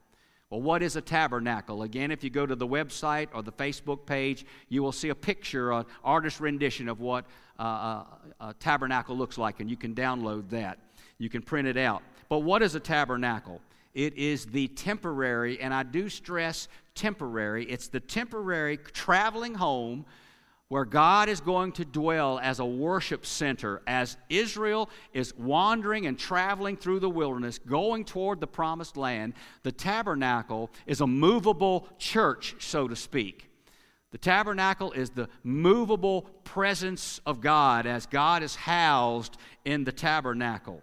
Well, 0.51 0.61
what 0.61 0.83
is 0.83 0.95
a 0.95 1.01
tabernacle? 1.01 1.83
Again, 1.83 2.11
if 2.11 2.23
you 2.23 2.29
go 2.29 2.45
to 2.45 2.55
the 2.55 2.67
website 2.67 3.29
or 3.33 3.43
the 3.43 3.51
Facebook 3.51 4.05
page, 4.05 4.45
you 4.69 4.83
will 4.83 4.93
see 4.93 5.09
a 5.09 5.15
picture, 5.15 5.73
an 5.73 5.87
artist 6.05 6.39
rendition 6.39 6.91
of 6.91 7.01
what 7.01 7.25
uh, 7.59 7.63
a, 7.63 8.07
a 8.41 8.55
tabernacle 8.61 9.17
looks 9.17 9.39
like, 9.39 9.61
and 9.61 9.71
you 9.71 9.77
can 9.79 9.95
download 9.95 10.51
that. 10.51 10.79
You 11.17 11.31
can 11.31 11.41
print 11.41 11.67
it 11.67 11.79
out. 11.79 12.03
But 12.29 12.41
what 12.41 12.63
is 12.63 12.75
a 12.75 12.81
tabernacle? 12.81 13.63
It 13.95 14.19
is 14.19 14.45
the 14.45 14.69
temporary, 14.69 15.59
and 15.63 15.73
I 15.73 15.83
do 15.83 16.11
stress 16.11 16.69
temporary, 16.95 17.65
it's 17.65 17.89
the 17.89 18.01
temporary 18.01 18.77
traveling 18.77 19.55
home 19.55 20.05
where 20.69 20.85
God 20.85 21.29
is 21.29 21.41
going 21.41 21.73
to 21.73 21.85
dwell 21.85 22.41
as 22.41 22.59
a 22.59 22.65
worship 22.65 23.25
center 23.25 23.83
as 23.87 24.17
Israel 24.29 24.91
is 25.13 25.37
wandering 25.37 26.07
and 26.07 26.19
traveling 26.19 26.77
through 26.77 27.01
the 27.01 27.11
wilderness, 27.11 27.59
going 27.59 28.05
toward 28.05 28.41
the 28.41 28.47
promised 28.49 28.97
land. 28.97 29.35
The 29.63 29.73
tabernacle 29.73 30.71
is 30.87 31.01
a 31.01 31.07
movable 31.07 31.89
church, 31.99 32.57
so 32.59 32.89
to 32.89 32.97
speak. 32.97 33.49
The 34.11 34.19
tabernacle 34.19 34.93
is 34.93 35.11
the 35.11 35.29
movable 35.45 36.23
presence 36.43 37.21
of 37.27 37.41
God 37.41 37.87
as 37.87 38.07
God 38.07 38.43
is 38.43 38.57
housed 38.57 39.37
in 39.65 39.85
the 39.85 39.93
tabernacle. 39.93 40.83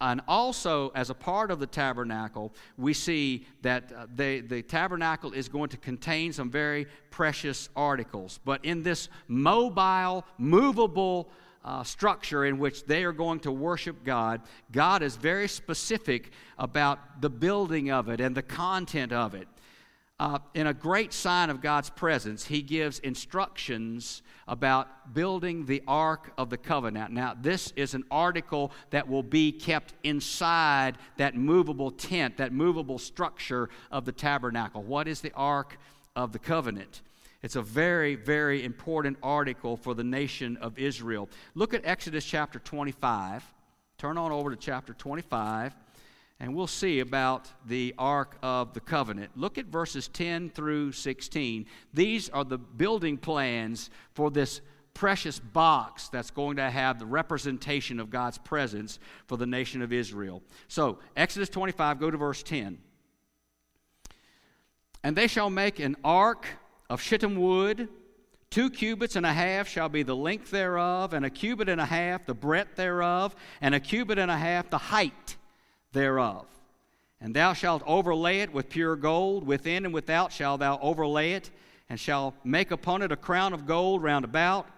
And 0.00 0.20
also, 0.28 0.92
as 0.94 1.10
a 1.10 1.14
part 1.14 1.50
of 1.50 1.58
the 1.58 1.66
tabernacle, 1.66 2.54
we 2.76 2.94
see 2.94 3.46
that 3.62 3.92
uh, 3.92 4.06
the, 4.14 4.40
the 4.40 4.62
tabernacle 4.62 5.32
is 5.32 5.48
going 5.48 5.70
to 5.70 5.76
contain 5.76 6.32
some 6.32 6.50
very 6.50 6.86
precious 7.10 7.68
articles. 7.74 8.38
But 8.44 8.64
in 8.64 8.84
this 8.84 9.08
mobile, 9.26 10.24
movable 10.38 11.28
uh, 11.64 11.82
structure 11.82 12.44
in 12.44 12.58
which 12.58 12.84
they 12.86 13.02
are 13.02 13.12
going 13.12 13.40
to 13.40 13.50
worship 13.50 14.04
God, 14.04 14.42
God 14.70 15.02
is 15.02 15.16
very 15.16 15.48
specific 15.48 16.30
about 16.58 17.20
the 17.20 17.30
building 17.30 17.90
of 17.90 18.08
it 18.08 18.20
and 18.20 18.36
the 18.36 18.42
content 18.42 19.12
of 19.12 19.34
it. 19.34 19.48
Uh, 20.20 20.38
in 20.54 20.68
a 20.68 20.74
great 20.74 21.12
sign 21.12 21.50
of 21.50 21.60
God's 21.60 21.90
presence, 21.90 22.44
he 22.44 22.62
gives 22.62 23.00
instructions 23.00 24.22
about 24.48 25.14
building 25.14 25.66
the 25.66 25.82
Ark 25.86 26.32
of 26.38 26.50
the 26.50 26.56
Covenant. 26.56 27.12
Now, 27.12 27.36
this 27.40 27.72
is 27.76 27.94
an 27.94 28.02
article 28.10 28.72
that 28.90 29.06
will 29.06 29.22
be 29.22 29.52
kept 29.52 29.92
inside 30.02 30.96
that 31.18 31.36
movable 31.36 31.90
tent, 31.90 32.38
that 32.38 32.52
movable 32.52 32.98
structure 32.98 33.68
of 33.92 34.04
the 34.04 34.12
tabernacle. 34.12 34.82
What 34.82 35.06
is 35.06 35.20
the 35.20 35.32
Ark 35.34 35.78
of 36.16 36.32
the 36.32 36.38
Covenant? 36.38 37.02
It's 37.42 37.56
a 37.56 37.62
very, 37.62 38.16
very 38.16 38.64
important 38.64 39.18
article 39.22 39.76
for 39.76 39.94
the 39.94 40.02
nation 40.02 40.56
of 40.56 40.78
Israel. 40.78 41.28
Look 41.54 41.74
at 41.74 41.82
Exodus 41.84 42.24
chapter 42.24 42.58
25. 42.58 43.44
Turn 43.98 44.18
on 44.18 44.32
over 44.32 44.50
to 44.50 44.56
chapter 44.56 44.94
25 44.94 45.74
and 46.40 46.54
we'll 46.54 46.68
see 46.68 47.00
about 47.00 47.48
the 47.66 47.94
Ark 47.98 48.38
of 48.42 48.72
the 48.72 48.80
Covenant. 48.80 49.32
Look 49.34 49.58
at 49.58 49.66
verses 49.66 50.06
10 50.08 50.50
through 50.50 50.92
16. 50.92 51.66
These 51.92 52.28
are 52.30 52.44
the 52.44 52.58
building 52.58 53.18
plans 53.18 53.90
for 54.14 54.30
this 54.30 54.60
precious 54.94 55.40
box 55.40 56.08
that's 56.08 56.30
going 56.30 56.56
to 56.56 56.70
have 56.70 56.98
the 56.98 57.06
representation 57.06 57.98
of 57.98 58.10
God's 58.10 58.38
presence 58.38 59.00
for 59.26 59.36
the 59.36 59.46
nation 59.46 59.82
of 59.82 59.92
Israel. 59.92 60.42
So, 60.68 60.98
Exodus 61.16 61.48
25, 61.48 61.98
go 61.98 62.10
to 62.10 62.16
verse 62.16 62.42
10. 62.42 62.78
And 65.02 65.16
they 65.16 65.26
shall 65.26 65.50
make 65.50 65.80
an 65.80 65.96
ark 66.04 66.46
of 66.88 67.00
shittim 67.00 67.36
wood. 67.36 67.88
Two 68.50 68.70
cubits 68.70 69.16
and 69.16 69.26
a 69.26 69.32
half 69.32 69.68
shall 69.68 69.88
be 69.88 70.02
the 70.02 70.16
length 70.16 70.50
thereof, 70.50 71.12
and 71.12 71.24
a 71.24 71.30
cubit 71.30 71.68
and 71.68 71.80
a 71.80 71.86
half 71.86 72.26
the 72.26 72.34
breadth 72.34 72.76
thereof, 72.76 73.34
and 73.60 73.74
a 73.74 73.80
cubit 73.80 74.18
and 74.18 74.30
a 74.30 74.36
half 74.36 74.70
the 74.70 74.78
height 74.78 75.36
thereof. 75.92 76.46
And 77.20 77.34
thou 77.34 77.52
shalt 77.52 77.82
overlay 77.86 78.40
it 78.40 78.52
with 78.52 78.68
pure 78.68 78.96
gold, 78.96 79.44
within 79.44 79.84
and 79.84 79.92
without 79.92 80.32
shalt 80.32 80.60
thou 80.60 80.78
overlay 80.80 81.32
it, 81.32 81.50
and 81.88 81.98
shalt 81.98 82.34
make 82.44 82.70
upon 82.70 83.02
it 83.02 83.12
a 83.12 83.16
crown 83.16 83.52
of 83.52 83.66
gold 83.66 84.02
round 84.02 84.24
about. 84.24 84.68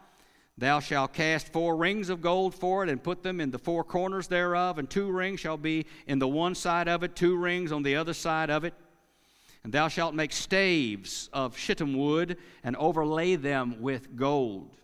Thou 0.56 0.80
shalt 0.80 1.12
cast 1.12 1.52
four 1.52 1.76
rings 1.76 2.08
of 2.08 2.20
gold 2.20 2.54
for 2.54 2.82
it, 2.82 2.88
and 2.88 3.02
put 3.02 3.22
them 3.22 3.40
in 3.40 3.50
the 3.50 3.58
four 3.58 3.84
corners 3.84 4.28
thereof, 4.28 4.78
and 4.78 4.88
two 4.88 5.10
rings 5.10 5.40
shall 5.40 5.56
be 5.56 5.86
in 6.06 6.18
the 6.18 6.28
one 6.28 6.54
side 6.54 6.88
of 6.88 7.02
it, 7.02 7.16
two 7.16 7.36
rings 7.36 7.72
on 7.72 7.82
the 7.82 7.96
other 7.96 8.14
side 8.14 8.50
of 8.50 8.64
it. 8.64 8.74
And 9.62 9.72
thou 9.72 9.88
shalt 9.88 10.14
make 10.14 10.32
staves 10.32 11.28
of 11.32 11.56
shittim 11.56 11.94
wood, 11.94 12.38
and 12.64 12.76
overlay 12.76 13.36
them 13.36 13.82
with 13.82 14.16
gold. 14.16 14.76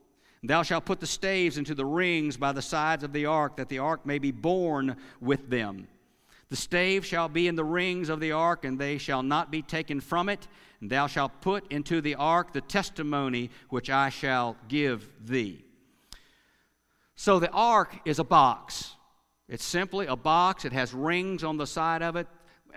And 0.43 0.51
thou 0.51 0.63
shalt 0.63 0.85
put 0.85 1.01
the 1.01 1.07
staves 1.07 1.57
into 1.57 1.75
the 1.75 1.87
rings 1.87 2.37
by 2.37 2.53
the 2.53 2.63
sides 2.63 3.03
of 3.03 3.13
the 3.13 3.27
ark, 3.27 3.57
that 3.57 3.69
the 3.69 3.79
ark 3.79 4.05
may 4.05 4.19
be 4.19 4.31
borne 4.31 4.97
with 5.21 5.49
them. 5.49 5.89
The 6.49 6.57
stave 6.57 7.05
shall 7.05 7.29
be 7.29 7.49
in 7.49 7.57
the 7.57 7.65
rings 7.65 8.09
of 8.09 8.21
the 8.21 8.33
ark, 8.33 8.65
and 8.65 8.79
they 8.79 8.99
shall 8.99 9.23
not 9.23 9.51
be 9.51 9.63
taken 9.63 10.01
from 10.01 10.29
it. 10.29 10.47
And 10.81 10.91
thou 10.91 11.07
shalt 11.07 11.41
put 11.41 11.71
into 11.73 12.01
the 12.01 12.15
ark 12.15 12.53
the 12.53 12.61
testimony 12.61 13.51
which 13.69 13.91
I 13.91 14.11
shall 14.11 14.57
give 14.69 15.11
thee. 15.25 15.65
So 17.17 17.39
the 17.39 17.51
ark 17.51 17.99
is 18.05 18.19
a 18.19 18.25
box. 18.25 18.95
It's 19.49 19.65
simply 19.65 20.07
a 20.07 20.17
box. 20.17 20.65
It 20.65 20.73
has 20.73 20.93
rings 20.93 21.43
on 21.43 21.57
the 21.57 21.67
side 21.67 22.03
of 22.03 22.17
it 22.17 22.29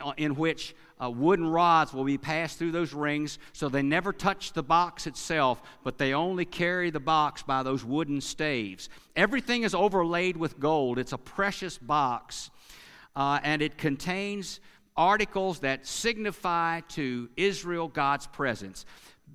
uh, 0.01 0.13
in 0.17 0.35
which 0.35 0.75
uh, 1.01 1.09
wooden 1.09 1.47
rods 1.47 1.93
will 1.93 2.03
be 2.03 2.17
passed 2.17 2.57
through 2.57 2.71
those 2.71 2.93
rings 2.93 3.39
so 3.53 3.69
they 3.69 3.81
never 3.81 4.13
touch 4.13 4.53
the 4.53 4.63
box 4.63 5.07
itself, 5.07 5.61
but 5.83 5.97
they 5.97 6.13
only 6.13 6.45
carry 6.45 6.89
the 6.89 6.99
box 6.99 7.43
by 7.43 7.63
those 7.63 7.83
wooden 7.83 8.21
staves. 8.21 8.89
Everything 9.15 9.63
is 9.63 9.73
overlaid 9.73 10.37
with 10.37 10.59
gold. 10.59 10.99
It's 10.99 11.13
a 11.13 11.17
precious 11.17 11.77
box 11.77 12.49
uh, 13.19 13.37
and 13.43 13.61
it 13.61 13.77
contains 13.77 14.61
articles 14.95 15.59
that 15.59 15.85
signify 15.85 16.79
to 16.87 17.29
Israel 17.35 17.89
God's 17.89 18.25
presence. 18.27 18.85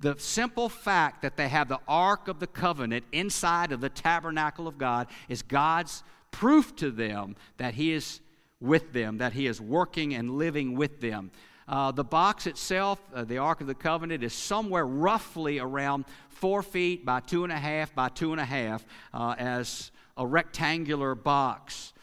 The 0.01 0.15
simple 0.17 0.69
fact 0.69 1.21
that 1.21 1.37
they 1.37 1.47
have 1.47 1.69
the 1.69 1.79
Ark 1.87 2.27
of 2.27 2.39
the 2.39 2.47
Covenant 2.47 3.05
inside 3.11 3.71
of 3.71 3.81
the 3.81 3.89
tabernacle 3.89 4.67
of 4.67 4.79
God 4.79 5.07
is 5.29 5.43
God's 5.43 6.03
proof 6.31 6.75
to 6.77 6.89
them 6.89 7.35
that 7.57 7.75
He 7.75 7.93
is 7.93 8.21
with 8.59 8.91
them, 8.91 9.19
that 9.19 9.33
He 9.33 9.45
is 9.45 9.61
working 9.61 10.15
and 10.15 10.31
living 10.31 10.75
with 10.75 10.99
them. 10.99 11.29
Uh, 11.67 11.91
the 11.91 12.03
box 12.03 12.47
itself, 12.47 12.99
uh, 13.13 13.23
the 13.23 13.37
Ark 13.37 13.61
of 13.61 13.67
the 13.67 13.75
Covenant, 13.75 14.23
is 14.23 14.33
somewhere 14.33 14.87
roughly 14.87 15.59
around 15.59 16.05
four 16.29 16.63
feet 16.63 17.05
by 17.05 17.19
two 17.19 17.43
and 17.43 17.53
a 17.53 17.57
half 17.57 17.93
by 17.93 18.09
two 18.09 18.31
and 18.31 18.41
a 18.41 18.45
half 18.45 18.83
uh, 19.13 19.35
as 19.37 19.91
a 20.17 20.25
rectangular 20.25 21.13
box. 21.13 21.93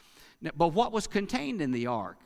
But 0.55 0.69
what 0.69 0.91
was 0.91 1.07
contained 1.07 1.61
in 1.61 1.71
the 1.71 1.87
ark? 1.87 2.17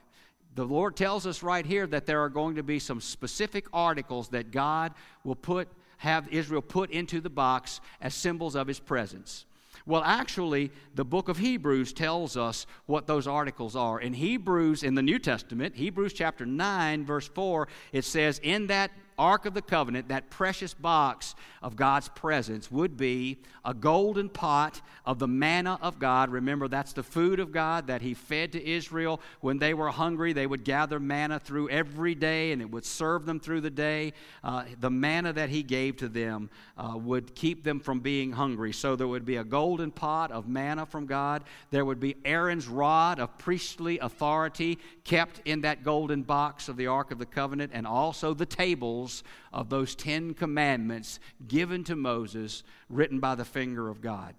The 0.56 0.66
Lord 0.66 0.96
tells 0.96 1.28
us 1.28 1.44
right 1.44 1.66
here 1.66 1.86
that 1.88 2.06
there 2.06 2.22
are 2.22 2.30
going 2.30 2.56
to 2.56 2.64
be 2.64 2.80
some 2.80 3.00
specific 3.00 3.68
articles 3.72 4.30
that 4.30 4.52
God 4.52 4.94
will 5.24 5.36
put 5.36 5.70
have 5.98 6.28
Israel 6.30 6.62
put 6.62 6.92
into 6.92 7.20
the 7.20 7.30
box 7.30 7.82
as 8.02 8.14
symbols 8.14 8.56
of 8.56 8.68
his 8.68 8.80
presence. 8.80 9.46
Well, 9.86 10.04
actually, 10.04 10.72
the 10.96 11.06
book 11.06 11.30
of 11.30 11.38
Hebrews 11.38 11.94
tells 11.94 12.36
us 12.36 12.68
what 12.88 13.08
those 13.08 13.26
articles 13.26 13.76
are. 13.76 14.00
In 14.00 14.14
Hebrews, 14.14 14.84
in 14.84 14.96
the 14.96 15.02
New 15.02 15.18
Testament, 15.18 15.76
Hebrews 15.76 16.14
chapter 16.14 16.46
9, 16.46 17.06
verse 17.06 17.28
4, 17.30 17.68
it 17.94 18.04
says, 18.04 18.40
In 18.44 18.68
that 18.68 18.92
Ark 19.18 19.46
of 19.46 19.54
the 19.54 19.62
Covenant, 19.62 20.10
that 20.10 20.30
precious 20.30 20.74
box 20.74 21.36
of 21.62 21.76
God's 21.76 22.08
presence, 22.10 22.72
would 22.72 22.98
be 22.98 23.40
a 23.66 23.74
golden 23.74 24.30
pot 24.30 24.80
of 25.06 25.20
the 25.20 25.28
manna 25.28 25.80
of 25.82 26.00
God. 26.00 26.30
Remember, 26.30 26.68
that's 26.68 26.94
the 26.94 27.04
food 27.04 27.40
of 27.40 27.52
God 27.52 27.88
that 27.88 28.02
He 28.02 28.14
fed 28.14 28.52
to 28.54 28.66
Israel 28.66 29.20
when 29.42 29.58
they 29.58 29.74
were 29.74 29.90
hungry. 29.90 30.34
They 30.34 30.48
would 30.48 30.64
gather 30.64 31.00
manna 31.00 31.40
through 31.40 31.70
every 31.70 32.16
day 32.16 32.52
and 32.52 32.62
it 32.62 32.70
would 32.70 32.86
serve 32.86 33.26
them 33.26 33.40
through 33.40 33.62
the 33.62 33.70
day. 33.70 34.14
Uh, 34.44 34.66
the 34.80 34.92
manna 34.92 35.34
that 35.34 35.50
He 35.50 35.64
gave 35.64 35.98
to 35.98 36.08
them 36.08 36.50
uh, 36.78 36.98
would 36.98 37.36
keep 37.36 37.64
them 37.64 37.80
from 37.80 38.00
being 38.00 38.32
hungry. 38.32 38.72
So 38.72 38.96
there 38.96 39.08
would 39.08 39.26
be 39.26 39.38
a 39.38 39.44
golden 39.44 39.92
pot 39.92 40.32
of 40.32 40.48
manna 40.48 40.86
from 40.86 41.06
God. 41.06 41.44
There 41.72 41.86
would 41.86 42.00
be 42.00 42.16
Aaron's 42.24 42.68
rod 42.68 43.20
of 43.20 43.38
priestly 43.38 44.00
authority 44.00 44.78
kept 45.04 45.42
in 45.46 45.62
that 45.62 45.84
golden 45.84 46.22
box 46.24 46.70
of 46.70 46.78
the 46.78 46.88
Ark 46.88 47.12
of 47.12 47.18
the 47.18 47.26
Covenant, 47.26 47.72
and 47.74 47.88
also 47.88 48.34
the 48.34 48.46
tables 48.46 49.07
of 49.54 49.70
those 49.70 49.96
Ten 49.96 50.34
Commandments 50.34 51.20
given 51.48 51.84
to 51.86 51.96
Moses, 51.96 52.64
written 52.90 53.20
by 53.20 53.36
the 53.36 53.46
finger 53.46 53.90
of 53.90 54.02
God. 54.02 54.36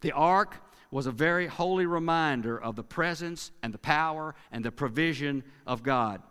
The 0.00 0.12
ark 0.12 0.56
was 0.90 1.06
a 1.06 1.12
very 1.12 1.46
holy 1.46 1.86
reminder 1.86 2.60
of 2.60 2.76
the 2.76 2.84
presence 2.84 3.50
and 3.62 3.74
the 3.74 3.78
power 3.78 4.34
and 4.52 4.64
the 4.64 4.70
provision 4.70 5.42
of 5.66 5.82
God. 5.82 6.22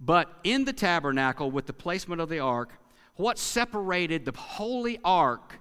But 0.00 0.32
in 0.42 0.64
the 0.64 0.72
tabernacle, 0.72 1.50
with 1.50 1.66
the 1.66 1.72
placement 1.72 2.20
of 2.20 2.28
the 2.28 2.40
ark, 2.40 2.72
what 3.16 3.38
separated 3.38 4.24
the 4.24 4.32
holy 4.32 4.98
ark 5.04 5.60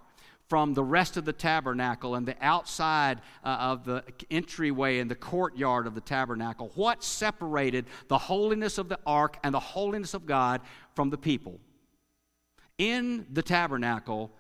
from 0.50 0.74
the 0.74 0.84
rest 0.84 1.16
of 1.16 1.26
the 1.26 1.32
tabernacle 1.32 2.16
and 2.16 2.28
the 2.28 2.36
outside 2.42 3.22
uh, 3.44 3.50
of 3.60 3.86
the 3.86 4.04
entryway 4.32 4.98
and 4.98 5.10
the 5.10 5.16
courtyard 5.16 5.86
of 5.86 5.94
the 5.94 6.02
tabernacle. 6.02 6.72
What 6.74 7.04
separated 7.04 7.86
the 8.08 8.18
holiness 8.18 8.80
of 8.80 8.90
the 8.90 9.00
ark 9.06 9.38
and 9.44 9.54
the 9.54 9.60
holiness 9.60 10.16
of 10.16 10.26
God 10.26 10.62
from 10.96 11.12
the 11.12 11.18
people? 11.18 11.60
In 12.80 13.28
the 13.32 13.44
tabernacle, 13.44 14.32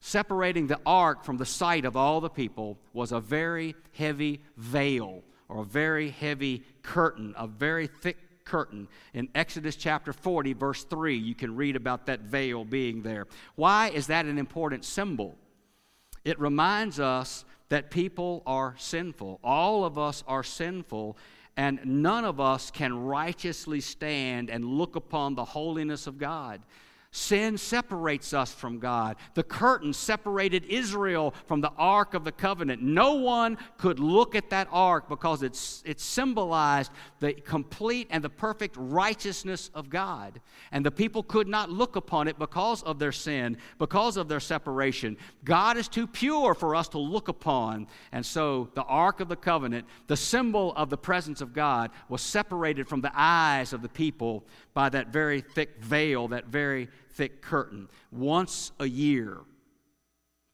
separating 0.00 0.66
the 0.66 0.80
ark 0.84 1.24
from 1.24 1.38
the 1.38 1.46
sight 1.46 1.86
of 1.86 1.96
all 1.96 2.20
the 2.20 2.28
people 2.28 2.78
was 2.92 3.10
a 3.10 3.20
very 3.20 3.74
heavy 3.92 4.42
veil 4.58 5.22
or 5.48 5.62
a 5.62 5.64
very 5.64 6.10
heavy 6.10 6.64
curtain, 6.82 7.34
a 7.38 7.46
very 7.46 7.86
thick 7.86 8.18
curtain. 8.50 8.88
In 9.14 9.28
Exodus 9.34 9.76
chapter 9.76 10.12
40, 10.12 10.54
verse 10.54 10.82
3, 10.82 11.16
you 11.16 11.36
can 11.36 11.54
read 11.54 11.76
about 11.76 12.06
that 12.06 12.22
veil 12.22 12.64
being 12.64 13.02
there. 13.02 13.28
Why 13.54 13.90
is 13.90 14.08
that 14.08 14.26
an 14.26 14.38
important 14.38 14.84
symbol? 14.84 15.36
It 16.24 16.38
reminds 16.40 16.98
us 16.98 17.44
that 17.68 17.92
people 17.92 18.42
are 18.46 18.74
sinful. 18.76 19.38
All 19.44 19.84
of 19.84 19.98
us 19.98 20.24
are 20.26 20.42
sinful, 20.42 21.16
and 21.56 21.80
none 21.84 22.24
of 22.24 22.40
us 22.40 22.72
can 22.72 22.98
righteously 23.04 23.80
stand 23.80 24.50
and 24.50 24.64
look 24.64 24.96
upon 24.96 25.36
the 25.36 25.44
holiness 25.44 26.08
of 26.08 26.18
God. 26.18 26.60
Sin 27.12 27.58
separates 27.58 28.32
us 28.32 28.54
from 28.54 28.78
God. 28.78 29.16
The 29.34 29.42
curtain 29.42 29.92
separated 29.92 30.64
Israel 30.66 31.34
from 31.48 31.60
the 31.60 31.72
Ark 31.76 32.14
of 32.14 32.22
the 32.22 32.30
Covenant. 32.30 32.82
No 32.82 33.14
one 33.14 33.58
could 33.78 33.98
look 33.98 34.36
at 34.36 34.50
that 34.50 34.68
ark 34.70 35.08
because 35.08 35.42
it's, 35.42 35.82
it 35.84 35.98
symbolized 35.98 36.92
the 37.18 37.32
complete 37.32 38.06
and 38.10 38.22
the 38.22 38.30
perfect 38.30 38.76
righteousness 38.78 39.72
of 39.74 39.90
God. 39.90 40.40
And 40.70 40.86
the 40.86 40.92
people 40.92 41.24
could 41.24 41.48
not 41.48 41.68
look 41.68 41.96
upon 41.96 42.28
it 42.28 42.38
because 42.38 42.84
of 42.84 43.00
their 43.00 43.10
sin, 43.10 43.56
because 43.78 44.16
of 44.16 44.28
their 44.28 44.38
separation. 44.38 45.16
God 45.44 45.76
is 45.76 45.88
too 45.88 46.06
pure 46.06 46.54
for 46.54 46.76
us 46.76 46.88
to 46.90 46.98
look 46.98 47.26
upon. 47.26 47.88
And 48.12 48.24
so 48.24 48.70
the 48.74 48.84
Ark 48.84 49.18
of 49.18 49.28
the 49.28 49.34
Covenant, 49.34 49.84
the 50.06 50.16
symbol 50.16 50.72
of 50.76 50.90
the 50.90 50.98
presence 50.98 51.40
of 51.40 51.54
God, 51.54 51.90
was 52.08 52.22
separated 52.22 52.86
from 52.86 53.00
the 53.00 53.10
eyes 53.12 53.72
of 53.72 53.82
the 53.82 53.88
people 53.88 54.44
by 54.74 54.88
that 54.88 55.08
very 55.08 55.40
thick 55.40 55.78
veil, 55.80 56.28
that 56.28 56.46
very 56.46 56.88
thick 57.10 57.42
curtain. 57.42 57.88
Once 58.10 58.72
a 58.78 58.86
year, 58.86 59.38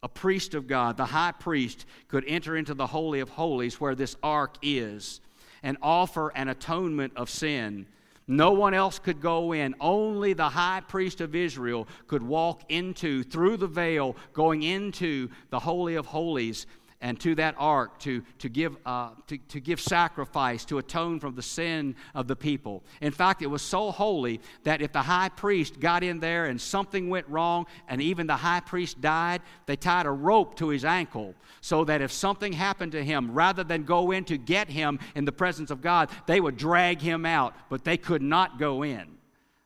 a 0.03 0.09
priest 0.09 0.55
of 0.55 0.67
God, 0.67 0.97
the 0.97 1.07
high 1.07 1.33
priest, 1.33 1.87
could 2.09 2.25
enter 2.27 2.57
into 2.57 2.75
the 2.75 2.87
Holy 2.87 3.21
of 3.21 3.31
Holies 3.31 3.81
where 3.81 3.95
this 3.95 4.17
ark 4.23 4.57
is 4.63 5.21
and 5.63 5.77
offer 5.83 6.29
an 6.31 6.49
atonement 6.49 7.13
of 7.17 7.31
sin. 7.31 7.87
No 8.29 8.53
one 8.53 8.75
else 8.75 8.99
could 8.99 9.21
go 9.21 9.53
in. 9.53 9.75
Only 9.81 10.33
the 10.33 10.49
high 10.49 10.83
priest 10.87 11.21
of 11.21 11.35
Israel 11.35 11.87
could 12.07 12.23
walk 12.23 12.63
into, 12.69 13.23
through 13.23 13.57
the 13.57 13.67
veil, 13.67 14.17
going 14.33 14.63
into 14.63 15.29
the 15.51 15.61
Holy 15.61 15.95
of 15.95 16.07
Holies 16.07 16.67
and 17.01 17.21
to 17.21 17.35
that 17.35 17.55
ark 17.59 17.99
to, 18.01 18.23
to, 18.39 18.49
give, 18.49 18.77
uh, 18.87 19.11
to, 19.27 19.39
to 19.39 19.61
give 19.61 19.81
sacrifice 19.81 20.65
to 20.65 20.79
atone 20.79 21.21
from 21.21 21.35
the 21.35 21.43
sin 21.43 21.95
of 22.15 22.27
the 22.27 22.37
people. 22.37 22.83
In 23.01 23.13
fact, 23.13 23.43
it 23.43 23.47
was 23.47 23.63
so 23.63 23.91
holy 23.91 24.41
that 24.65 24.81
if 24.81 24.93
the 24.93 25.03
high 25.03 25.29
priest 25.29 25.79
got 25.79 26.03
in 26.03 26.21
there 26.21 26.47
and 26.47 26.61
something 26.61 27.09
went 27.09 27.29
wrong 27.29 27.67
and 27.89 28.01
even 28.01 28.27
the 28.27 28.37
high 28.37 28.61
priest 28.61 29.01
died, 29.01 29.43
they 29.67 29.77
tied 29.77 30.07
a 30.07 30.11
rope 30.11 30.57
to 30.57 30.69
his 30.69 30.85
ankle 30.85 31.35
so 31.61 31.85
that 31.85 32.01
if 32.01 32.13
something 32.13 32.53
happened 32.53 32.93
to 32.93 33.05
him, 33.05 33.33
rather 33.33 33.65
than 33.65 33.85
go 33.85 34.11
in 34.11 34.25
to 34.25 34.39
get 34.39 34.69
him 34.69 34.99
in 35.15 35.25
the 35.25 35.33
presence 35.33 35.71
of 35.71 35.83
God, 35.83 36.11
they 36.27 36.41
would 36.41 36.57
drag 36.57 37.01
him 37.01 37.27
out, 37.27 37.55
but 37.69 37.85
they 37.85 37.97
could 37.97 38.23
not 38.23 38.59
go 38.59 38.83
in. 38.83 39.17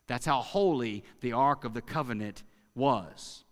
That's 0.06 0.26
how 0.26 0.40
holy 0.40 1.04
the 1.20 1.32
Ark 1.32 1.64
of 1.64 1.74
the 1.74 1.82
Covenant 1.82 2.42
was. 2.74 3.44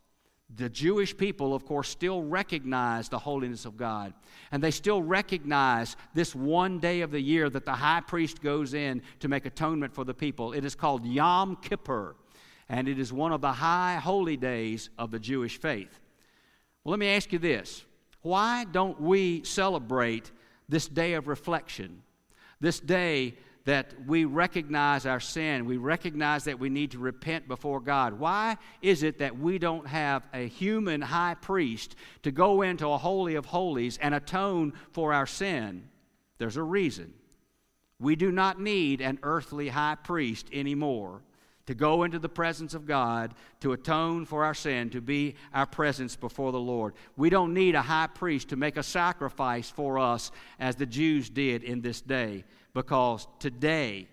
The 0.57 0.69
Jewish 0.71 1.15
people, 1.15 1.55
of 1.55 1.67
course, 1.67 1.89
still 1.89 2.23
recognize 2.23 3.09
the 3.09 3.19
holiness 3.19 3.67
of 3.67 3.77
God. 3.77 4.15
And 4.51 4.63
they 4.63 4.71
still 4.71 5.03
recognize 5.03 5.97
this 6.15 6.35
one 6.35 6.79
day 6.79 7.03
of 7.03 7.11
the 7.11 7.21
year 7.21 7.51
that 7.51 7.67
the 7.67 7.73
high 7.73 8.01
priest 8.01 8.41
goes 8.41 8.73
in 8.73 9.03
to 9.21 9.29
make 9.29 9.45
atonement 9.45 9.93
for 9.93 10.05
the 10.05 10.15
people. 10.15 10.55
It 10.55 10.65
is 10.65 10.75
called 10.75 11.05
Yom 11.05 11.57
Kippur, 11.57 12.17
and 12.69 12.89
it 12.89 12.99
is 12.99 13.13
one 13.13 13.33
of 13.33 13.43
the 13.43 13.53
high 13.53 13.97
holy 13.97 14.39
days 14.39 14.89
of 14.99 15.11
the 15.11 15.19
Jewish 15.19 15.61
faith. 15.61 16.01
Well, 16.83 16.93
let 16.93 17.01
me 17.01 17.09
ask 17.09 17.31
you 17.33 17.39
this 17.39 17.85
why 18.23 18.65
don't 18.65 19.01
we 19.01 19.45
celebrate 19.45 20.33
this 20.69 20.89
day 20.89 21.13
of 21.13 21.29
reflection, 21.29 22.03
this 22.61 22.81
day 22.81 23.35
that 23.69 23.93
we 24.07 24.25
recognize 24.25 25.05
our 25.05 25.21
sin. 25.21 25.67
We 25.67 25.77
recognize 25.77 26.45
that 26.45 26.59
we 26.59 26.71
need 26.71 26.93
to 26.93 26.99
repent 26.99 27.47
before 27.47 27.81
God. 27.81 28.19
Why 28.19 28.57
is 28.81 29.03
it 29.03 29.19
that 29.19 29.39
we 29.39 29.59
don't 29.59 29.87
have 29.87 30.27
a 30.33 30.49
human 30.49 31.03
high 31.03 31.35
priest 31.35 31.95
to 32.23 32.31
go 32.31 32.63
into 32.63 32.89
a 32.89 32.97
holy 32.97 33.35
of 33.35 33.45
holies 33.45 33.99
and 34.01 34.15
atone 34.15 34.73
for 34.93 35.13
our 35.13 35.27
sin? 35.27 35.87
There's 36.39 36.57
a 36.57 36.63
reason. 36.63 37.13
We 38.01 38.17
do 38.17 38.33
not 38.33 38.59
need 38.59 39.03
an 39.03 39.19
earthly 39.23 39.69
high 39.69 39.97
priest 39.97 40.47
anymore 40.51 41.21
to 41.67 41.75
go 41.75 42.05
into 42.05 42.19
the 42.19 42.27
presence 42.31 42.73
of 42.73 42.87
God, 42.87 43.35
to 43.61 43.75
atone 43.75 44.25
for 44.25 44.47
our 44.47 44.55
sin, 44.55 44.89
to 44.89 45.03
be 45.03 45.35
our 45.53 45.67
presence 45.67 46.17
before 46.17 46.53
the 46.53 46.59
Lord. 46.59 46.95
We 47.19 47.29
don't 47.29 47.53
need 47.53 47.75
a 47.75 47.83
high 47.83 48.07
priest 48.07 48.49
to 48.49 48.57
make 48.57 48.79
a 48.79 48.83
sacrifice 48.83 49.69
for 49.69 49.99
us 49.99 50.33
as 50.59 50.77
the 50.77 50.87
Jews 50.87 51.29
did 51.29 51.63
in 51.63 51.83
this 51.83 52.01
day 52.01 52.45
because 52.75 53.27
today 53.39 54.09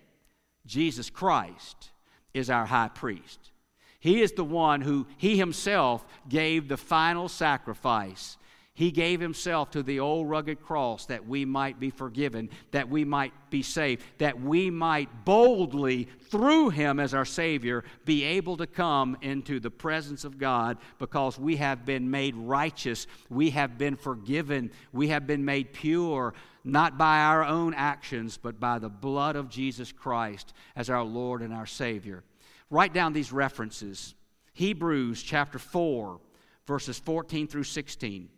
Jesus 0.66 1.10
Christ 1.10 1.90
is 2.34 2.50
our 2.50 2.66
high 2.66 2.88
priest. 2.88 3.50
He 3.98 4.22
is 4.22 4.32
the 4.32 4.44
one 4.44 4.82
who, 4.82 5.06
he 5.16 5.36
himself 5.36 6.04
gave 6.28 6.68
the 6.68 6.76
final 6.76 7.28
sacrifice. 7.28 8.36
He 8.74 8.90
gave 8.90 9.20
himself 9.20 9.70
to 9.70 9.82
the 9.82 10.00
old 10.00 10.28
rugged 10.28 10.60
cross 10.60 11.06
that 11.06 11.26
we 11.26 11.46
might 11.46 11.80
be 11.80 11.88
forgiven, 11.88 12.50
that 12.72 12.90
we 12.90 13.06
might 13.06 13.32
be 13.48 13.62
saved, 13.62 14.04
that 14.18 14.38
we 14.38 14.70
might 14.70 15.24
boldly, 15.24 16.08
through 16.28 16.68
him 16.70 17.00
as 17.00 17.14
our 17.14 17.24
Savior, 17.24 17.84
be 18.04 18.22
able 18.22 18.58
to 18.58 18.66
come 18.66 19.16
into 19.22 19.60
the 19.60 19.70
presence 19.70 20.24
of 20.24 20.36
God 20.36 20.76
because 20.98 21.38
we 21.38 21.56
have 21.56 21.86
been 21.86 22.10
made 22.10 22.36
righteous, 22.36 23.06
we 23.30 23.48
have 23.50 23.78
been 23.78 23.96
forgiven, 23.96 24.70
we 24.92 25.08
have 25.08 25.26
been 25.26 25.44
made 25.44 25.72
pure 25.72 26.34
not 26.66 26.98
by 26.98 27.20
our 27.20 27.44
own 27.44 27.72
actions, 27.74 28.36
but 28.36 28.58
by 28.58 28.78
the 28.78 28.88
blood 28.88 29.36
of 29.36 29.48
Jesus 29.48 29.92
Christ 29.92 30.52
as 30.74 30.90
our 30.90 31.04
Lord 31.04 31.40
and 31.40 31.54
our 31.54 31.64
Savior. 31.64 32.24
Write 32.70 32.92
down 32.92 33.12
these 33.12 33.32
references. 33.32 34.14
Hebrews 34.52 35.22
chapter 35.22 35.58
4, 35.58 36.18
verses 36.66 36.98
14 36.98 37.46
through 37.46 37.64
16, 37.64 38.28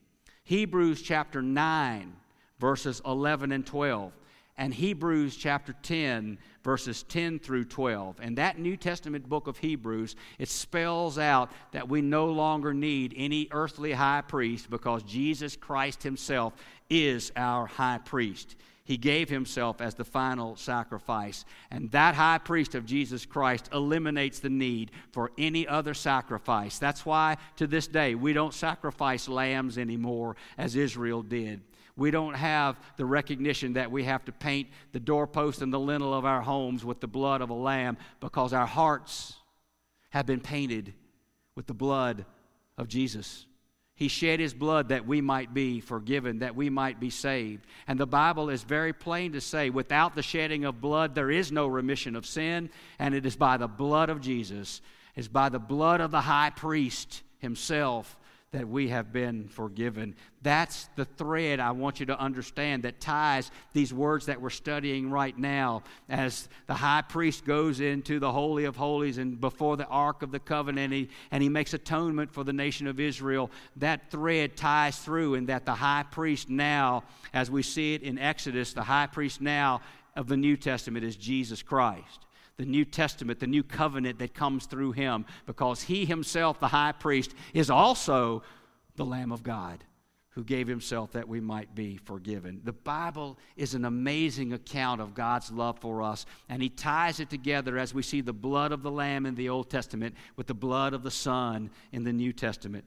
Hebrews 0.45 1.01
chapter 1.01 1.41
9, 1.41 2.13
verses 2.59 3.01
11 3.07 3.53
and 3.53 3.65
12 3.65 4.13
and 4.59 4.75
Hebrews 4.75 5.37
chapter 5.37 5.73
10, 5.83 6.37
verses 6.65 7.05
10 7.05 7.39
through 7.39 7.67
12. 7.67 8.17
And 8.21 8.37
that 8.37 8.59
New 8.59 8.77
Testament 8.77 9.29
book 9.29 9.47
of 9.47 9.57
Hebrews, 9.57 10.17
it 10.39 10.49
spells 10.49 11.17
out 11.17 11.53
that 11.71 11.89
we 11.89 12.03
no 12.03 12.27
longer 12.27 12.75
need 12.75 13.15
any 13.17 13.49
earthly 13.53 13.93
high 13.93 14.23
priest 14.27 14.69
because 14.69 15.05
Jesus 15.05 15.55
Christ 15.57 16.03
himself 16.03 16.55
is 16.91 17.31
our 17.37 17.67
high 17.67 17.99
priest. 17.99 18.57
He 18.83 18.97
gave 18.97 19.29
himself 19.29 19.81
as 19.81 19.95
the 19.95 20.05
final 20.05 20.57
sacrifice. 20.57 21.45
And 21.71 21.91
that 21.93 22.15
high 22.15 22.39
priest 22.39 22.75
of 22.75 22.87
Jesus 22.87 23.27
Christ 23.27 23.69
eliminates 23.73 24.41
the 24.41 24.49
need 24.49 24.91
for 25.13 25.31
any 25.39 25.69
other 25.69 25.95
sacrifice. 25.95 26.79
That's 26.79 27.07
why 27.07 27.37
to 27.57 27.67
this 27.67 27.87
day 27.87 28.15
we 28.15 28.33
don't 28.33 28.55
sacrifice 28.55 29.29
lambs 29.29 29.79
anymore 29.79 30.37
as 30.57 30.75
Israel 30.75 31.23
did. 31.23 31.61
We 31.99 32.13
don't 32.13 32.35
have 32.35 32.79
the 32.97 33.05
recognition 33.05 33.73
that 33.73 33.91
we 33.91 34.05
have 34.05 34.25
to 34.27 34.33
paint 34.33 34.69
the 34.93 35.01
doorpost 35.01 35.63
and 35.63 35.73
the 35.73 35.81
lintel 35.81 36.15
of 36.15 36.25
our 36.25 36.41
homes 36.41 36.85
with 36.85 37.01
the 37.01 37.09
blood 37.09 37.41
of 37.41 37.51
a 37.51 37.55
lamb 37.55 37.99
because 38.21 38.53
our 38.53 38.67
hearts 38.67 39.35
have 40.11 40.25
been 40.25 40.41
painted 40.41 40.95
with 41.57 41.67
the 41.67 41.75
blood 41.75 42.25
of 42.79 42.87
Jesus. 42.87 43.47
He 43.97 44.07
shed 44.07 44.39
his 44.39 44.55
blood 44.55 44.91
that 44.91 45.09
we 45.09 45.21
might 45.21 45.53
be 45.53 45.81
forgiven, 45.81 46.39
that 46.39 46.55
we 46.55 46.71
might 46.71 47.01
be 47.01 47.11
saved. 47.11 47.67
And 47.89 47.99
the 47.99 48.07
Bible 48.07 48.49
is 48.49 48.63
very 48.63 48.93
plain 48.93 49.33
to 49.33 49.41
say 49.41 49.69
without 49.69 50.15
the 50.15 50.23
shedding 50.23 50.65
of 50.65 50.81
blood, 50.81 51.17
there 51.17 51.33
is 51.33 51.51
no 51.51 51.67
remission 51.67 52.15
of 52.15 52.25
sin, 52.25 52.71
and 53.01 53.13
it 53.13 53.27
is 53.27 53.35
by 53.35 53.57
the 53.57 53.67
blood 53.67 54.09
of 54.09 54.21
Jesus, 54.21 54.83
it's 55.17 55.27
by 55.27 55.49
the 55.49 55.59
blood 55.59 56.01
of 56.01 56.13
the 56.13 56.21
high 56.21 56.51
priest 56.51 57.25
himself 57.41 58.17
that 58.51 58.67
we 58.67 58.89
have 58.89 59.13
been 59.13 59.47
forgiven. 59.47 60.15
That's 60.41 60.89
the 60.97 61.05
thread 61.05 61.61
I 61.61 61.73
want 61.73 62.01
you 62.01 62.07
to 62.07 62.19
understand 62.19 62.85
that 62.85 62.99
ties 62.99 63.51
these 63.75 63.93
words 63.93 64.27
that 64.27 64.41
we're 64.41 64.49
studying 64.49 65.11
right 65.11 65.37
now 65.37 65.83
as 66.09 66.49
the 66.67 66.75
high 66.75 67.03
priest 67.03 67.45
goes 67.45 67.81
into 67.81 68.19
the 68.19 68.33
Holy 68.33 68.65
of 68.65 68.75
Holies 68.75 69.19
and 69.19 69.39
before 69.39 69.77
the 69.77 69.87
Ark 69.87 70.23
of 70.23 70.31
the 70.31 70.39
Covenant 70.39 70.79
and 70.79 70.93
he, 70.95 71.09
and 71.31 71.43
he 71.43 71.51
makes 71.51 71.75
atonement 71.75 72.33
for 72.33 72.43
the 72.43 72.55
nation 72.55 72.87
of 72.87 72.99
Israel. 72.99 73.51
That 73.77 74.11
thread 74.11 74.57
ties 74.57 74.99
through, 74.99 75.35
in 75.35 75.47
that 75.47 75.67
the 75.67 75.75
high 75.75 76.07
priest 76.11 76.49
now, 76.49 77.05
as 77.35 77.51
we 77.51 77.63
see 77.63 77.93
it 77.93 78.03
in 78.03 78.19
Exodus, 78.19 78.73
the 78.73 78.83
high 78.83 79.09
priest 79.09 79.43
now 79.43 79.83
of 80.17 80.27
the 80.27 80.39
New 80.39 80.57
Testament 80.57 81.05
is 81.05 81.17
Jesus 81.17 81.63
Christ 81.63 82.25
the 82.59 82.67
New 82.67 82.85
Testament, 82.85 83.39
the 83.39 83.47
new 83.47 83.63
covenant 83.63 84.19
that 84.19 84.35
comes 84.35 84.67
through 84.67 84.93
him, 84.93 85.25
because 85.47 85.83
he 85.83 86.05
himself, 86.05 86.59
the 86.59 86.69
high 86.69 86.93
priest, 86.93 87.35
is 87.55 87.71
also 87.71 88.43
the 88.97 89.05
Lamb 89.05 89.33
of 89.33 89.45
God 89.45 89.85
who 90.31 90.45
gave 90.45 90.69
himself 90.69 91.13
that 91.13 91.29
we 91.29 91.41
might 91.41 91.75
be 91.75 91.97
forgiven. 91.97 92.61
The 92.63 92.73
Bible 92.73 93.39
is 93.57 93.75
an 93.75 93.85
amazing 93.85 94.53
account 94.53 95.01
of 95.01 95.15
God's 95.15 95.51
love 95.51 95.79
for 95.81 96.03
us, 96.03 96.27
and 96.49 96.61
he 96.61 96.69
ties 96.69 97.21
it 97.21 97.31
together 97.31 97.79
as 97.79 97.95
we 97.95 98.03
see 98.03 98.21
the 98.21 98.33
blood 98.33 98.73
of 98.73 98.83
the 98.83 98.91
Lamb 98.91 99.25
in 99.27 99.35
the 99.37 99.49
Old 99.49 99.71
Testament 99.71 100.15
with 100.37 100.49
the 100.49 100.55
blood 100.55 100.95
of 100.95 101.03
the 101.03 101.11
Son 101.11 101.71
in 101.93 102.05
the 102.05 102.13
New 102.13 102.33
Testament. 102.33 102.85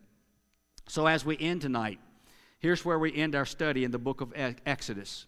So, 0.88 1.07
as 1.07 1.26
we 1.26 1.38
end 1.39 1.61
tonight, 1.61 1.99
here's 2.59 2.86
where 2.86 2.99
we 2.99 3.13
end 3.13 3.36
our 3.36 3.45
study 3.45 3.84
in 3.84 3.91
the 3.91 3.99
book 3.99 4.22
of 4.22 4.34
Exodus. 4.65 5.28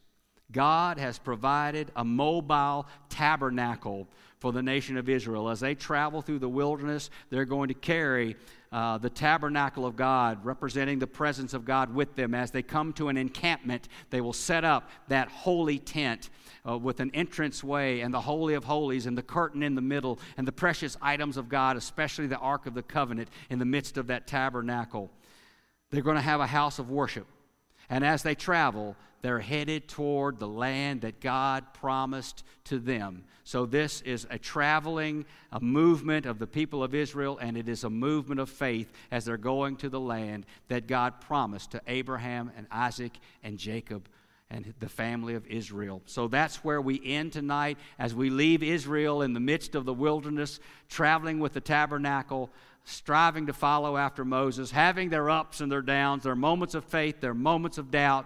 God 0.51 0.97
has 0.99 1.19
provided 1.19 1.91
a 1.95 2.05
mobile 2.05 2.87
tabernacle 3.09 4.07
for 4.43 4.51
the 4.51 4.61
nation 4.61 4.97
of 4.97 5.07
Israel. 5.07 5.47
As 5.47 5.61
they 5.61 5.73
travel 5.73 6.21
through 6.21 6.39
the 6.39 6.49
wilderness, 6.49 7.09
they're 7.29 7.45
going 7.45 7.69
to 7.69 7.73
carry 7.73 8.35
uh, 8.73 8.97
the 8.97 9.09
tabernacle 9.09 9.85
of 9.85 9.95
God, 9.95 10.43
representing 10.43 10.99
the 10.99 11.07
presence 11.07 11.53
of 11.53 11.63
God 11.63 11.95
with 11.95 12.17
them. 12.17 12.35
As 12.35 12.51
they 12.51 12.61
come 12.61 12.91
to 12.93 13.07
an 13.07 13.15
encampment, 13.15 13.87
they 14.09 14.19
will 14.19 14.33
set 14.33 14.65
up 14.65 14.89
that 15.07 15.29
holy 15.29 15.79
tent 15.79 16.29
uh, 16.67 16.77
with 16.77 16.99
an 16.99 17.09
entrance 17.13 17.63
way 17.63 18.01
and 18.01 18.13
the 18.13 18.19
Holy 18.19 18.53
of 18.53 18.65
Holies 18.65 19.05
and 19.05 19.17
the 19.17 19.23
curtain 19.23 19.63
in 19.63 19.75
the 19.75 19.81
middle 19.81 20.19
and 20.35 20.45
the 20.45 20.51
precious 20.51 20.97
items 21.01 21.37
of 21.37 21.47
God, 21.47 21.77
especially 21.77 22.27
the 22.27 22.37
Ark 22.37 22.65
of 22.65 22.73
the 22.73 22.83
Covenant, 22.83 23.29
in 23.49 23.59
the 23.59 23.65
midst 23.65 23.97
of 23.97 24.07
that 24.07 24.27
tabernacle. 24.27 25.09
They're 25.89 26.01
going 26.01 26.17
to 26.17 26.21
have 26.21 26.41
a 26.41 26.47
house 26.47 26.79
of 26.79 26.91
worship. 26.91 27.27
And 27.93 28.03
as 28.03 28.23
they 28.23 28.33
travel, 28.33 28.95
they're 29.21 29.39
headed 29.39 29.87
toward 29.87 30.39
the 30.39 30.47
land 30.47 31.01
that 31.01 31.21
God 31.21 31.75
promised 31.75 32.43
to 32.63 32.79
them. 32.79 33.25
So, 33.43 33.67
this 33.67 34.01
is 34.01 34.25
a 34.31 34.39
traveling, 34.39 35.25
a 35.51 35.59
movement 35.59 36.25
of 36.25 36.39
the 36.39 36.47
people 36.47 36.83
of 36.83 36.95
Israel, 36.95 37.37
and 37.37 37.55
it 37.55 37.69
is 37.69 37.83
a 37.83 37.91
movement 37.91 38.39
of 38.39 38.49
faith 38.49 38.91
as 39.11 39.25
they're 39.25 39.37
going 39.37 39.75
to 39.75 39.89
the 39.89 39.99
land 39.99 40.47
that 40.69 40.87
God 40.87 41.21
promised 41.21 41.69
to 41.73 41.81
Abraham 41.85 42.51
and 42.57 42.65
Isaac 42.71 43.13
and 43.43 43.59
Jacob 43.59 44.09
and 44.49 44.73
the 44.79 44.89
family 44.89 45.35
of 45.35 45.45
Israel. 45.45 46.01
So 46.07 46.27
that's 46.27 46.63
where 46.63 46.81
we 46.81 46.99
end 47.05 47.33
tonight 47.33 47.77
as 47.99 48.15
we 48.15 48.31
leave 48.31 48.63
Israel 48.63 49.21
in 49.21 49.33
the 49.33 49.39
midst 49.39 49.75
of 49.75 49.85
the 49.85 49.93
wilderness, 49.93 50.59
traveling 50.89 51.39
with 51.39 51.53
the 51.53 51.61
tabernacle, 51.61 52.49
striving 52.85 53.47
to 53.47 53.53
follow 53.53 53.97
after 53.97 54.25
Moses, 54.25 54.71
having 54.71 55.09
their 55.09 55.29
ups 55.29 55.61
and 55.61 55.71
their 55.71 55.81
downs, 55.81 56.23
their 56.23 56.35
moments 56.35 56.75
of 56.75 56.83
faith, 56.85 57.21
their 57.21 57.33
moments 57.33 57.77
of 57.77 57.91
doubt. 57.91 58.25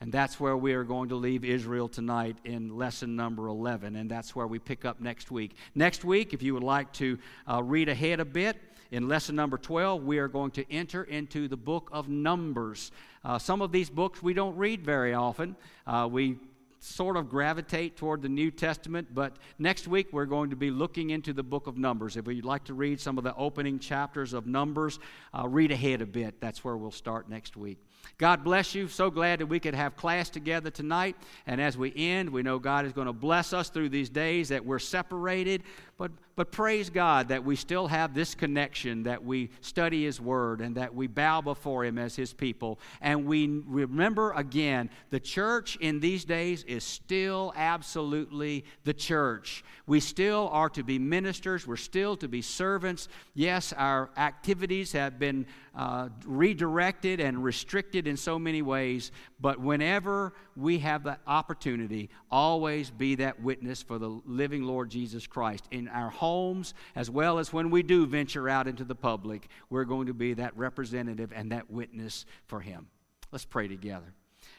And 0.00 0.12
that's 0.12 0.38
where 0.38 0.56
we 0.56 0.74
are 0.74 0.84
going 0.84 1.08
to 1.08 1.14
leave 1.14 1.44
Israel 1.44 1.88
tonight 1.88 2.36
in 2.44 2.76
lesson 2.76 3.16
number 3.16 3.46
11. 3.46 3.96
And 3.96 4.10
that's 4.10 4.36
where 4.36 4.46
we 4.46 4.58
pick 4.58 4.84
up 4.84 5.00
next 5.00 5.30
week. 5.30 5.56
Next 5.74 6.04
week, 6.04 6.34
if 6.34 6.42
you 6.42 6.52
would 6.54 6.62
like 6.62 6.92
to 6.94 7.18
uh, 7.50 7.62
read 7.62 7.88
ahead 7.88 8.20
a 8.20 8.24
bit, 8.24 8.56
in 8.90 9.08
lesson 9.08 9.34
number 9.34 9.58
12, 9.58 10.04
we 10.04 10.18
are 10.18 10.28
going 10.28 10.50
to 10.52 10.70
enter 10.70 11.04
into 11.04 11.48
the 11.48 11.56
book 11.56 11.88
of 11.90 12.08
Numbers. 12.08 12.92
Uh, 13.24 13.38
some 13.38 13.62
of 13.62 13.72
these 13.72 13.88
books 13.88 14.22
we 14.22 14.34
don't 14.34 14.56
read 14.56 14.84
very 14.84 15.14
often. 15.14 15.56
Uh, 15.86 16.08
we 16.10 16.36
sort 16.84 17.16
of 17.16 17.30
gravitate 17.30 17.96
toward 17.96 18.20
the 18.20 18.28
New 18.28 18.50
Testament, 18.50 19.08
but 19.14 19.36
next 19.58 19.88
week 19.88 20.08
we're 20.12 20.26
going 20.26 20.50
to 20.50 20.56
be 20.56 20.70
looking 20.70 21.10
into 21.10 21.32
the 21.32 21.42
book 21.42 21.66
of 21.66 21.78
Numbers. 21.78 22.16
If 22.16 22.26
you'd 22.26 22.44
like 22.44 22.64
to 22.64 22.74
read 22.74 23.00
some 23.00 23.16
of 23.16 23.24
the 23.24 23.34
opening 23.36 23.78
chapters 23.78 24.34
of 24.34 24.46
Numbers, 24.46 24.98
uh, 25.32 25.48
read 25.48 25.72
ahead 25.72 26.02
a 26.02 26.06
bit. 26.06 26.40
That's 26.40 26.62
where 26.62 26.76
we'll 26.76 26.90
start 26.90 27.28
next 27.28 27.56
week. 27.56 27.78
God 28.18 28.44
bless 28.44 28.74
you. 28.74 28.86
So 28.86 29.10
glad 29.10 29.40
that 29.40 29.46
we 29.46 29.58
could 29.58 29.74
have 29.74 29.96
class 29.96 30.28
together 30.28 30.70
tonight. 30.70 31.16
And 31.46 31.60
as 31.60 31.78
we 31.78 31.92
end, 31.96 32.28
we 32.30 32.42
know 32.42 32.58
God 32.58 32.84
is 32.84 32.92
going 32.92 33.06
to 33.06 33.12
bless 33.14 33.52
us 33.52 33.70
through 33.70 33.88
these 33.88 34.10
days 34.10 34.50
that 34.50 34.64
we're 34.64 34.78
separated. 34.78 35.62
But, 35.96 36.10
but 36.36 36.50
praise 36.50 36.90
God 36.90 37.28
that 37.28 37.44
we 37.44 37.56
still 37.56 37.86
have 37.86 38.14
this 38.14 38.34
connection, 38.34 39.04
that 39.04 39.24
we 39.24 39.50
study 39.60 40.04
His 40.04 40.20
Word, 40.20 40.60
and 40.60 40.76
that 40.76 40.94
we 40.94 41.06
bow 41.06 41.40
before 41.40 41.84
Him 41.84 41.98
as 41.98 42.16
His 42.16 42.32
people. 42.32 42.78
And 43.00 43.26
we 43.26 43.62
remember 43.66 44.32
again, 44.32 44.90
the 45.10 45.20
church 45.20 45.76
in 45.80 46.00
these 46.00 46.24
days 46.24 46.64
is 46.64 46.84
still 46.84 47.52
absolutely 47.56 48.64
the 48.84 48.94
church. 48.94 49.64
We 49.86 50.00
still 50.00 50.48
are 50.52 50.70
to 50.70 50.82
be 50.82 50.98
ministers, 50.98 51.66
we're 51.66 51.76
still 51.76 52.16
to 52.16 52.28
be 52.28 52.42
servants. 52.42 53.08
Yes, 53.34 53.72
our 53.72 54.10
activities 54.16 54.92
have 54.92 55.18
been 55.18 55.46
uh, 55.76 56.08
redirected 56.24 57.20
and 57.20 57.42
restricted 57.42 58.06
in 58.06 58.16
so 58.16 58.38
many 58.38 58.62
ways, 58.62 59.10
but 59.40 59.60
whenever 59.60 60.32
we 60.56 60.78
have 60.78 61.02
the 61.02 61.18
opportunity, 61.26 62.10
always 62.30 62.90
be 62.90 63.16
that 63.16 63.42
witness 63.42 63.82
for 63.82 63.98
the 63.98 64.08
living 64.24 64.62
Lord 64.62 64.90
Jesus 64.90 65.26
Christ. 65.26 65.64
In 65.70 65.88
our 65.88 66.10
homes, 66.24 66.72
as 66.96 67.10
well 67.10 67.38
as 67.38 67.52
when 67.52 67.68
we 67.68 67.82
do 67.82 68.06
venture 68.06 68.48
out 68.48 68.66
into 68.66 68.82
the 68.82 68.94
public, 68.94 69.46
we're 69.68 69.84
going 69.84 70.06
to 70.06 70.14
be 70.14 70.32
that 70.32 70.56
representative 70.56 71.30
and 71.36 71.52
that 71.52 71.70
witness 71.70 72.24
for 72.46 72.60
Him. 72.60 72.86
Let's 73.30 73.44
pray 73.44 73.68
together. 73.68 74.14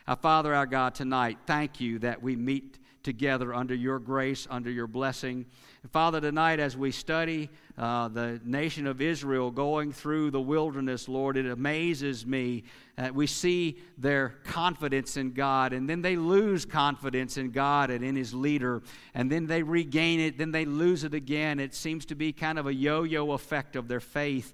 Our 0.07 0.15
Father, 0.15 0.53
our 0.53 0.67
God, 0.67 0.93
tonight, 0.93 1.39
thank 1.47 1.81
you 1.81 1.97
that 1.99 2.21
we 2.21 2.35
meet 2.35 2.77
together 3.05 3.53
under 3.53 3.73
your 3.73 3.99
grace, 3.99 4.47
under 4.49 4.69
your 4.69 4.87
blessing. 4.87 5.45
And 5.83 5.91
Father, 5.91 6.19
tonight 6.19 6.59
as 6.59 6.75
we 6.75 6.91
study 6.91 7.49
uh, 7.77 8.07
the 8.09 8.41
nation 8.43 8.87
of 8.87 8.99
Israel 8.99 9.51
going 9.51 9.93
through 9.93 10.31
the 10.31 10.41
wilderness, 10.41 11.07
Lord, 11.07 11.37
it 11.37 11.45
amazes 11.45 12.25
me 12.25 12.63
that 12.97 13.13
we 13.13 13.27
see 13.27 13.77
their 13.97 14.29
confidence 14.43 15.15
in 15.15 15.31
God, 15.31 15.71
and 15.71 15.87
then 15.87 16.01
they 16.01 16.15
lose 16.15 16.65
confidence 16.65 17.37
in 17.37 17.51
God 17.51 17.91
and 17.91 18.03
in 18.03 18.15
His 18.15 18.33
leader, 18.33 18.81
and 19.13 19.31
then 19.31 19.45
they 19.45 19.61
regain 19.61 20.19
it, 20.19 20.37
then 20.37 20.51
they 20.51 20.65
lose 20.65 21.03
it 21.03 21.13
again. 21.13 21.59
It 21.59 21.75
seems 21.75 22.05
to 22.07 22.15
be 22.15 22.33
kind 22.33 22.57
of 22.57 22.65
a 22.65 22.73
yo 22.73 23.03
yo 23.03 23.31
effect 23.31 23.75
of 23.75 23.87
their 23.87 23.99
faith. 23.99 24.53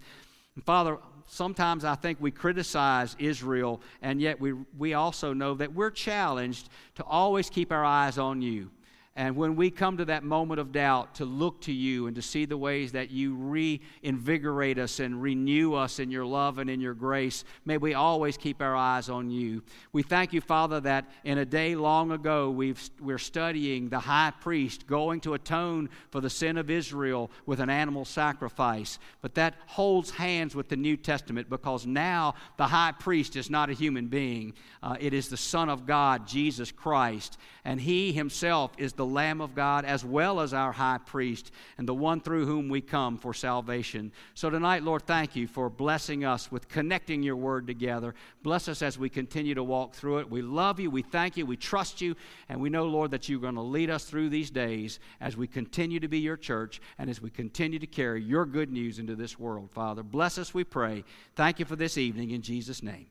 And 0.56 0.66
Father, 0.66 0.98
sometimes 1.28 1.86
I 1.86 1.96
think 1.96 2.20
we 2.22 2.32
criticize 2.32 3.16
Israel, 3.20 3.82
and 4.02 4.22
yet 4.22 4.40
we, 4.40 4.54
we 4.78 4.94
also 4.94 5.34
know 5.34 5.54
that 5.56 5.74
we're 5.74 5.92
challenged 5.92 6.70
to 6.96 7.04
always 7.04 7.50
keep 7.50 7.72
our 7.72 7.84
eyes 7.84 8.18
on 8.18 8.42
you. 8.42 8.70
And 9.14 9.36
when 9.36 9.58
we 9.58 9.70
come 9.72 9.98
to 9.98 10.06
that 10.06 10.24
moment 10.24 10.62
of 10.62 10.72
doubt, 10.72 11.16
to 11.16 11.26
look 11.26 11.60
to 11.62 11.74
you 11.74 12.08
and 12.08 12.16
to 12.16 12.22
see 12.22 12.46
the 12.46 12.56
ways 12.56 12.94
that 12.94 13.12
you 13.12 13.36
reinvigorate 13.36 14.80
us 14.80 15.02
and 15.02 15.22
renew 15.22 15.74
us 15.74 16.00
in 16.00 16.10
your 16.10 16.26
love 16.26 16.60
and 16.60 16.70
in 16.70 16.80
your 16.80 16.94
grace, 16.94 17.44
may 17.66 17.78
we 17.78 17.94
always 17.94 18.38
keep 18.38 18.62
our 18.62 18.74
eyes 18.74 19.10
on 19.10 19.30
you. 19.30 19.64
We 19.92 20.02
thank 20.02 20.32
you, 20.32 20.40
Father, 20.40 20.80
that 20.82 21.10
in 21.26 21.40
a 21.40 21.46
day 21.46 21.76
long 21.76 22.14
ago 22.14 22.52
we've, 22.52 22.82
we're 23.02 23.18
studying 23.18 23.90
the 23.90 24.00
high 24.00 24.32
priest 24.40 24.88
going 24.88 25.20
to 25.22 25.34
atone 25.34 25.90
for 26.10 26.22
the 26.22 26.30
sin 26.30 26.58
of 26.58 26.70
Israel 26.70 27.32
with 27.46 27.60
an 27.60 27.70
animal 27.70 28.06
sacrifice. 28.06 28.98
But 29.22 29.36
that 29.36 29.56
holds 29.66 30.12
hands 30.12 30.56
with 30.56 30.70
the 30.70 30.78
New 30.78 30.96
Testament 30.96 31.50
because 31.50 31.86
now 31.86 32.36
the 32.56 32.68
high 32.68 32.94
priest 32.94 33.36
is 33.36 33.50
not 33.50 33.70
a 33.70 33.74
human 33.74 34.08
being, 34.08 34.54
uh, 34.82 34.96
it 35.02 35.14
is 35.14 35.28
the 35.28 35.36
Son 35.36 35.68
of 35.68 35.86
God, 35.86 36.26
Jesus 36.26 36.72
Christ. 36.72 37.38
And 37.64 37.80
he 37.80 38.12
himself 38.12 38.72
is 38.78 38.94
the 38.94 39.06
Lamb 39.06 39.40
of 39.40 39.54
God 39.54 39.86
as 39.86 40.04
well 40.04 40.40
as 40.40 40.52
our 40.52 40.72
high 40.72 40.98
priest 40.98 41.52
and 41.78 41.88
the 41.88 41.94
one 41.94 42.20
through 42.20 42.48
whom 42.48 42.70
we 42.70 42.82
come 42.82 43.18
for 43.18 43.36
salvation. 43.36 44.12
So 44.34 44.50
tonight, 44.50 44.82
Lord, 44.82 45.04
thank 45.04 45.36
you 45.36 45.48
for 45.48 45.70
blessing 45.70 46.26
us 46.26 46.52
with 46.52 46.68
connecting 46.68 47.22
your 47.22 47.36
word 47.36 47.68
together. 47.68 48.16
Bless 48.42 48.68
us 48.68 48.82
as 48.82 48.98
we 48.98 49.10
continue 49.10 49.54
to 49.54 49.64
walk 49.64 49.94
through 49.94 50.20
it. 50.20 50.30
We 50.30 50.42
love 50.42 50.80
you, 50.80 50.90
we 50.90 51.04
thank 51.04 51.38
you, 51.38 51.46
we 51.46 51.56
trust 51.56 52.02
you, 52.02 52.16
and 52.50 52.60
we 52.60 52.70
know, 52.70 52.86
Lord, 52.86 53.12
that 53.12 53.30
you're 53.30 53.40
going 53.40 53.56
to 53.56 53.62
lead 53.62 53.92
us 53.92 54.06
through 54.06 54.30
these 54.30 54.50
days 54.50 55.00
as 55.20 55.38
we 55.38 55.46
continue 55.46 56.00
to 56.00 56.08
be 56.08 56.20
your 56.20 56.38
church 56.38 56.82
and 56.98 57.12
as 57.12 57.22
we 57.22 57.30
continue 57.30 57.78
to 57.78 57.88
carry 57.88 58.24
your 58.24 58.48
good 58.48 58.72
news 58.72 58.98
into 58.98 59.16
this 59.16 59.38
world, 59.38 59.70
Father. 59.70 60.02
Bless 60.02 60.40
us, 60.40 60.52
we 60.52 60.64
pray. 60.64 61.04
Thank 61.36 61.60
you 61.60 61.66
for 61.66 61.76
this 61.76 61.98
evening 61.98 62.32
in 62.32 62.42
Jesus' 62.42 62.82
name. 62.82 63.06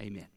Amen. 0.00 0.31